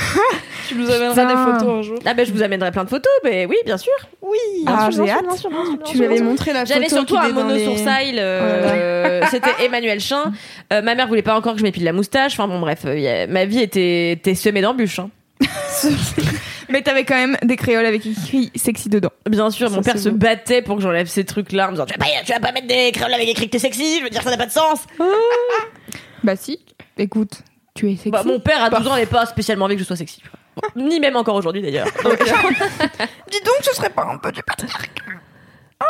[0.68, 1.98] tu nous amèneras des photos un jour.
[2.06, 3.92] Ah ben je vous amènerai plein de photos, mais oui, bien sûr.
[4.22, 4.38] Oui.
[4.66, 5.22] Ah, j'ai hâte.
[5.26, 6.72] bien sûr, bien sûr, bien Tu m'avais montré la photo.
[6.74, 8.16] J'avais surtout un mono les- sourcil.
[8.18, 10.32] euh, C'était Emmanuel Chin.
[10.72, 12.34] Euh, ma mère voulait pas encore que je m'épile la moustache.
[12.34, 15.00] Enfin bon, bref, euh, ma vie était, était semée d'embûches.
[15.00, 15.10] hein.
[16.68, 19.10] Mais t'avais quand même des créoles avec écrit sexy dedans.
[19.28, 21.86] Bien sûr, Ça, mon père se battait pour que j'enlève ces trucs-là en me disant
[21.86, 23.98] tu vas, pas, tu vas pas mettre des créoles avec écrit que t'es sexy.
[23.98, 24.80] Je veux dire, ça n'a pas de sens.
[26.22, 26.58] Bah si.
[26.98, 27.42] Écoute,
[27.74, 28.10] tu es sexy.
[28.10, 30.22] Bah, mon père à 12 ans n'avait pas spécialement envie que je sois sexy.
[30.56, 31.86] Bon, Ni même encore aujourd'hui d'ailleurs.
[32.04, 32.18] Donc,
[33.30, 34.88] Dis donc, ce serait pas un peu du patriarcat.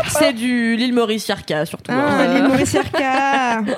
[0.09, 1.93] C'est du l'île Maurice Yarka surtout.
[1.95, 2.35] Ah, hein.
[2.35, 3.61] l'île Maurice Yarka.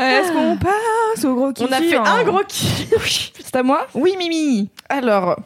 [0.00, 3.32] Euh, Est-ce qu'on passe au gros kiff On a fait un gros kiff.
[3.44, 3.88] C'est à moi?
[3.94, 4.70] Oui, Mimi.
[4.88, 5.40] Alors,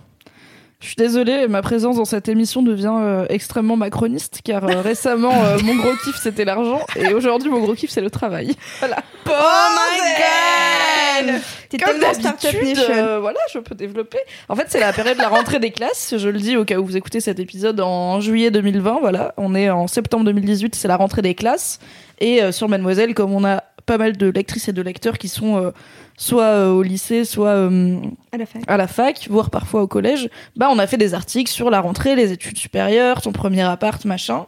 [0.82, 5.44] je suis désolée, ma présence dans cette émission devient euh, extrêmement macroniste car euh, récemment
[5.44, 8.56] euh, mon gros kiff c'était l'argent et aujourd'hui mon gros kiff c'est le travail.
[8.80, 8.96] Voilà.
[9.26, 13.20] Oh my god T'es tellement Startup Nation.
[13.20, 14.18] voilà, je peux développer.
[14.48, 16.14] En fait, c'est la période de la rentrée des classes.
[16.18, 18.98] Je le dis au cas où vous écoutez cet épisode en juillet 2020.
[19.00, 21.78] Voilà, on est en septembre 2018, c'est la rentrée des classes.
[22.18, 25.56] Et sur Mademoiselle, comme on a pas mal de lectrices et de lecteurs qui sont
[25.56, 25.70] euh,
[26.16, 27.96] soit euh, au lycée, soit euh,
[28.32, 28.62] À la fac.
[28.66, 31.80] à la fac, voire parfois au collège, bah on a fait des articles sur la
[31.80, 34.46] rentrée, les études supérieures, ton premier appart, machin.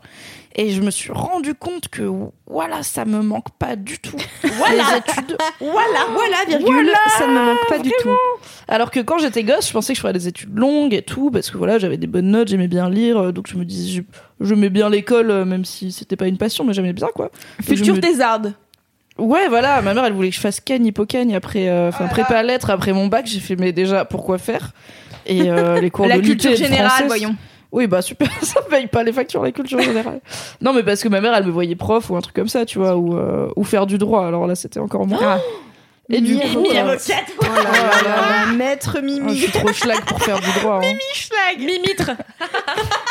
[0.56, 2.08] Et je me suis rendu compte que
[2.46, 4.16] voilà, ça me manque pas du tout.
[4.56, 4.84] Voilà.
[4.92, 5.36] Les études.
[5.60, 8.10] Voilà, voilà, virgule, ça ne me manque pas du tout.
[8.68, 11.32] Alors que quand j'étais gosse, je pensais que je ferais des études longues et tout,
[11.32, 14.04] parce que voilà, j'avais des bonnes notes, j'aimais bien lire, donc je me disais,
[14.40, 17.30] je- j'aimais bien l'école, même si c'était pas une passion, mais j'aimais bien quoi.
[17.60, 18.54] Futur me- thésarde.
[19.18, 22.42] Ouais, voilà, ma mère elle voulait que je fasse cagne, hypocagne après, euh, enfin prépa
[22.42, 23.26] lettres après mon bac.
[23.26, 24.70] J'ai fait, mais déjà, pourquoi faire?
[25.26, 27.36] Et euh, les cours La de culture générale, français, voyons.
[27.70, 30.20] Oui, bah super, ça paye pas les factures, la culture générale.
[30.60, 32.66] non, mais parce que ma mère elle me voyait prof ou un truc comme ça,
[32.66, 34.26] tu vois, ou, euh, ou faire du droit.
[34.26, 35.20] Alors là, c'était encore moins.
[35.22, 35.38] Ah.
[36.10, 37.24] Et du Mimi coup, euh, avocate.
[37.40, 39.36] Oh là là là, maître ah, je Mimi.
[39.38, 40.80] suis trop schlag pour faire du droit.
[40.84, 40.92] hein.
[41.14, 41.58] Schlag.
[41.58, 42.10] Mimitre.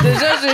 [0.02, 0.50] Déjà, j'ai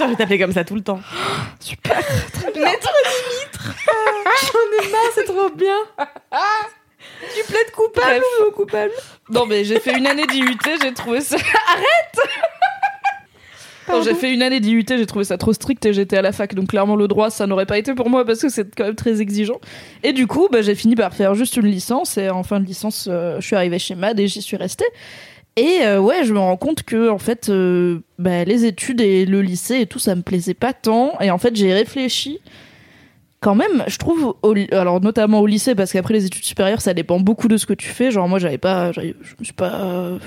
[0.00, 0.98] Putain, je vais t'appeler comme ça tout le temps.
[2.56, 3.74] Maître Mimitre.
[4.42, 5.76] J'en ai marre, c'est trop bien.
[7.36, 8.92] Tu plaides coupable ou non coupable?
[9.28, 11.36] Non, mais j'ai fait une année d'IUT, j'ai trouvé ça.
[11.68, 12.30] Arrête
[13.90, 16.32] Non, j'ai fait une année d'IUT, j'ai trouvé ça trop strict et j'étais à la
[16.32, 18.84] fac, donc clairement le droit ça n'aurait pas été pour moi parce que c'est quand
[18.84, 19.60] même très exigeant.
[20.02, 22.64] Et du coup, bah, j'ai fini par faire juste une licence et en fin de
[22.64, 24.86] licence, euh, je suis arrivée chez MAD et j'y suis restée.
[25.56, 29.26] Et euh, ouais, je me rends compte que en fait, euh, bah, les études et
[29.26, 31.18] le lycée et tout, ça me plaisait pas tant.
[31.20, 32.40] Et en fait, j'ai réfléchi.
[33.40, 34.34] Quand même, je trouve,
[34.70, 37.72] alors notamment au lycée, parce qu'après les études supérieures, ça dépend beaucoup de ce que
[37.72, 38.10] tu fais.
[38.10, 39.00] Genre moi, j'avais pas, je
[39.38, 40.18] me suis pas,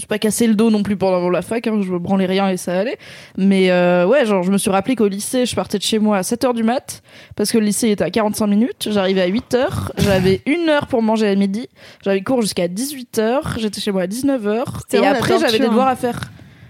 [0.00, 1.66] suis pas cassé le dos non plus pendant la fac.
[1.66, 2.98] Hein, je me branlais rien et ça allait.
[3.36, 6.18] Mais euh, ouais, genre je me suis rappelé qu'au lycée, je partais de chez moi
[6.18, 7.02] à 7h du mat,
[7.36, 8.88] parce que le lycée était à 45 minutes.
[8.90, 11.68] J'arrivais à 8h, j'avais une heure pour manger à midi.
[12.04, 14.64] J'avais cours jusqu'à 18h, j'étais chez moi à 19h.
[14.88, 15.70] C'est Et après, j'avais des torture.
[15.70, 16.20] devoirs à faire.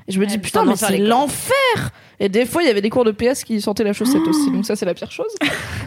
[0.06, 1.90] Et je me dis, Ouais, putain, putain, mais c'est l'enfer!
[2.20, 4.50] Et des fois, il y avait des cours de PS qui sentaient la chaussette aussi,
[4.50, 5.32] donc ça, c'est la pire chose.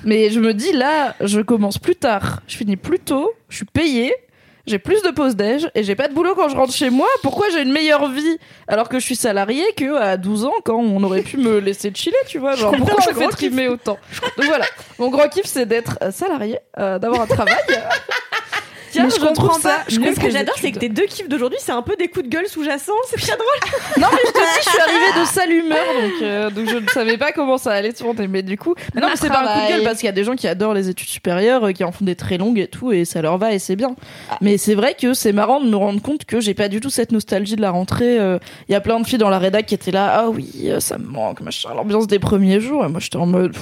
[0.05, 3.65] Mais je me dis, là, je commence plus tard, je finis plus tôt, je suis
[3.65, 4.13] payée,
[4.67, 7.07] j'ai plus de pause déj et j'ai pas de boulot quand je rentre chez moi.
[7.23, 8.37] Pourquoi j'ai une meilleure vie
[8.67, 11.91] alors que je suis salariée que à 12 ans quand on aurait pu me laisser
[11.93, 13.97] chiller, tu vois Genre, pourquoi je fais trimer autant?
[14.37, 14.65] Donc voilà,
[14.99, 17.55] mon gros kiff, c'est d'être euh, salarié, euh, d'avoir un travail.
[18.91, 19.79] Tiens, je comprends pas.
[19.87, 22.25] Je ce que j'adore, c'est que tes deux kiffs d'aujourd'hui, c'est un peu des coups
[22.25, 22.91] de gueule sous-jacents.
[23.09, 23.47] C'est très drôle.
[24.01, 26.77] Non mais je te dis, je suis arrivée de sale humeur, donc, euh, donc je
[26.77, 28.27] ne savais pas comment ça allait tourner.
[28.27, 30.09] Mais du coup, mais non, mais c'est pas un coup de gueule parce qu'il y
[30.09, 32.59] a des gens qui adorent les études supérieures, euh, qui en font des très longues
[32.59, 33.95] et tout, et ça leur va et c'est bien.
[34.41, 36.89] Mais c'est vrai que c'est marrant de me rendre compte que j'ai pas du tout
[36.89, 38.17] cette nostalgie de la rentrée.
[38.19, 38.39] euh,
[38.69, 40.97] Il y a plein de filles dans la rédac qui étaient là, ah oui, ça
[40.97, 41.69] me manque, machin.
[41.75, 43.53] L'ambiance des premiers jours, et moi j'étais en mode.
[43.53, 43.61] pff,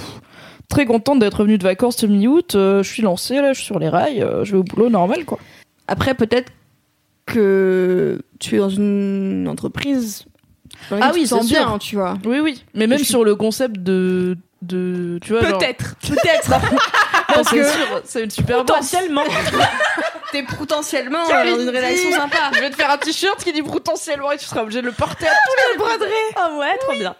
[0.69, 3.79] Très contente d'être revenue de vacances mi-août, euh, je suis lancée là, je suis sur
[3.79, 5.39] les rails, euh, je vais au boulot normal quoi.
[5.87, 6.51] Après, peut-être
[7.25, 10.25] que tu es dans une entreprise.
[10.89, 12.17] dans Ah oui, c'est bien, tu vois.
[12.25, 15.95] Oui oui, mais même Je suis- sur le concept de de tu vois genre- Peut-être,
[16.07, 16.51] peut-être.
[17.49, 18.57] C'est sûr, c'est une super.
[18.57, 19.23] Potentiellement.
[20.31, 22.37] T'es potentiellement euh, dans une rédaction sympa.
[22.55, 24.91] Je vais te faire un t-shirt qui dit potentiellement et tu seras obligé de le
[24.91, 26.11] porter à tous les broderies.
[26.35, 27.15] Ah ouais, trop bien.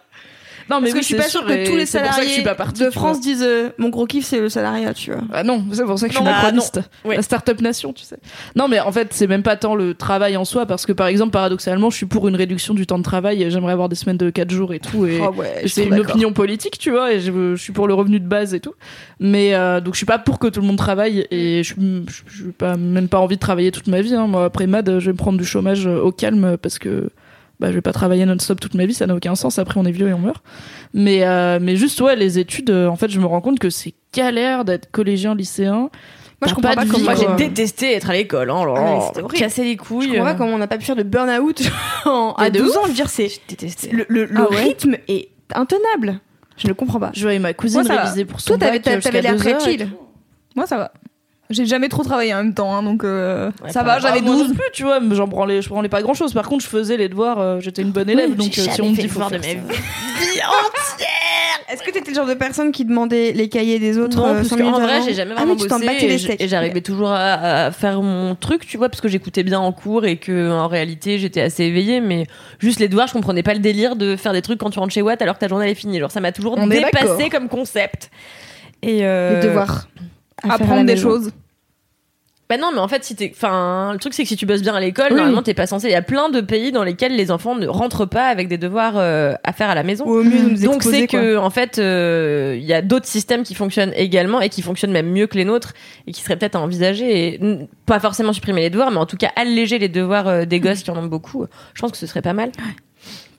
[0.70, 2.28] Non, mais Parce que oui, je suis pas sûre que tous les que je salariés
[2.28, 5.22] suis pas partie, de France disent euh, mon gros kiff c'est le salariat, tu vois.
[5.32, 6.80] Ah non, c'est pour ça que je suis Non, ah, macroniste.
[7.04, 7.16] Ouais.
[7.16, 8.18] La start-up nation, tu sais.
[8.54, 11.08] Non, mais en fait, c'est même pas tant le travail en soi, parce que par
[11.08, 13.50] exemple, paradoxalement, je suis pour une réduction du temps de travail.
[13.50, 15.06] J'aimerais avoir des semaines de 4 jours et tout.
[15.06, 17.88] Et, Ah ouais, et c'est une opinion politique, tu vois, et je, je suis pour
[17.88, 18.74] le revenu de base et tout.
[19.18, 22.22] Mais euh, donc, je suis pas pour que tout le monde travaille et je je-
[22.32, 24.14] je n'ai pas même pas envie de travailler toute ma vie.
[24.14, 24.26] hein.
[24.28, 27.10] Moi, après Mad, je vais me prendre du chômage euh, au calme parce que
[27.60, 29.58] bah, je vais pas travailler non-stop toute ma vie, ça n'a aucun sens.
[29.58, 30.42] Après, on est vieux et on meurt.
[30.94, 33.70] Mais, euh, mais juste, ouais, les études, euh, en fait, je me rends compte que
[33.70, 35.90] c'est galère d'être collégien, lycéen.
[36.42, 38.50] Moi, je comprends pas pas comment Moi, j'ai détesté être à l'école.
[38.50, 39.38] Hein, Ah, c'était horrible.
[39.38, 40.08] casser les Je couilles.
[40.08, 41.60] comprends pas comment on n'a pas pu faire de burn-out
[42.38, 42.76] à de 12 ouf.
[42.78, 42.80] ans.
[42.84, 43.90] Je veux dire, c'est détesté.
[43.92, 46.18] le, le- le Ah ouais rythme est intenable.
[46.56, 47.10] Je ne comprends pas.
[47.14, 49.88] Je voyais ma cousine Moi, réviser pour son Toi, t'avais l'air très chill.
[50.56, 50.92] Moi, ça va.
[51.50, 54.22] J'ai jamais trop travaillé en même temps, hein, donc euh, Ouais, ça va, j'avais Ah,
[54.22, 54.48] moi 12.
[54.48, 56.32] non plus, tu vois, mais j'en branlais, je branlais pas grand chose.
[56.32, 58.90] Par contre, je faisais les devoirs, euh, j'étais une bonne élève, donc euh, si on
[58.90, 59.48] me dit faut faire ça.
[61.72, 64.34] Est-ce que t'étais le genre de personne qui demandait les cahiers des autres Non, euh,
[64.34, 68.02] parce qu'en vrai, j'ai jamais Ah vraiment t'en bossé et j'arrivais toujours à, à faire
[68.02, 71.40] mon truc, tu vois, parce que j'écoutais bien en cours et que en réalité j'étais
[71.40, 72.26] assez éveillée, mais
[72.58, 74.92] juste les devoirs, je comprenais pas le délire de faire des trucs quand tu rentres
[74.92, 76.00] chez Watt alors que ta journée elle est finie.
[76.00, 78.10] Genre ça m'a toujours On dépassé comme concept.
[78.82, 79.86] Et euh, Les devoirs.
[80.42, 81.08] À faire à la Apprendre des maison.
[81.08, 81.30] choses.
[82.48, 84.60] Bah non, mais en fait, si t'es, enfin, le truc c'est que si tu bosses
[84.62, 85.14] bien à l'école, Oui.
[85.18, 85.86] normalement t'es pas censé.
[85.86, 88.58] Il y a plein de pays dans lesquels les enfants ne rentrent pas avec des
[88.58, 90.04] devoirs euh, à faire à la maison.
[90.04, 91.20] Ou au mieux, nous Donc exposer, c'est quoi.
[91.20, 94.90] que en fait euh, il y a d'autres systèmes qui fonctionnent également et qui fonctionnent
[94.90, 95.74] même mieux que les nôtres
[96.08, 99.06] et qui seraient peut-être à envisager et n- pas forcément supprimer les devoirs mais en
[99.06, 101.46] tout cas alléger les devoirs euh, des gosses qui en ont beaucoup.
[101.74, 102.50] Je pense que ce serait pas mal.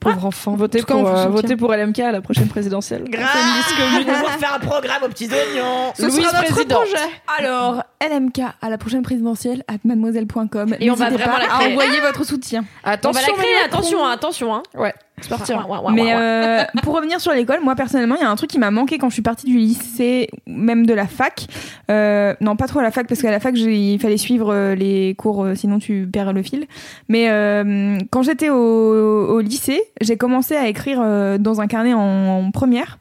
[0.02, 0.56] Pauvre enfant.
[0.56, 3.04] Voter En tout cas, on pour, euh, voter pour LMK à la prochaine présidentielle.
[3.04, 5.94] pour faire un programme aux petits oignons.
[5.96, 6.80] Ce Louise sera notre présidente.
[6.80, 7.04] projet.
[7.40, 10.76] Alors, LMK à la prochaine présidentielle à mademoiselle.com.
[10.80, 11.72] Et on va vraiment pas la à créer.
[11.74, 12.66] envoyer votre soutien.
[12.84, 14.64] On va Attention, la créer, attention, hein, attention hein.
[14.76, 15.54] Ouais, c'est parti.
[15.54, 18.36] Ouais, ouais, ouais, Mais euh, pour revenir sur l'école, moi personnellement, il y a un
[18.36, 21.48] truc qui m'a manqué quand je suis partie du lycée, même de la fac.
[21.90, 24.76] Euh, non, pas trop à la fac, parce qu'à la fac, il fallait suivre euh,
[24.76, 26.66] les cours, euh, sinon tu perds le fil.
[27.10, 31.94] Mais euh, quand j'étais au, au lycée, j'ai commencé à écrire euh, dans un carnet
[31.94, 33.00] en, en première.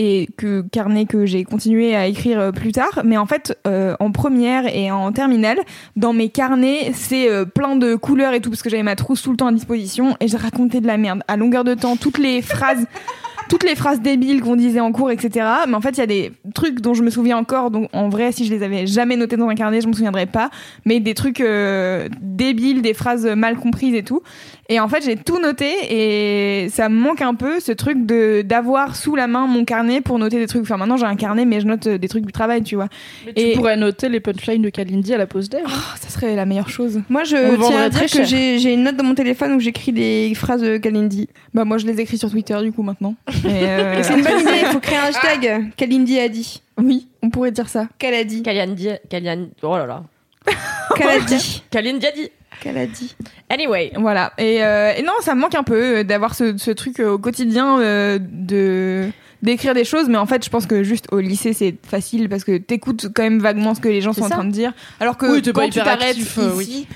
[0.00, 3.96] Et que carnet que j'ai continué à écrire euh, plus tard, mais en fait euh,
[3.98, 5.58] en première et en terminale,
[5.96, 9.22] dans mes carnets, c'est euh, plein de couleurs et tout parce que j'avais ma trousse
[9.22, 11.22] tout le temps à disposition et j'ai raconté de la merde.
[11.26, 12.86] À longueur de temps, toutes les phrases,
[13.48, 15.46] toutes les phrases débiles qu'on disait en cours, etc.
[15.66, 17.70] Mais en fait, il y a des trucs dont je me souviens encore.
[17.70, 20.26] Donc en vrai, si je les avais jamais notés dans un carnet, je me souviendrais
[20.26, 20.50] pas.
[20.84, 24.22] Mais des trucs euh, débiles, des phrases mal comprises et tout.
[24.70, 28.42] Et en fait, j'ai tout noté et ça me manque un peu ce truc de
[28.42, 30.62] d'avoir sous la main mon carnet pour noter des trucs.
[30.62, 32.88] Enfin, maintenant j'ai un carnet, mais je note euh, des trucs du travail, tu vois.
[33.26, 35.62] Mais tu Et- pourrais noter les punchlines de Kalindi à la pause d'air.
[35.66, 37.00] Oh, ça serait la meilleure chose.
[37.08, 39.60] Moi, je On tiens à dire que j'ai j'ai une note dans mon téléphone où
[39.60, 41.28] j'écris des phrases de Kalindi.
[41.54, 43.14] Bah, moi, je les écris sur Twitter, du coup, maintenant.
[43.44, 44.60] Euh, c'est une bonne idée.
[44.62, 45.72] Il faut créer un hashtag.
[45.76, 46.62] Kalindi a dit.
[46.76, 47.86] Oui, on pourrait dire ça.
[47.98, 48.42] Qu'elle a dit.
[48.42, 50.02] Kalian Di- Kalian- oh là là.
[50.96, 51.62] Qu'elle a dit.
[51.70, 53.14] Qu'elle a dit.
[53.50, 53.92] Anyway.
[53.96, 54.32] Voilà.
[54.38, 57.18] Et, euh, et non, ça me manque un peu euh, d'avoir ce, ce truc au
[57.18, 59.10] quotidien euh, de
[59.40, 62.42] d'écrire des choses mais en fait je pense que juste au lycée c'est facile parce
[62.42, 65.16] que t'écoutes quand même vaguement ce que les gens sont en train de dire alors
[65.16, 66.88] que Oui, quand tu t'arrêtes euh, ici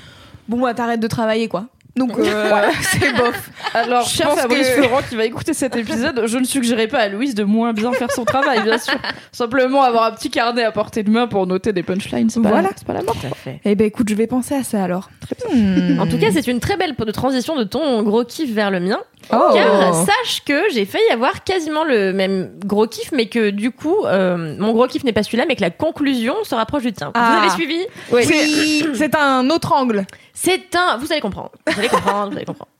[0.49, 1.67] bon bah t'arrêtes de travailler quoi
[1.97, 2.51] donc euh,
[2.83, 6.39] c'est bof Alors, Je cher pense Fabrice que- Florent qui va écouter cet épisode, je
[6.39, 8.95] ne suggérerai pas à Louise de moins bien faire son travail, bien sûr.
[9.31, 12.49] Simplement avoir un petit carnet à portée de main pour noter des punchlines, c'est pas,
[12.49, 12.71] Voilà.
[12.77, 13.15] c'est pas la mort.
[13.21, 13.61] Tout à fait.
[13.65, 16.47] eh ben écoute je vais penser à ça alors très bien En tout cas, c'est
[16.47, 18.99] une très belle de transition de ton gros kiff vers le mien.
[19.31, 19.51] Oh.
[19.55, 24.05] Car sache que j'ai failli avoir quasiment le même gros kiff, mais que du coup,
[24.05, 27.11] euh, mon gros kiff n'est pas celui-là, mais que la conclusion se rapproche du tien.
[27.15, 27.33] Ah.
[27.33, 27.87] Vous avez suivi?
[28.11, 28.87] Oui.
[28.95, 30.05] c'est un autre angle
[30.35, 30.97] C'est un.
[30.99, 31.51] Vous allez comprendre.
[31.67, 32.31] Vous allez comprendre.
[32.31, 32.71] vous allez comprendre.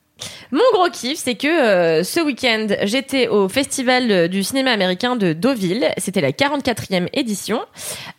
[0.51, 5.15] Mon gros kiff, c'est que euh, ce week-end, j'étais au festival euh, du cinéma américain
[5.15, 5.89] de Deauville.
[5.97, 7.61] C'était la 44e édition.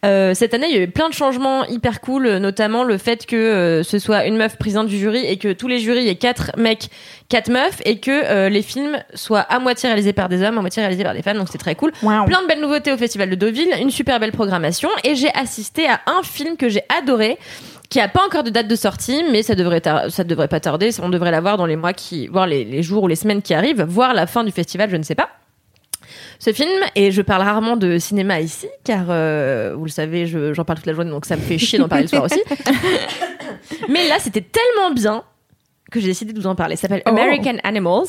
[0.04, 3.24] Euh, cette année, il y a eu plein de changements hyper cool, notamment le fait
[3.24, 6.16] que euh, ce soit une meuf présidente du jury et que tous les jurys aient
[6.16, 6.88] quatre mecs,
[7.28, 10.82] quatre meufs et que les films soient à moitié réalisés par des hommes, à moitié
[10.82, 11.38] réalisés par des femmes.
[11.38, 11.92] Donc c'était très cool.
[11.92, 15.86] Plein de belles nouveautés au Festival de Deauville, une super belle programmation et j'ai assisté
[15.88, 17.38] à un film que j'ai adoré
[17.94, 20.90] qui a pas encore de date de sortie mais ça devrait ça devrait pas tarder,
[21.00, 23.54] on devrait l'avoir dans les mois qui voire les, les jours ou les semaines qui
[23.54, 25.28] arrivent, voire la fin du festival, je ne sais pas.
[26.40, 30.52] Ce film, et je parle rarement de cinéma ici, car euh, vous le savez, je-
[30.52, 32.42] j'en parle toute la journée, donc ça me fait chier d'en parler le soir aussi.
[33.88, 35.22] Mais là, c'était tellement bien
[35.90, 36.74] que j'ai décidé de vous en parler.
[36.76, 37.10] Ça s'appelle Oh.
[37.10, 38.08] American Animals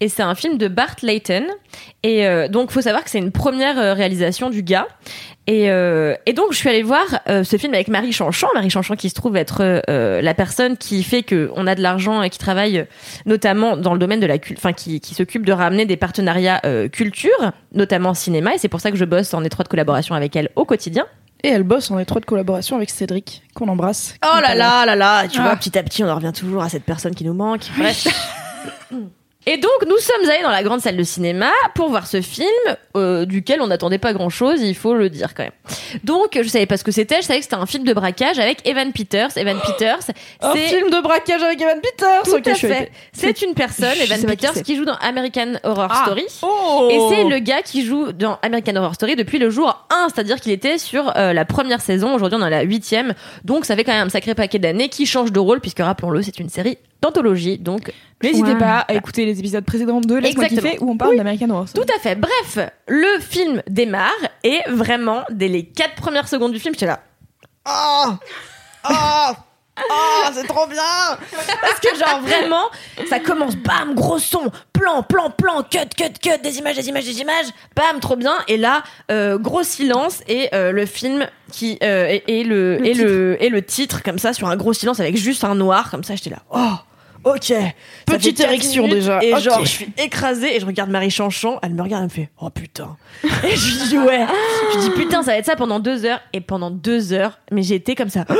[0.00, 1.46] et c'est un film de Bart Layton.
[2.02, 4.86] Et euh, donc, faut savoir que c'est une première euh, réalisation du gars.
[5.48, 8.46] Et, euh, et donc, je suis allée voir euh, ce film avec Marie Chanchon.
[8.54, 11.80] Marie Chanchon qui se trouve être euh, la personne qui fait que on a de
[11.82, 12.84] l'argent et qui travaille euh,
[13.26, 16.60] notamment dans le domaine de la culture, enfin qui, qui s'occupe de ramener des partenariats
[16.64, 18.54] euh, culture, notamment cinéma.
[18.54, 21.06] Et c'est pour ça que je bosse en étroite collaboration avec elle au quotidien.
[21.42, 24.14] Et elle bosse en étroite collaboration avec Cédric, qu'on embrasse.
[24.24, 25.42] Oh là là là là, tu Ah.
[25.42, 27.62] vois, petit à petit, on en revient toujours à cette personne qui nous manque.
[27.76, 28.06] Bref.
[29.46, 32.46] Et donc, nous sommes allés dans la grande salle de cinéma pour voir ce film,
[32.96, 35.52] euh, duquel on n'attendait pas grand-chose, il faut le dire quand même.
[36.04, 38.38] Donc, je savais pas ce que c'était, je savais que c'était un film de braquage
[38.38, 39.36] avec Evan Peters.
[39.36, 39.98] Evan Peters,
[40.42, 40.68] Un c'est...
[40.68, 42.22] film de braquage avec Evan Peters.
[42.22, 42.92] Tout Ok, à je suis fait.
[43.12, 44.62] C'est une personne, Je Evan sais pas qui Peters, c'est.
[44.62, 46.02] qui joue dans American Horror Ah.
[46.04, 46.24] Story.
[46.42, 46.88] Oh.
[46.92, 50.40] Et c'est le gars qui joue dans American Horror Story depuis le jour 1, c'est-à-dire
[50.40, 53.14] qu'il était sur euh, la première saison, aujourd'hui on est à la huitième,
[53.44, 56.22] donc ça fait quand même un sacré paquet d'années qui change de rôle, puisque rappelons-le,
[56.22, 57.92] c'est une série d'anthologie, donc
[58.22, 61.68] N'hésitez pas à écouter les épisodes précédents de Laisse-moi kiffer où on parle d'American Horror
[61.68, 61.86] Story.
[61.86, 62.14] tout à fait.
[62.14, 64.10] Bref, le film démarre,
[64.44, 67.00] et vraiment, dès les quatre premières secondes du film, j'étais là,
[67.68, 68.12] oh
[68.88, 69.32] Oh
[69.90, 71.16] Oh, c'est trop bien
[71.62, 72.64] Parce que genre vraiment,
[73.08, 77.06] ça commence, bam, gros son, plan, plan, plan, cut, cut, cut, des images, des images,
[77.06, 78.34] des images, bam, trop bien.
[78.48, 82.86] Et là, euh, gros silence et euh, le film qui euh, et, et le, Le
[82.86, 85.90] et le et le titre comme ça sur un gros silence avec juste un noir
[85.90, 86.16] comme ça.
[86.16, 86.74] J'étais là, oh.
[87.24, 87.52] Ok.
[88.06, 89.22] Petite érection déjà.
[89.22, 91.58] Et genre, je suis écrasée et je regarde Marie Chanchon.
[91.62, 92.96] Elle me regarde, elle me fait Oh putain.
[93.24, 94.26] et je lui dis Ouais.
[94.72, 96.20] Je lui dis Putain, ça va être ça pendant deux heures.
[96.32, 98.24] Et pendant deux heures, mais j'ai été comme ça.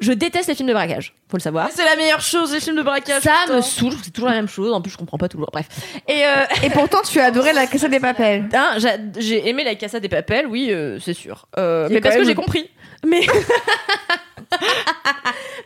[0.00, 1.68] Je déteste les films de braquage, faut le savoir.
[1.70, 3.20] C'est la meilleure chose, les films de braquage.
[3.22, 3.56] Ça putain.
[3.56, 4.72] me saoule, c'est toujours la même chose.
[4.72, 5.50] En plus, je comprends pas toujours.
[5.52, 5.66] Bref.
[6.08, 8.48] Et euh, Et pourtant, tu as adoré la Casa des Papels.
[8.54, 11.46] hein, j'a- j'ai aimé la Casa des Papels, oui, euh, c'est sûr.
[11.58, 12.70] Euh, mais parce que j'ai compris.
[13.06, 13.26] Mais.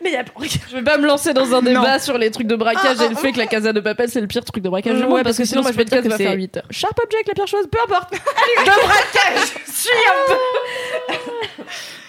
[0.03, 0.25] mais y a
[0.71, 3.09] Je vais pas me lancer dans un débat sur les trucs de braquage Ah, et
[3.09, 5.03] le ah, fait que la Casa de Papel c'est le pire truc de braquage du
[5.03, 6.65] Ouais, monde parce que sinon moi, je podcast dire que faire c'est- 8 heures.
[6.71, 8.13] Sharp Object, la pire chose, peu importe.
[8.13, 8.19] de
[8.65, 11.65] braquage, je suis un peu.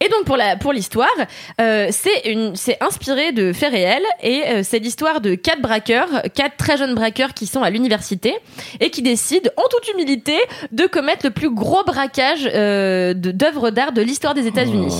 [0.00, 1.08] Et donc pour la pour l'histoire,
[1.60, 6.08] euh, c'est une c'est inspiré de faits réels et euh, c'est l'histoire de quatre braqueurs,
[6.34, 8.34] quatre très jeunes braqueurs qui sont à l'université
[8.80, 10.36] et qui décident en toute humilité
[10.70, 14.94] de commettre le plus gros braquage euh, d'œuvres d'art de l'histoire des États-Unis.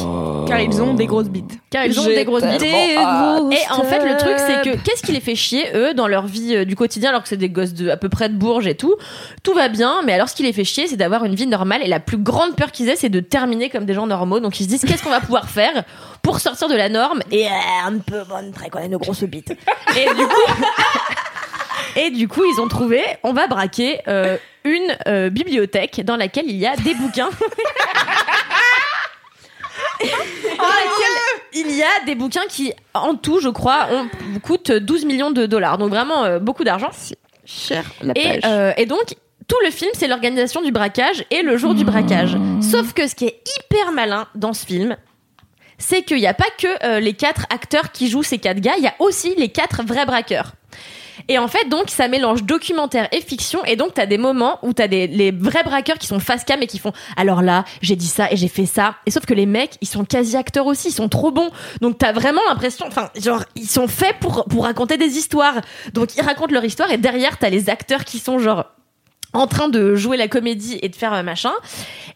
[0.46, 1.58] Car ils ont des grosses bites.
[1.70, 2.62] Car ils ont des grosses bites.
[2.62, 6.26] Et en fait, le truc, c'est que qu'est-ce qui les fait chier, eux, dans leur
[6.26, 8.66] vie euh, du quotidien, alors que c'est des gosses de à peu près de Bourges
[8.66, 8.94] et tout?
[9.42, 11.82] Tout va bien, mais alors ce qui les fait chier, c'est d'avoir une vie normale.
[11.82, 14.40] Et la plus grande peur qu'ils aient, c'est de terminer comme des gens normaux.
[14.40, 15.84] Donc ils se disent, qu'est-ce qu'on va pouvoir faire
[16.22, 17.50] pour sortir de la norme et euh,
[17.84, 19.50] un peu montrer qu'on a une grosse bite.
[19.96, 20.52] Et du coup.
[21.96, 26.44] Et du coup, ils ont trouvé, on va braquer euh, une euh, bibliothèque dans laquelle
[26.46, 27.30] il y a des bouquins.
[30.68, 34.08] dans laquelle il y a des bouquins qui, en tout, je crois, ont,
[34.40, 35.78] coûtent 12 millions de dollars.
[35.78, 36.90] Donc vraiment euh, beaucoup d'argent.
[37.44, 39.16] Cher la Et, euh, et donc,
[39.48, 42.36] tout le film, c'est l'organisation du braquage et le jour du braquage.
[42.60, 44.96] Sauf que ce qui est hyper malin dans ce film,
[45.78, 48.74] c'est qu'il n'y a pas que euh, les quatre acteurs qui jouent ces quatre gars,
[48.78, 50.52] il y a aussi les quatre vrais braqueurs.
[51.28, 53.64] Et en fait, donc, ça mélange documentaire et fiction.
[53.64, 56.62] Et donc, t'as des moments où t'as des, les vrais braqueurs qui sont face cam
[56.62, 58.96] et qui font, alors là, j'ai dit ça et j'ai fait ça.
[59.06, 61.50] Et sauf que les mecs, ils sont quasi acteurs aussi, ils sont trop bons.
[61.80, 65.60] Donc, t'as vraiment l'impression, enfin, genre, ils sont faits pour, pour raconter des histoires.
[65.92, 68.64] Donc, ils racontent leur histoire et derrière, t'as les acteurs qui sont genre,
[69.32, 71.52] en train de jouer la comédie et de faire euh, machin.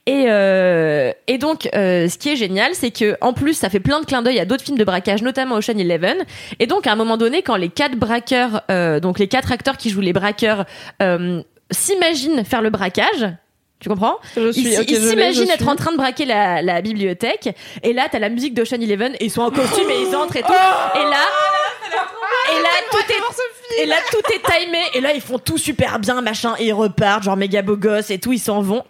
[0.07, 3.81] Et, euh, et donc, euh, ce qui est génial, c'est que en plus, ça fait
[3.81, 6.17] plein de clins d'œil à d'autres films de braquage, notamment Ocean Eleven.
[6.59, 9.77] Et donc, à un moment donné, quand les quatre braqueurs, euh, donc les quatre acteurs
[9.77, 10.65] qui jouent les braqueurs,
[11.03, 13.29] euh, s'imaginent faire le braquage.
[13.79, 14.17] Tu comprends?
[14.37, 15.69] Je Ils suis, s'imaginent être suis.
[15.69, 17.55] en train de braquer la, la bibliothèque.
[17.83, 20.37] Et là, t'as la musique d'Ocean Eleven et ils sont en costume et ils entrent
[20.37, 20.49] et tout.
[20.51, 21.25] Oh et là,
[22.53, 24.79] et là, tout est, et là, tout est timé.
[24.95, 26.55] Et là, ils font tout super bien, machin.
[26.59, 28.33] Et ils repartent, genre méga beau gosse et tout.
[28.33, 28.83] Ils s'en vont.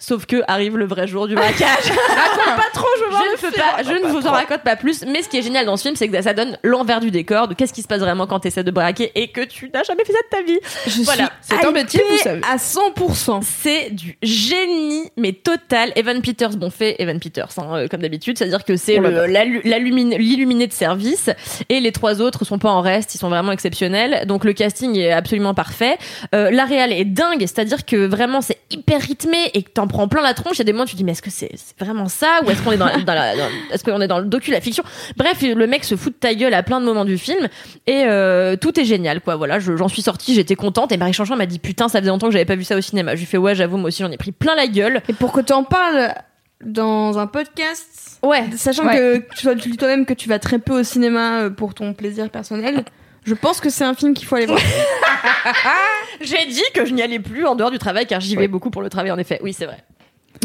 [0.00, 1.90] Sauf que arrive le vrai jour du braquage.
[2.56, 2.86] pas trop,
[3.24, 5.04] je ne peux pas, je ne vous en raconte pas plus.
[5.06, 7.48] Mais ce qui est génial dans ce film, c'est que ça donne l'envers du décor
[7.48, 9.82] de qu'est-ce qui se passe vraiment quand tu essaies de braquer et que tu n'as
[9.82, 10.58] jamais fait ça de ta vie.
[10.86, 11.30] je voilà.
[11.40, 12.40] C'est un métier, vous savez.
[12.48, 13.42] à 100%.
[13.42, 15.92] C'est du génie, mais total.
[15.96, 20.72] Evan Peters, bon fait Evan Peters, hein, euh, comme d'habitude, c'est-à-dire que c'est l'illuminé de
[20.72, 21.30] service,
[21.68, 24.26] et les trois autres sont pas en reste, ils sont vraiment exceptionnels.
[24.26, 25.98] Donc le casting est absolument parfait.
[26.34, 30.08] Euh, la réal est dingue, c'est-à-dire que vraiment c'est hyper rythmé et que t'en prends
[30.08, 30.56] plein la tronche.
[30.56, 32.08] Il y a des moments où tu te dis mais est-ce que c'est c'est vraiment
[32.08, 34.50] ça ou est-ce qu'on est dans, dans la, dans- est-ce qu'on est dans le docu,
[34.50, 34.84] la fiction
[35.16, 37.48] Bref, le mec se fout de ta gueule à plein de moments du film
[37.86, 39.36] et euh, tout est génial quoi.
[39.36, 42.10] Voilà, je- j'en suis sortie, j'étais contente et Marie Chanchon m'a dit putain ça faisait
[42.10, 43.14] longtemps que j'avais pas vu ça au cinéma.
[43.14, 45.02] Je lui fais ouais j'avoue moi aussi j'en ai pris plein la gueule.
[45.08, 46.14] Et pour que tu en parles
[46.64, 48.44] dans un podcast, Ouais.
[48.56, 49.22] sachant Ouais.
[49.36, 52.30] que tu dis toi-même que tu vas très peu au cinéma euh, pour ton plaisir
[52.30, 52.84] personnel,
[53.24, 54.58] je pense que c'est un film qu'il faut aller voir.
[56.20, 58.70] J'ai dit que je n'y allais plus en dehors du travail car j'y vais beaucoup
[58.70, 59.38] pour le travail en effet.
[59.42, 59.78] Oui c'est vrai.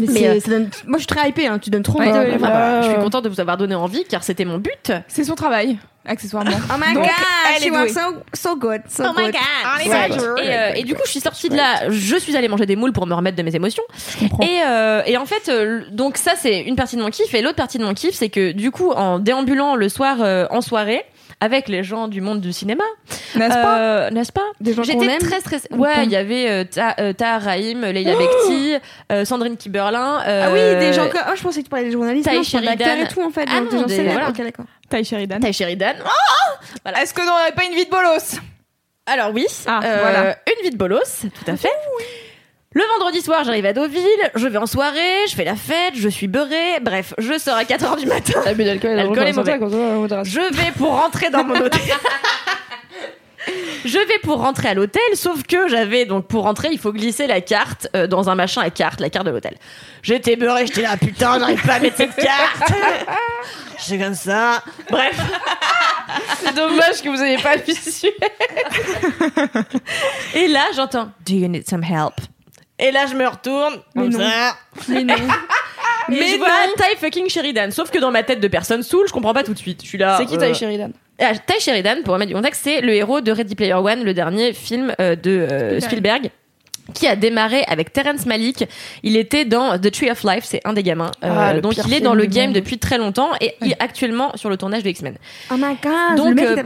[0.00, 1.58] Mais, euh, ça donne- moi je suis très hypée, hein.
[1.58, 2.50] tu donnes trop envie Ouais, de les Enfin, voir.
[2.50, 4.92] bah, Euh, je suis contente de vous avoir donné envie car c'était mon but.
[5.08, 6.50] C'est son travail, accessoirement.
[6.70, 7.12] Oh my Donc, god,
[7.56, 7.88] elle she douée.
[7.88, 8.00] so,
[8.32, 9.34] so good, so Oh my good.
[9.34, 10.20] god!
[10.38, 10.44] Ouais.
[10.44, 11.88] Et, euh, et du coup, je suis sortie de là.
[11.90, 13.82] Je suis allée manger des moules pour me remettre de mes émotions.
[14.42, 17.32] Et, euh, et en fait, euh, donc ça, c'est une partie de mon kiff.
[17.34, 20.46] Et l'autre partie de mon kiff, c'est que du coup, en déambulant le soir euh,
[20.50, 21.04] en soirée,
[21.44, 22.84] avec les gens du monde du cinéma.
[23.36, 25.68] N'est-ce pas Euh, N'est-ce pas Des gens J'étais très stressée.
[25.72, 28.74] Ouais, il y avait euh, Ta- euh, Tahar Rahim, Leila Bekti,
[29.12, 30.22] euh, Sandrine Kiberlin.
[30.24, 31.20] Ah oui, des gens comme.
[31.28, 32.24] Oh, je pensais que tu parlais des journalistes.
[32.26, 33.04] D'acteurs Sheridan.
[33.04, 33.46] et tout en fait.
[33.48, 34.12] Ah non, des gens des- célèbres.
[34.14, 34.28] voilà.
[34.30, 34.64] Ok, d'accord.
[34.90, 35.40] Ty Sheridan.
[35.40, 35.94] Ty Sheridan.
[37.00, 38.40] Est-ce que on n'aurait pas une vie de bolos?
[39.06, 40.36] Alors oui, Ah, euh, voilà.
[40.46, 41.68] une vie de bolos, tout à fait.
[42.74, 44.02] Le vendredi soir, j'arrive à Deauville,
[44.34, 47.62] je vais en soirée, je fais la fête, je suis beurrée, bref, je sors à
[47.62, 48.40] 4h du matin.
[48.44, 49.58] L'abus d'alcool est mauvais.
[50.24, 51.80] Je vais pour rentrer dans mon hôtel.
[53.84, 57.26] Je vais pour rentrer à l'hôtel, sauf que j'avais donc pour rentrer, il faut glisser
[57.26, 59.56] la carte euh, dans un machin à carte, la carte de l'hôtel.
[60.02, 62.72] J'étais beurrée, j'étais là, putain, j'arrive pas à mettre cette carte.
[63.78, 64.62] C'est comme ça.
[64.90, 65.20] Bref,
[66.42, 68.12] C'est dommage que vous ayez pas le visuel.
[70.34, 72.14] et là j'entends Do you need some help?
[72.78, 74.18] Et là je me retourne, comme non.
[74.18, 74.56] ça.
[74.88, 75.14] Mais non.
[76.08, 77.70] Mais Mais je vois Ty fucking Sheridan.
[77.70, 79.82] Sauf que dans ma tête de personne saoul, je comprends pas tout de suite.
[79.82, 80.18] Je suis là.
[80.18, 83.20] C'est qui euh, Ty Sheridan Ah, Ty Sheridan, pour remettre du contexte, c'est le héros
[83.20, 86.30] de Ready Player One, le dernier film euh, de euh, Spielberg.
[86.92, 88.64] Qui a démarré avec Terrence Malick.
[89.02, 91.10] Il était dans The Tree of Life, c'est un des gamins.
[91.24, 93.82] Euh, Ah, le donc il est dans le game depuis très longtemps et il est
[93.82, 95.16] actuellement sur le tournage de X-Men.
[95.50, 96.16] Oh my god.
[96.16, 96.60] Donc, le mec, euh, il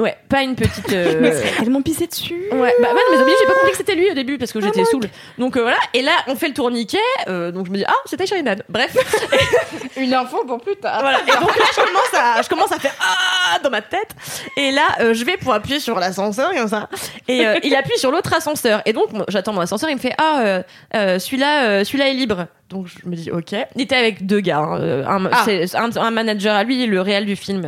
[0.00, 0.88] a- Ouais, pas une petite.
[0.92, 2.42] euh, serais tellement pissé dessus.
[2.50, 4.60] Ouais, bah ouais, mais oublié, j'ai pas compris que c'était lui au début parce que
[4.60, 5.08] j'étais saoule.
[5.38, 7.92] Donc euh, voilà, et là on fait le tourniquet, euh, donc je me dis ah
[8.06, 8.56] c'était Sheridan.
[8.68, 8.94] Bref,
[9.96, 11.00] Une info pour plus tard.
[11.00, 11.20] voilà.
[11.22, 14.10] Et donc là je commence à, je commence à faire ah dans ma tête.
[14.56, 16.88] Et là euh, je vais pour appuyer sur l'ascenseur comme ça.
[17.28, 18.80] Et euh, il appuie sur l'autre ascenseur.
[18.86, 20.62] Et donc j'attends ascenseur, il me fait ah euh,
[20.94, 22.46] euh, celui-là, euh, celui-là est libre.
[22.68, 23.54] Donc je me dis ok.
[23.76, 25.44] Il était avec deux gars, hein, un, Ah.
[25.74, 27.66] un, un manager à lui, et le réel du film.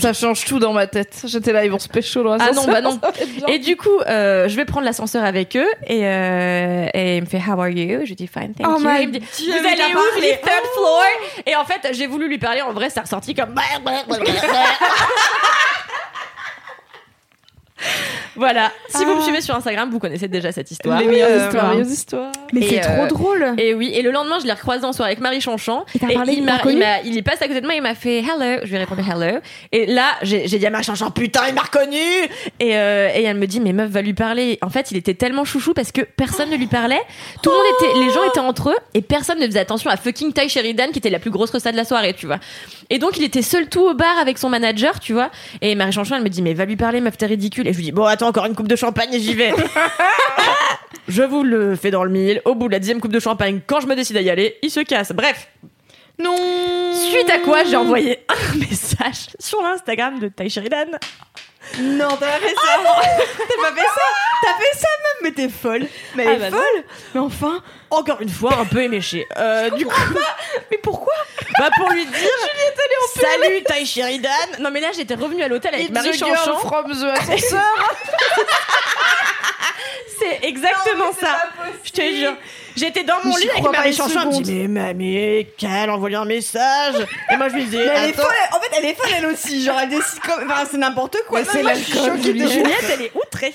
[0.00, 1.22] ça change tout dans ma tête.
[1.26, 3.00] J'étais là, ils vont se pécho dans Ah non, bah non.
[3.48, 7.60] Et du coup, je vais prendre l'ascenseur avec eux et, et il me fait How
[7.60, 8.04] are you?
[8.04, 8.88] Je dis Fine, thank Oh you.
[9.00, 10.40] Il me dit Dieu, Vous allez où dis parlé.
[10.42, 11.02] Third floor?
[11.46, 12.60] Et en fait, j'ai voulu lui parler.
[12.60, 13.54] En vrai, ça ressorti comme.
[18.36, 18.70] voilà.
[18.88, 19.22] Si vous me Ah.
[19.22, 21.00] suivez sur Instagram, vous connaissez déjà cette histoire.
[21.00, 21.74] Les meilleures Euh, histoires.
[21.80, 22.32] Histoires.
[22.52, 23.54] Mais Et, c'est trop euh, drôle.
[23.58, 25.84] Et oui, et le lendemain, je l'ai recroisé en soirée avec Marie Chanchon.
[25.94, 27.74] Et t'as parlé, il, m'a, reconnu il, m'a, il est passé à côté de moi,
[27.74, 28.60] il m'a fait hello.
[28.62, 29.38] Je lui ai répondu hello.
[29.72, 31.96] Et là, j'ai, j'ai dit à Marie Chanchon, putain, il m'a reconnu.
[32.60, 34.58] Et, euh, et elle me dit, mais meuf, va lui parler.
[34.62, 37.00] En fait, il était tellement chouchou parce que personne ne lui parlait.
[37.42, 39.96] Tout le monde était, les gens étaient entre eux et personne ne faisait attention à
[39.96, 42.38] fucking Ty Sheridan qui était la plus grosse resta de la soirée, tu vois.
[42.90, 45.30] Et donc, il était seul tout au bar avec son manager, tu vois.
[45.62, 47.66] Et Marie Chanchon, elle me dit, mais va lui parler, meuf, t'es ridicule.
[47.66, 49.52] Et je lui dis, bon, attends, encore une coupe de champagne et j'y vais.
[51.08, 52.42] Je vous le fais dans le mille.
[52.44, 54.56] Au bout de la dixième coupe de champagne, quand je me décide à y aller,
[54.62, 55.12] il se casse.
[55.12, 55.48] Bref.
[56.18, 56.34] Non.
[56.94, 60.86] Suite à quoi, j'ai envoyé un message sur l'Instagram de Ty Sheridan.
[61.78, 62.78] Non, t'as pas fait ça.
[62.78, 64.02] t'as pas fait ça.
[64.42, 65.86] T'as fait ça même, mais t'es folle.
[66.14, 66.58] Mais elle Ah est bah non.
[66.58, 66.84] folle.
[67.14, 67.62] Mais enfin.
[67.90, 69.26] Encore une fois, un peu éméché.
[69.36, 69.94] Euh, du coup,
[70.70, 71.12] Mais pourquoi
[71.58, 72.28] bah pour lui dire
[73.14, 74.28] Salut Ty Sheridan
[74.58, 76.58] Non mais là j'étais revenue à l'hôtel avec Marie Chanchon.
[76.58, 77.62] from the ascenseur.
[80.18, 81.36] C'est exactement ça.
[81.84, 82.34] Je te jure.
[82.76, 84.20] J'étais dans mon lit avec Marie Chanchon.
[84.32, 84.54] Elle me dit.
[84.54, 86.94] Mais mamie, qu'elle envoie un message.
[87.32, 88.22] Et moi je lui dis Mais elle est Attends.
[88.22, 88.34] folle.
[88.52, 89.64] En fait, elle est folle elle aussi.
[89.64, 90.44] Genre, elle décide comme.
[90.50, 91.40] Enfin, c'est n'importe quoi.
[91.44, 92.84] c'est l'alcool, choquée de Juliette.
[92.92, 93.54] Elle est outrée.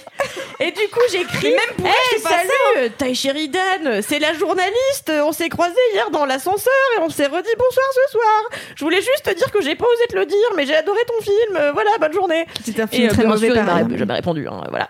[0.60, 1.52] Et du coup, j'écris.
[1.52, 5.11] Même pour elle, Hey, salut, Ty Sheridan, c'est la journaliste.
[5.23, 8.61] On s'est croisés hier dans l'ascenseur et on s'est redit bonsoir ce soir.
[8.76, 10.99] Je voulais juste te dire que j'ai pas osé te le dire, mais j'ai adoré
[11.07, 11.56] ton film.
[11.57, 12.45] Euh, Voilà, bonne journée.
[12.65, 13.53] C'est un Et film euh, très mauvais
[13.98, 14.48] jamais répondu.
[14.48, 14.88] hein, voilà.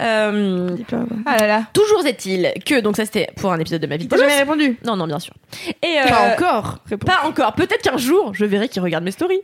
[0.00, 0.76] Euh,
[1.26, 1.62] Ah là là.
[1.72, 4.08] toujours est-il que donc ça c'était pour un épisode de ma vie.
[4.08, 4.78] T'as jamais répondu.
[4.84, 5.34] Non, non, bien sûr.
[5.82, 6.78] Et euh, Pas encore.
[6.88, 7.06] Réponds.
[7.06, 7.54] Pas encore.
[7.54, 9.40] Peut-être qu'un jour, je verrai qu'il regarde mes stories.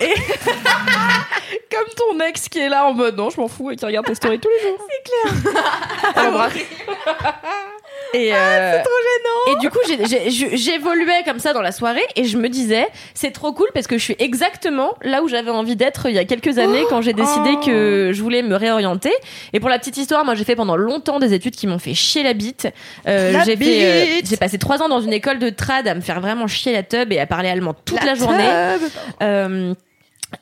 [0.00, 0.14] Et
[1.70, 4.06] Comme ton ex qui est là en mode non, je m'en fous et qui regarde
[4.06, 4.78] tes stories tous les jours.
[4.88, 7.34] C'est clair.
[8.14, 9.00] Et trop
[9.52, 9.56] gênant.
[9.56, 12.48] Et du coup, j'ai- j'ai- je- j'évoluais comme ça dans la soirée et je me
[12.48, 16.14] disais, c'est trop cool parce que je suis exactement là où j'avais envie d'être il
[16.14, 17.64] y a quelques années quand j'ai décidé Oh.
[17.66, 19.12] que je voulais me réorienter.
[19.52, 21.94] Et pour la petite histoire, moi, j'ai fait pendant longtemps des études qui m'ont fait
[21.94, 22.68] chier la bite.
[23.06, 24.28] Euh, La j'ai fait, euh, bite.
[24.30, 26.82] j'ai passé trois ans dans une école de trad à me faire vraiment chier la
[26.82, 28.44] tub et à parler allemand toute la, journée.
[29.22, 29.74] Euh,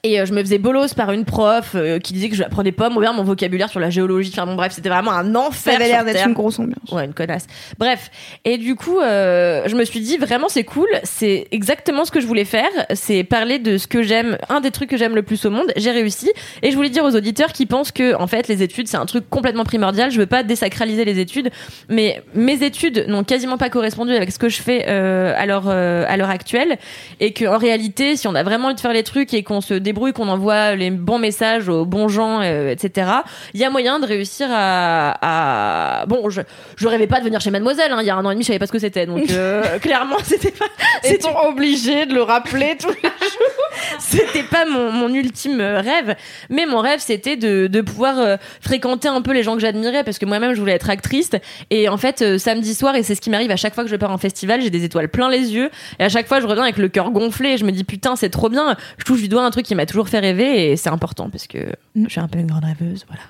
[0.02, 2.72] et euh, je me faisais bolos par une prof euh, qui disait que je apprenais
[2.72, 4.30] pas bien mon vocabulaire sur la géologie.
[4.32, 5.72] Enfin bon bref, c'était vraiment un enfer.
[5.72, 6.90] Ça avait l'air d'être une grosse ambiance.
[6.92, 7.46] Ouais, une connasse.
[7.78, 8.10] Bref.
[8.44, 10.88] Et du coup, euh, je me suis dit, vraiment, c'est cool.
[11.04, 12.68] C'est exactement ce que je voulais faire.
[12.92, 15.72] C'est parler de ce que j'aime, un des trucs que j'aime le plus au monde.
[15.76, 16.30] J'ai réussi.
[16.62, 19.06] Et je voulais dire aux auditeurs qui pensent que, en fait, les études, c'est un
[19.06, 20.10] truc complètement primordial.
[20.10, 21.50] Je veux pas désacraliser les études.
[21.88, 25.68] Mais mes études n'ont quasiment pas correspondu avec ce que je fais euh, à l'heure
[25.68, 26.78] euh, actuelle.
[27.20, 29.60] Et que, en réalité, si on a vraiment envie de faire les trucs et qu'on
[29.60, 33.10] se débrouille, qu'on envoie les bons messages aux bons gens, euh, etc.,
[33.54, 36.06] il y a moyen de réussir à, à...
[36.06, 36.42] bon je
[36.76, 37.98] je rêvais pas de venir chez Mademoiselle hein.
[38.00, 39.06] il y a un an et demi je savais pas ce que c'était.
[39.06, 40.66] Donc euh, clairement c'était pas
[41.04, 43.10] Est-on obligé de le rappeler tous les
[43.98, 46.16] c'était pas mon, mon ultime euh, rêve,
[46.50, 50.18] mais mon rêve c'était de, de pouvoir fréquenter un peu les gens que j'admirais parce
[50.18, 51.30] que moi-même je voulais être actrice.
[51.70, 53.96] Et en fait samedi soir et c'est ce qui m'arrive à chaque fois que je
[53.96, 55.70] pars en festival, j'ai des étoiles plein les yeux.
[55.98, 57.50] Et à chaque fois je reviens avec le cœur gonflé.
[57.50, 59.74] Et je me dis putain c'est trop bien, je touche du doigt un truc qui
[59.74, 61.58] m'a toujours fait rêver et c'est important parce que
[61.94, 63.22] je suis un peu une grande rêveuse, voilà.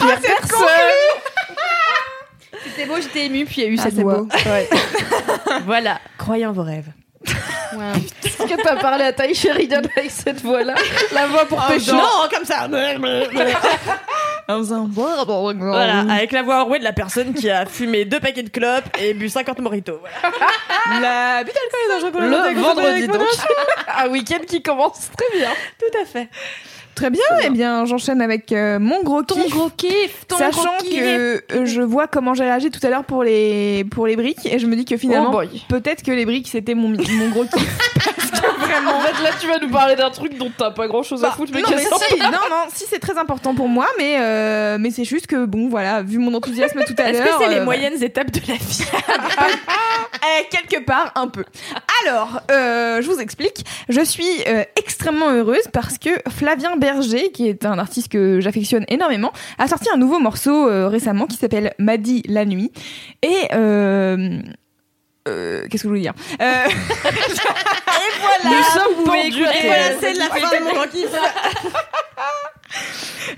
[0.00, 0.66] Il y a personne.
[2.64, 4.18] C'était beau, j'étais émue, puis il y a eu Ah, cette voix.
[4.22, 4.28] beau.
[4.46, 4.68] Ouais.
[5.66, 6.90] voilà, croyez en vos rêves.
[8.24, 10.74] Est-ce que t'as parlé à Ty Sheridan avec cette voix-là?
[11.12, 11.92] La voix pour pécho.
[11.92, 12.68] Non, comme ça.
[14.48, 18.44] En faisant Voilà, avec la voix enrouée de la personne qui a fumé deux paquets
[18.44, 20.00] de clopes et bu 50 mojitos.
[20.86, 21.00] Voilà.
[21.40, 23.22] La but d'alcool est dangereux pour la santé, Le vendredi donc.
[23.98, 25.50] Un week-end qui commence très bien.
[25.80, 26.28] Tout à fait.
[26.96, 29.48] Très bien, eh bien j'enchaîne avec euh, mon gros kiff.
[29.50, 33.84] gros kiff, Sachant que euh, je vois comment j'ai réagi tout à l'heure pour les
[33.90, 35.62] pour les briques et je me dis que finalement Oh boy.
[35.68, 37.78] peut-être que les briques c'était mon mon gros kiff.
[38.88, 41.28] En fait, là, tu vas nous parler d'un truc dont t'as pas grand chose à
[41.28, 43.86] Bah, foutre, mais non, mais qu'est-ce si, non, non, si c'est très important pour moi,
[43.98, 47.38] mais euh, mais c'est juste que bon, voilà, vu mon enthousiasme tout à Est-ce l'heure.
[47.38, 48.84] que c'est les euh, moyennes étapes de la vie?
[50.40, 51.44] Eh, quelque part, un peu.
[52.04, 53.64] Alors, euh, je vous explique.
[53.88, 58.84] Je suis euh, extrêmement heureuse parce que Flavien Berger, qui est un artiste que j'affectionne
[58.88, 62.72] énormément, a sorti un nouveau morceau euh, récemment qui s'appelle M'a dit la nuit.
[63.22, 63.48] Et
[65.26, 66.64] euh, qu'est-ce que je voulais dire Euh,
[68.44, 70.70] Nous sommes vous pendus pouvez à écouter, tes- voilà, c'est de la fin de mon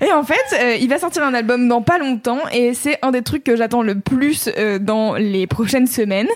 [0.01, 3.11] Et en fait, euh, il va sortir un album dans pas longtemps et c'est un
[3.11, 6.27] des trucs que j'attends le plus euh, dans les prochaines semaines.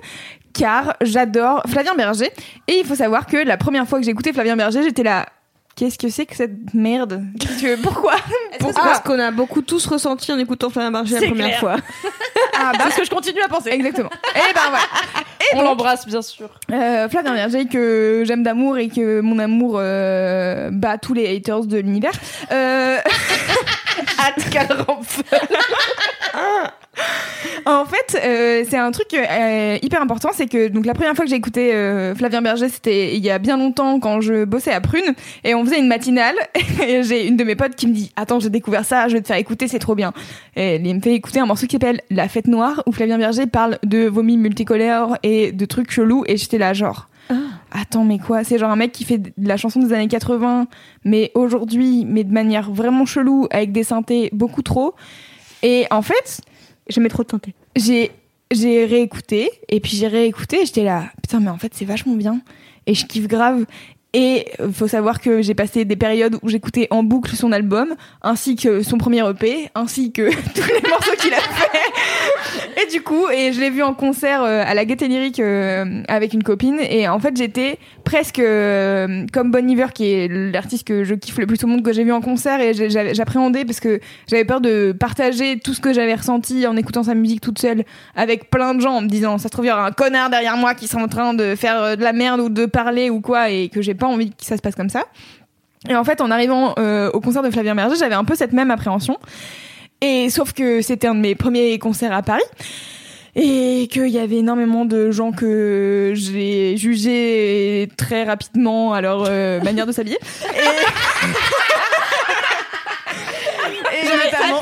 [0.53, 2.29] Car j'adore Flavien Berger.
[2.67, 5.25] Et il faut savoir que la première fois que j'ai écouté Flavien Berger, j'étais là.
[5.75, 8.13] Qu'est-ce que c'est que cette merde Qu'est-ce que- Pourquoi
[8.59, 11.59] C'est parce qu'on a beaucoup tous ressenti en écoutant Flavien Berger la première clair.
[11.59, 11.75] fois.
[12.55, 13.71] Ah bah ce que je continue à penser.
[13.71, 14.09] exactement.
[14.35, 14.85] Et ben voilà.
[15.41, 16.47] Et On l'embrasse, bien sûr.
[16.71, 21.65] euh, Flavien Berger que j'aime d'amour et que mon amour euh, bat tous les haters
[21.65, 22.13] de l'univers.
[22.51, 22.99] Euh.
[27.65, 31.25] En fait, euh, c'est un truc euh, hyper important, c'est que donc la première fois
[31.25, 34.73] que j'ai écouté euh, Flavien Berger, c'était il y a bien longtemps quand je bossais
[34.73, 36.35] à Prune et on faisait une matinale
[36.87, 39.21] et j'ai une de mes potes qui me dit "Attends, j'ai découvert ça, je vais
[39.21, 40.13] te faire écouter, c'est trop bien."
[40.55, 43.47] Et il me fait écouter un morceau qui s'appelle La fête noire où Flavien Berger
[43.47, 47.07] parle de vomi multicolores et de trucs chelous et j'étais là genre
[47.71, 48.43] Attends, mais quoi?
[48.43, 50.67] C'est genre un mec qui fait de la chanson des années 80,
[51.05, 54.93] mais aujourd'hui, mais de manière vraiment chelou, avec des synthés beaucoup trop.
[55.63, 56.41] Et en fait,
[56.87, 57.53] J'aimais trop de tenter.
[57.75, 58.11] j'ai
[58.51, 62.13] j'ai réécouté et puis j'ai réécouté et j'étais là putain mais en fait c'est vachement
[62.13, 62.41] bien
[62.85, 63.65] et je kiffe grave
[64.15, 68.55] et faut savoir que j'ai passé des périodes où j'écoutais en boucle son album ainsi
[68.55, 72.83] que son premier EP ainsi que tous les morceaux qu'il a fait.
[72.83, 76.03] Et du coup et je l'ai vu en concert euh, à la Gaieté Lyrique euh,
[76.07, 76.79] avec une copine.
[76.79, 81.39] Et en fait j'étais presque euh, comme Bon Iver qui est l'artiste que je kiffe
[81.39, 82.61] le plus au monde que j'ai vu en concert.
[82.61, 87.01] Et j'appréhendais parce que j'avais peur de partager tout ce que j'avais ressenti en écoutant
[87.01, 87.83] sa musique toute seule
[88.15, 90.29] avec plein de gens en me disant ça se trouve il y aura un connard
[90.29, 93.19] derrière moi qui sont en train de faire de la merde ou de parler ou
[93.19, 95.05] quoi et que j'ai pas envie que ça se passe comme ça.
[95.87, 98.51] Et en fait, en arrivant euh, au concert de Flavien Berger, j'avais un peu cette
[98.51, 99.17] même appréhension.
[100.01, 102.43] Et sauf que c'était un de mes premiers concerts à Paris.
[103.35, 109.61] Et qu'il y avait énormément de gens que j'ai jugés très rapidement à leur euh,
[109.63, 110.19] manière de s'habiller.
[110.53, 110.59] Et,
[113.95, 114.59] et notamment,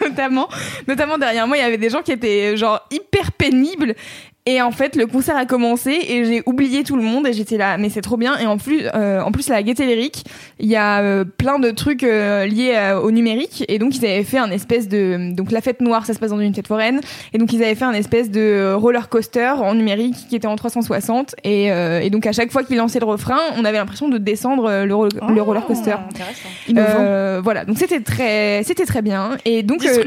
[0.02, 0.48] notamment,
[0.86, 3.94] notamment derrière moi, il y avait des gens qui étaient genre hyper pénibles.
[4.46, 7.56] Et en fait, le concert a commencé et j'ai oublié tout le monde et j'étais
[7.56, 8.36] là, mais c'est trop bien.
[8.38, 10.22] Et en plus, euh, en plus, à la Gaieté Lyrique,
[10.60, 13.64] il y a euh, plein de trucs euh, liés euh, au numérique.
[13.68, 16.28] Et donc, ils avaient fait un espèce de, donc la fête noire, ça se passe
[16.28, 17.00] dans une fête foraine.
[17.32, 20.56] Et donc, ils avaient fait un espèce de roller coaster en numérique qui était en
[20.56, 21.36] 360.
[21.42, 24.18] Et, euh, et donc, à chaque fois qu'ils lançaient le refrain, on avait l'impression de
[24.18, 25.94] descendre euh, le, ro- le roller coaster.
[26.76, 29.38] Euh, voilà, donc c'était très, c'était très bien.
[29.46, 30.04] Et donc, euh,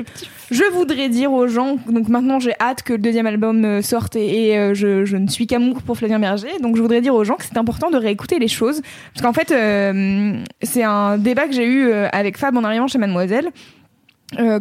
[0.52, 4.27] je voudrais dire aux gens, donc maintenant j'ai hâte que le deuxième album sorte et,
[4.28, 6.60] et, euh, je, ne suis qu'amour pour Flavien Berger.
[6.62, 8.82] Donc je voudrais dire aux gens que c'est important de réécouter les choses.
[9.14, 12.88] Parce qu'en fait, euh, c'est un débat que j'ai eu euh, avec Fab en arrivant
[12.88, 13.50] chez Mademoiselle.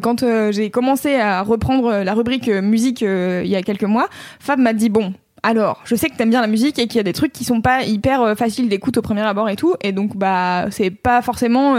[0.00, 4.72] Quand j'ai commencé à reprendre la rubrique musique il y a quelques mois, Fab m'a
[4.72, 5.12] dit bon.
[5.42, 7.42] Alors, je sais que t'aimes bien la musique et qu'il y a des trucs qui
[7.42, 11.20] sont pas hyper faciles d'écoute au premier abord et tout, et donc bah c'est pas
[11.20, 11.74] forcément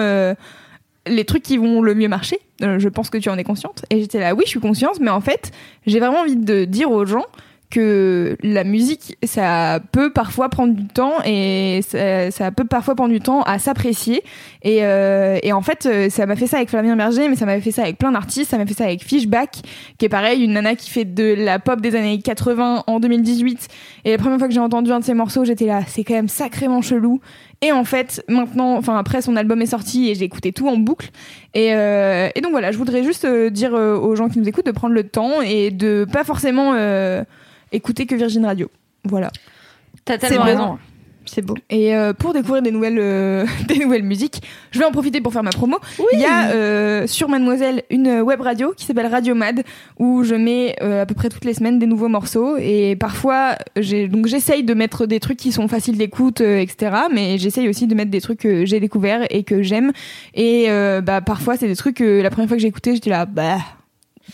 [1.07, 2.39] les trucs qui vont le mieux marcher.
[2.59, 3.85] Je pense que tu en es consciente.
[3.89, 5.51] Et j'étais là, oui, je suis consciente, mais en fait,
[5.85, 7.25] j'ai vraiment envie de dire aux gens
[7.69, 13.19] que la musique, ça peut parfois prendre du temps et ça, peut parfois prendre du
[13.19, 14.23] temps à s'apprécier.
[14.63, 17.59] Et, euh, en fait, euh, ça m'a fait ça avec Flavien Berger, mais ça m'a
[17.59, 18.51] fait ça avec plein d'artistes.
[18.51, 19.57] Ça m'a fait ça avec Fishback,
[19.97, 23.67] qui est pareil, une nana qui fait de la pop des années 80 en 2018.
[24.05, 26.13] Et la première fois que j'ai entendu un de ses morceaux, j'étais là, c'est quand
[26.13, 27.19] même sacrément chelou.
[27.61, 30.77] Et en fait, maintenant, enfin après son album est sorti et j'ai écouté tout en
[30.77, 31.09] boucle.
[31.53, 34.93] Et, euh, donc voilà, je voudrais juste dire aux gens qui nous écoutent de prendre
[34.93, 36.73] le temps et de pas forcément
[37.71, 38.69] écouter que Virgin Radio.
[39.03, 39.31] Voilà.
[40.05, 40.79] T'as tellement C'est raison.
[41.29, 41.55] C'est beau.
[41.69, 44.41] Et euh, pour découvrir des nouvelles, euh, des nouvelles musiques,
[44.71, 45.77] je vais en profiter pour faire ma promo.
[46.13, 49.63] Il y a euh, sur Mademoiselle une web radio qui s'appelle Radio Mad
[49.99, 54.07] où je mets à peu près toutes les semaines des nouveaux morceaux et parfois j'ai
[54.07, 56.95] donc j'essaye de mettre des trucs qui sont faciles d'écoute, etc.
[57.13, 59.91] Mais j'essaye aussi de mettre des trucs que j'ai découverts et que j'aime.
[60.33, 60.67] Et
[61.03, 63.57] bah parfois c'est des trucs que la première fois que j'ai écouté j'étais là bah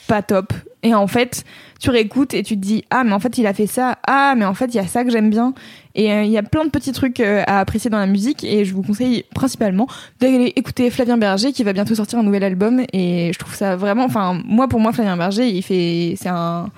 [0.07, 0.53] pas top.
[0.84, 1.43] Et en fait,
[1.80, 4.35] tu réécoutes et tu te dis ah mais en fait il a fait ça, ah
[4.38, 5.53] mais en fait il y a ça que j'aime bien.
[5.95, 8.43] Et euh, il y a plein de petits trucs euh, à apprécier dans la musique
[8.43, 9.88] et je vous conseille principalement
[10.19, 13.76] d'aller écouter Flavien Berger qui va bientôt sortir un nouvel album et je trouve ça
[13.76, 16.69] vraiment, enfin moi pour moi Flavien Berger il fait, c'est un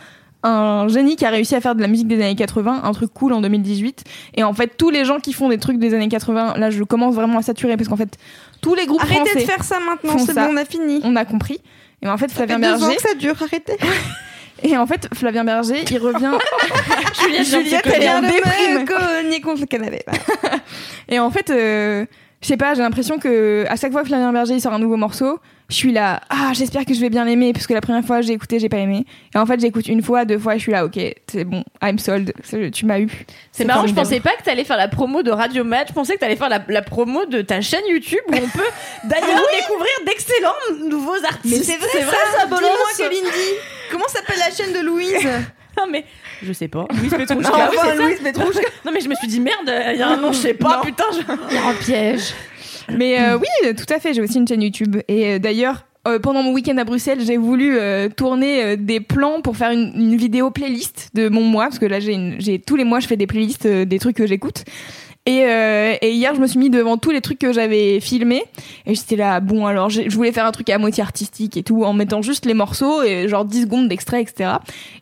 [0.45, 3.11] un génie qui a réussi à faire de la musique des années 80, un truc
[3.13, 4.03] cool en 2018.
[4.35, 6.83] Et en fait, tous les gens qui font des trucs des années 80, là, je
[6.83, 8.15] commence vraiment à saturer parce qu'en fait,
[8.61, 11.01] tous les groupes Arrêtez français, de faire ça maintenant, c'est bon, on a fini.
[11.03, 11.59] on a compris.
[12.01, 13.77] Et en fait, Ça fait Flavien deux ans Berger, que ça dure, arrêtez.
[14.63, 16.31] et en fait, Flavien Berger, il revient.
[17.21, 18.85] Juliette, Juliette, elle est en déprime.
[19.59, 20.03] le canapé.
[21.09, 22.05] Et en fait, euh,
[22.45, 24.77] je sais pas, j'ai l'impression que à chaque fois que Flavien Berger il sort un
[24.77, 27.81] nouveau morceau, je suis là, ah, j'espère que je vais bien l'aimer, parce que la
[27.81, 29.03] première fois j'ai écouté, j'ai pas aimé.
[29.33, 30.95] Et en fait, j'écoute une fois, deux fois, je suis là, ok,
[31.25, 33.09] c'est bon, I'm sold, c'est- tu m'as eu.
[33.51, 36.13] C'est marrant, je pensais pas que t'allais faire la promo de Radio Match, je pensais
[36.13, 38.69] que t'allais faire la, la promo de ta chaîne YouTube où on peut
[39.05, 41.67] d'ailleurs découvrir d'excellents nouveaux artistes.
[41.67, 42.61] Mais c'est vrai, ça, Dis-moi,
[42.95, 43.27] Kalindi.
[43.91, 45.27] Comment s'appelle la chaîne de Louise?
[45.77, 46.05] Non mais
[46.43, 46.85] je sais pas.
[46.99, 47.49] Louise Petrouchka.
[47.49, 48.03] Enfin, oui.
[48.03, 48.67] Louise Petrouchka.
[48.85, 50.77] Non mais je me suis dit merde, il y a un nom, je sais pas,
[50.77, 50.83] Non.
[50.83, 51.19] putain, je...
[51.51, 52.33] il y a un piège.
[52.89, 54.97] Mais euh, oui, tout à fait, j'ai aussi une chaîne YouTube.
[55.07, 58.99] Et euh, d'ailleurs, euh, pendant mon week-end à Bruxelles, j'ai voulu euh, tourner euh, des
[58.99, 62.75] plans pour faire une, une vidéo playlist de mon mois, parce que là, j'ai tous
[62.75, 64.65] les mois, je fais des playlists euh, des trucs que j'écoute.
[65.27, 68.43] Et, euh, et hier, je me suis mis devant tous les trucs que j'avais filmés.
[68.85, 71.83] Et j'étais là, bon, alors je voulais faire un truc à moitié artistique et tout,
[71.83, 74.51] en mettant juste les morceaux et genre 10 secondes d'extrait, etc.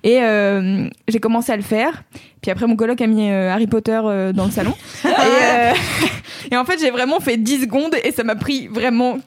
[0.03, 2.03] Et euh, j'ai commencé à le faire.
[2.43, 4.75] Puis après, mon coloc a mis euh, Harry Potter euh, dans le salon.
[5.05, 5.73] et, euh,
[6.51, 9.17] et en fait, j'ai vraiment fait 10 secondes et ça m'a pris vraiment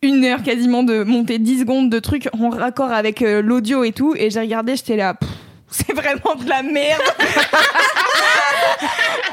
[0.00, 4.14] une heure quasiment de monter 10 secondes de trucs en raccord avec l'audio et tout.
[4.16, 5.16] Et j'ai regardé, j'étais là,
[5.68, 7.02] c'est vraiment de la merde.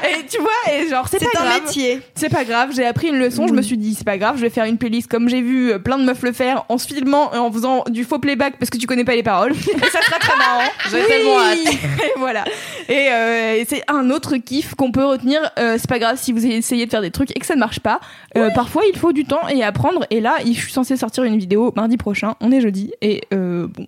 [0.04, 1.62] Et tu vois, et genre, c'est C'est pas un grave.
[1.64, 2.00] métier.
[2.14, 4.42] C'est pas grave, j'ai appris une leçon, je me suis dit c'est pas grave, je
[4.42, 6.86] vais faire une playlist comme j'ai vu euh, plein de meufs le faire en se
[6.86, 9.52] filmant et en faisant du faux playback parce que tu connais pas les paroles.
[9.56, 10.70] Et ça sera très marrant.
[10.90, 11.58] J'ai tellement hâte.
[11.66, 12.44] Et voilà.
[12.88, 15.40] Et, euh, et c'est un autre kiff qu'on peut retenir.
[15.58, 17.60] Euh, c'est pas grave si vous essayez de faire des trucs et que ça ne
[17.60, 18.00] marche pas.
[18.36, 20.04] Euh, Parfois il faut du temps et apprendre.
[20.10, 22.34] Et là, je suis censée sortir une vidéo mardi prochain.
[22.40, 23.86] On est jeudi et euh, bon,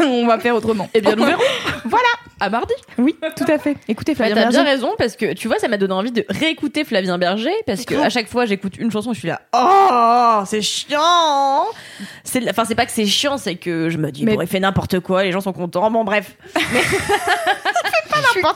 [0.00, 0.88] on va faire autrement.
[0.94, 1.42] Eh bien, nous verrons.
[1.84, 2.04] Voilà.
[2.40, 2.72] À mardi.
[2.98, 3.76] Oui, tout à fait.
[3.88, 6.24] Écoutez Bah, Flavien T'as bien raison parce que tu vois, ça m'a donné envie de
[6.28, 10.42] réécouter Flavien Berger parce que à chaque fois j'écoute une chanson, je suis là, oh,
[10.46, 11.64] c'est chiant.
[12.24, 14.48] C'est, enfin, c'est pas que c'est chiant, c'est que je me dis, Mais- bon, il
[14.48, 15.90] fait n'importe quoi, les gens sont contents.
[15.90, 16.36] Bon, bref.
[18.40, 18.52] Pas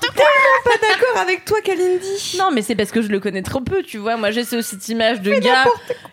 [0.81, 2.37] d'accord avec toi, Kalindi.
[2.39, 4.17] Non, mais c'est parce que je le connais trop peu, tu vois.
[4.17, 5.65] Moi, j'ai ce- cette image de gars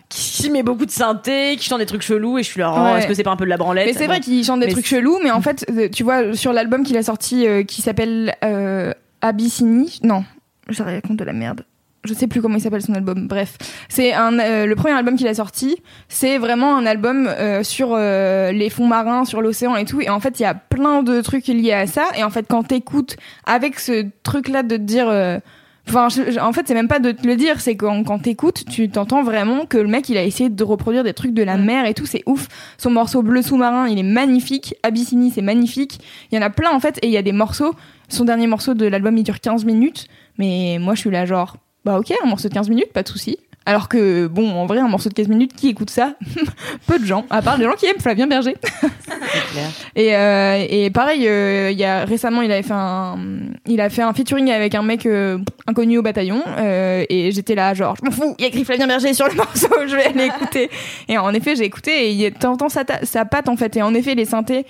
[0.08, 2.80] qui met beaucoup de synthé, qui chante des trucs chelous, et je suis là, oh,
[2.94, 2.98] Ouais.
[2.98, 3.86] est-ce que c'est pas un peu de la branlette?
[3.86, 6.02] Mais c'est vrai qu'il chante des Mais trucs c'est- chelous, mais en fait, euh, tu
[6.02, 10.24] vois, sur l'album qu'il a sorti euh, qui s'appelle euh, Abyssinie, non,
[10.70, 11.64] je raconte de la merde.
[12.04, 13.28] Je sais plus comment il s'appelle son album.
[13.28, 13.58] Bref,
[13.90, 15.76] c'est un euh, le premier album qu'il a sorti.
[16.08, 20.00] C'est vraiment un album euh, sur euh, les fonds marins, sur l'océan et tout.
[20.00, 22.04] Et en fait, il y a plein de trucs liés à ça.
[22.16, 25.40] Et en fait, quand t'écoutes avec ce truc-là de te dire,
[25.88, 28.20] Enfin, je- je- en fait, c'est même pas de te le dire, c'est quand, quand
[28.20, 31.42] t'écoutes, tu t'entends vraiment que le mec, il a essayé de reproduire des trucs de
[31.42, 32.46] la mer et tout, c'est ouf.
[32.78, 34.74] Son morceau Bleu sous-marin, il est magnifique.
[34.84, 35.98] Abyssinie, c'est magnifique.
[36.30, 37.74] Il y en a plein, en fait, et il y a des morceaux.
[38.08, 40.06] Son dernier morceau de l'album, il dure 15 minutes.
[40.40, 43.08] Mais moi, je suis là, genre, bah ok, un morceau de 15 minutes, pas de
[43.08, 43.36] souci.
[43.66, 46.14] Alors que, bon, en vrai, un morceau de 15 minutes, qui écoute ça
[46.86, 48.56] Peu de gens, à part les gens qui aiment Flavien Berger.
[49.96, 53.18] Et, euh, et pareil, euh, il y a récemment, il avait fait un,
[53.66, 57.74] il a fait un featuring avec un mec euh, inconnu au bataillon, et j'étais là,
[57.74, 60.06] genre, je m'en fous, il y a écrit Flavien Berger sur le morceau, je vais
[60.06, 60.70] aller écouter.
[61.08, 63.56] Et en effet, j'ai écouté, et il y a- t'entends sa, ta- sa patte en
[63.56, 64.64] fait, et en effet, les synthés,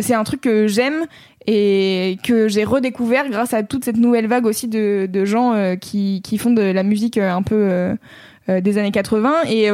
[0.00, 1.06] c'est un truc que j'aime
[1.46, 5.76] et que j'ai redécouvert grâce à toute cette nouvelle vague aussi de, de gens euh,
[5.76, 7.94] qui, qui font de la musique euh, un peu euh,
[8.50, 9.68] euh, des années 80 et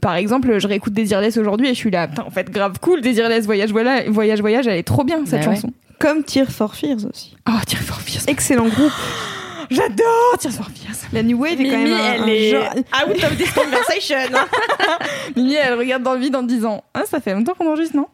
[0.00, 3.00] par exemple je réécoute Desireless aujourd'hui et je suis là putain en fait grave cool
[3.00, 5.54] Desireless voyage voilà voyage voyage elle est trop bien cette Bah ouais.
[5.56, 7.36] chanson Comme Tear for Fears aussi.
[7.48, 8.24] Oh, Tears for Fears.
[8.28, 8.92] Excellent groupe.
[9.70, 10.96] J'adore for Fears.
[11.12, 14.16] La New Wave est quand même un, elle un est genre- out of this conversation.
[15.36, 18.06] Mimi, elle regarde dans le vide en disant Ah, ça fait longtemps qu'on enregistre, non?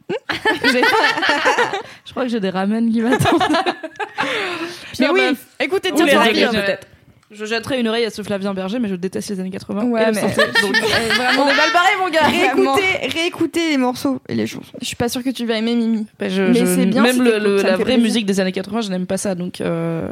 [0.64, 0.82] J'ai-
[2.06, 3.42] Je crois que j'ai des ramen qui m'attendent.
[5.00, 5.46] Mais oui, bref.
[5.60, 6.50] écoutez règles, Fears.
[6.52, 6.86] peut-être.
[7.30, 9.84] Je jetterai une oreille à ce Flavien Berger, mais je déteste les années 80.
[9.84, 10.32] Ouais, mais- donc,
[10.74, 12.22] euh, vraiment, on est mal barré, mon gars.
[12.22, 14.72] Réécoutez, réécoutez les morceaux et les chansons.
[14.80, 16.06] Je suis pas sûre que tu vas aimer Mimi.
[16.18, 18.00] Bah, je- Mais je- c'est bien Même si le- le- la vraie plaisir.
[18.02, 19.34] musique des années 80, je n'aime pas ça.
[19.34, 20.08] Donc, euh,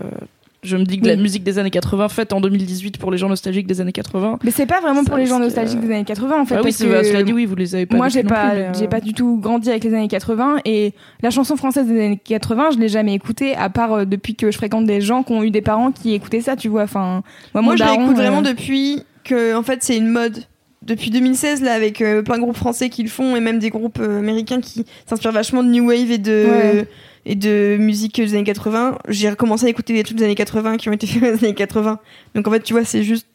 [0.66, 3.28] je me dis que la musique des années 80, faite en 2018 pour les gens
[3.28, 4.38] nostalgiques des années 80.
[4.44, 6.54] Mais c'est pas vraiment Ça pour les gens nostalgiques euh, des années 80 en fait.
[6.54, 7.96] ah oui, parce c'est que cela dit, oui, vous les avez pas.
[7.96, 11.30] moi j'ai pas euh, j'ai pas du tout grandi avec les années 80 et la
[11.30, 14.56] chanson française des années 80 je l'ai jamais écoutée à part euh, depuis que je
[14.56, 17.22] fréquente des gens qui ont eu des parents qui écoutaient ça tu vois enfin
[17.54, 20.38] moi, Moi, je l'écoute euh, vraiment depuis que, en fait, c'est une mode.
[20.82, 23.70] Depuis 2016, là, avec euh, plein de groupes français qui le font et même des
[23.70, 26.88] groupes euh, américains qui s'inspirent vachement de New Wave et de, Ouais.
[27.26, 28.98] Et de musique des années 80.
[29.08, 31.44] J'ai recommencé à écouter des trucs des années 80 qui ont été faits dans les
[31.44, 31.98] années 80.
[32.34, 33.26] Donc, en fait, tu vois, c'est juste.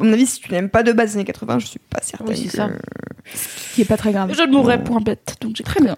[0.00, 2.00] À mon avis, si tu n'aimes pas de base les années 80, je suis pas
[2.02, 2.28] certaine.
[2.28, 2.68] Oui, c'est que- ça.
[3.74, 5.96] qui est pas très grave Je ne mourrai point bête, donc j'ai très bien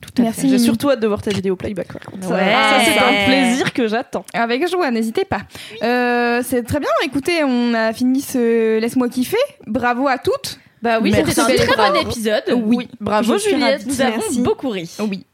[0.00, 0.48] Tout à Merci, fait.
[0.48, 1.88] J'ai surtout hâte de voir ta vidéo playback.
[1.92, 2.52] Ça- Ouais.
[2.52, 4.24] Ça, c'est un plaisir que j'attends.
[4.32, 5.40] avec joie n'hésitez pas
[5.82, 9.36] Euh, c'est très bien écoutez on a fini ce laisse-moi kiffer
[9.66, 12.44] bravo à toutes Bah oui, c'était un très bon épisode.
[12.54, 13.84] Oui, bravo Je Juliette.
[13.86, 14.40] Nous avons Merci.
[14.40, 14.88] beaucoup ri.
[15.00, 15.26] oui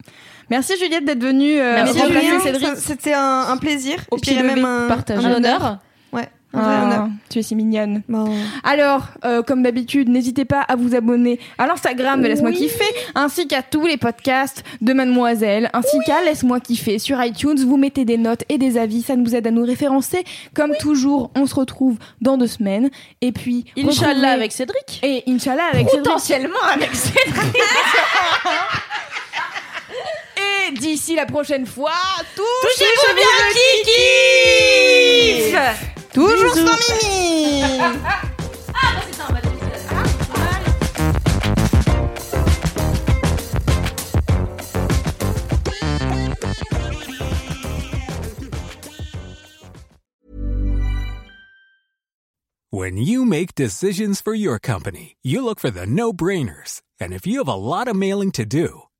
[0.50, 3.96] merci Juliette d'être venue euh, Merci, remplacer Cédric C'était un, un plaisir.
[4.10, 5.78] Au pied même un, un honneur.
[6.12, 7.08] Ouais, un vrai Ah, honneur.
[7.28, 8.30] tu es si mignonne Bon.
[8.62, 12.84] Alors, euh, comme d'habitude, n'hésitez pas à vous abonner à l'Instagram de Laisse-moi kiffer,
[13.16, 17.58] ainsi qu'à tous les podcasts de Mademoiselle, ainsi qu'à Laisse-moi kiffer sur iTunes.
[17.66, 20.22] Vous mettez des notes et des avis, ça nous aide à nous référencer.
[20.54, 22.90] Comme toujours, on se retrouve dans deux semaines.
[23.20, 25.00] Et puis, Inch'Allah retrouvez- avec Cédric.
[25.02, 26.04] Et Inch'Allah avec Cédric.
[26.04, 27.34] Potentiellement avec Cédric.
[30.66, 31.92] Et d'ici la prochaine fois,
[32.36, 33.26] touchez Touchez-vous bien,
[33.82, 34.00] Kiki
[36.14, 37.74] Toujours sans Mimi.
[52.70, 56.80] When you make decisions for your company, you look for the no brainers.
[56.98, 58.83] And if you have a lot of mailing to do,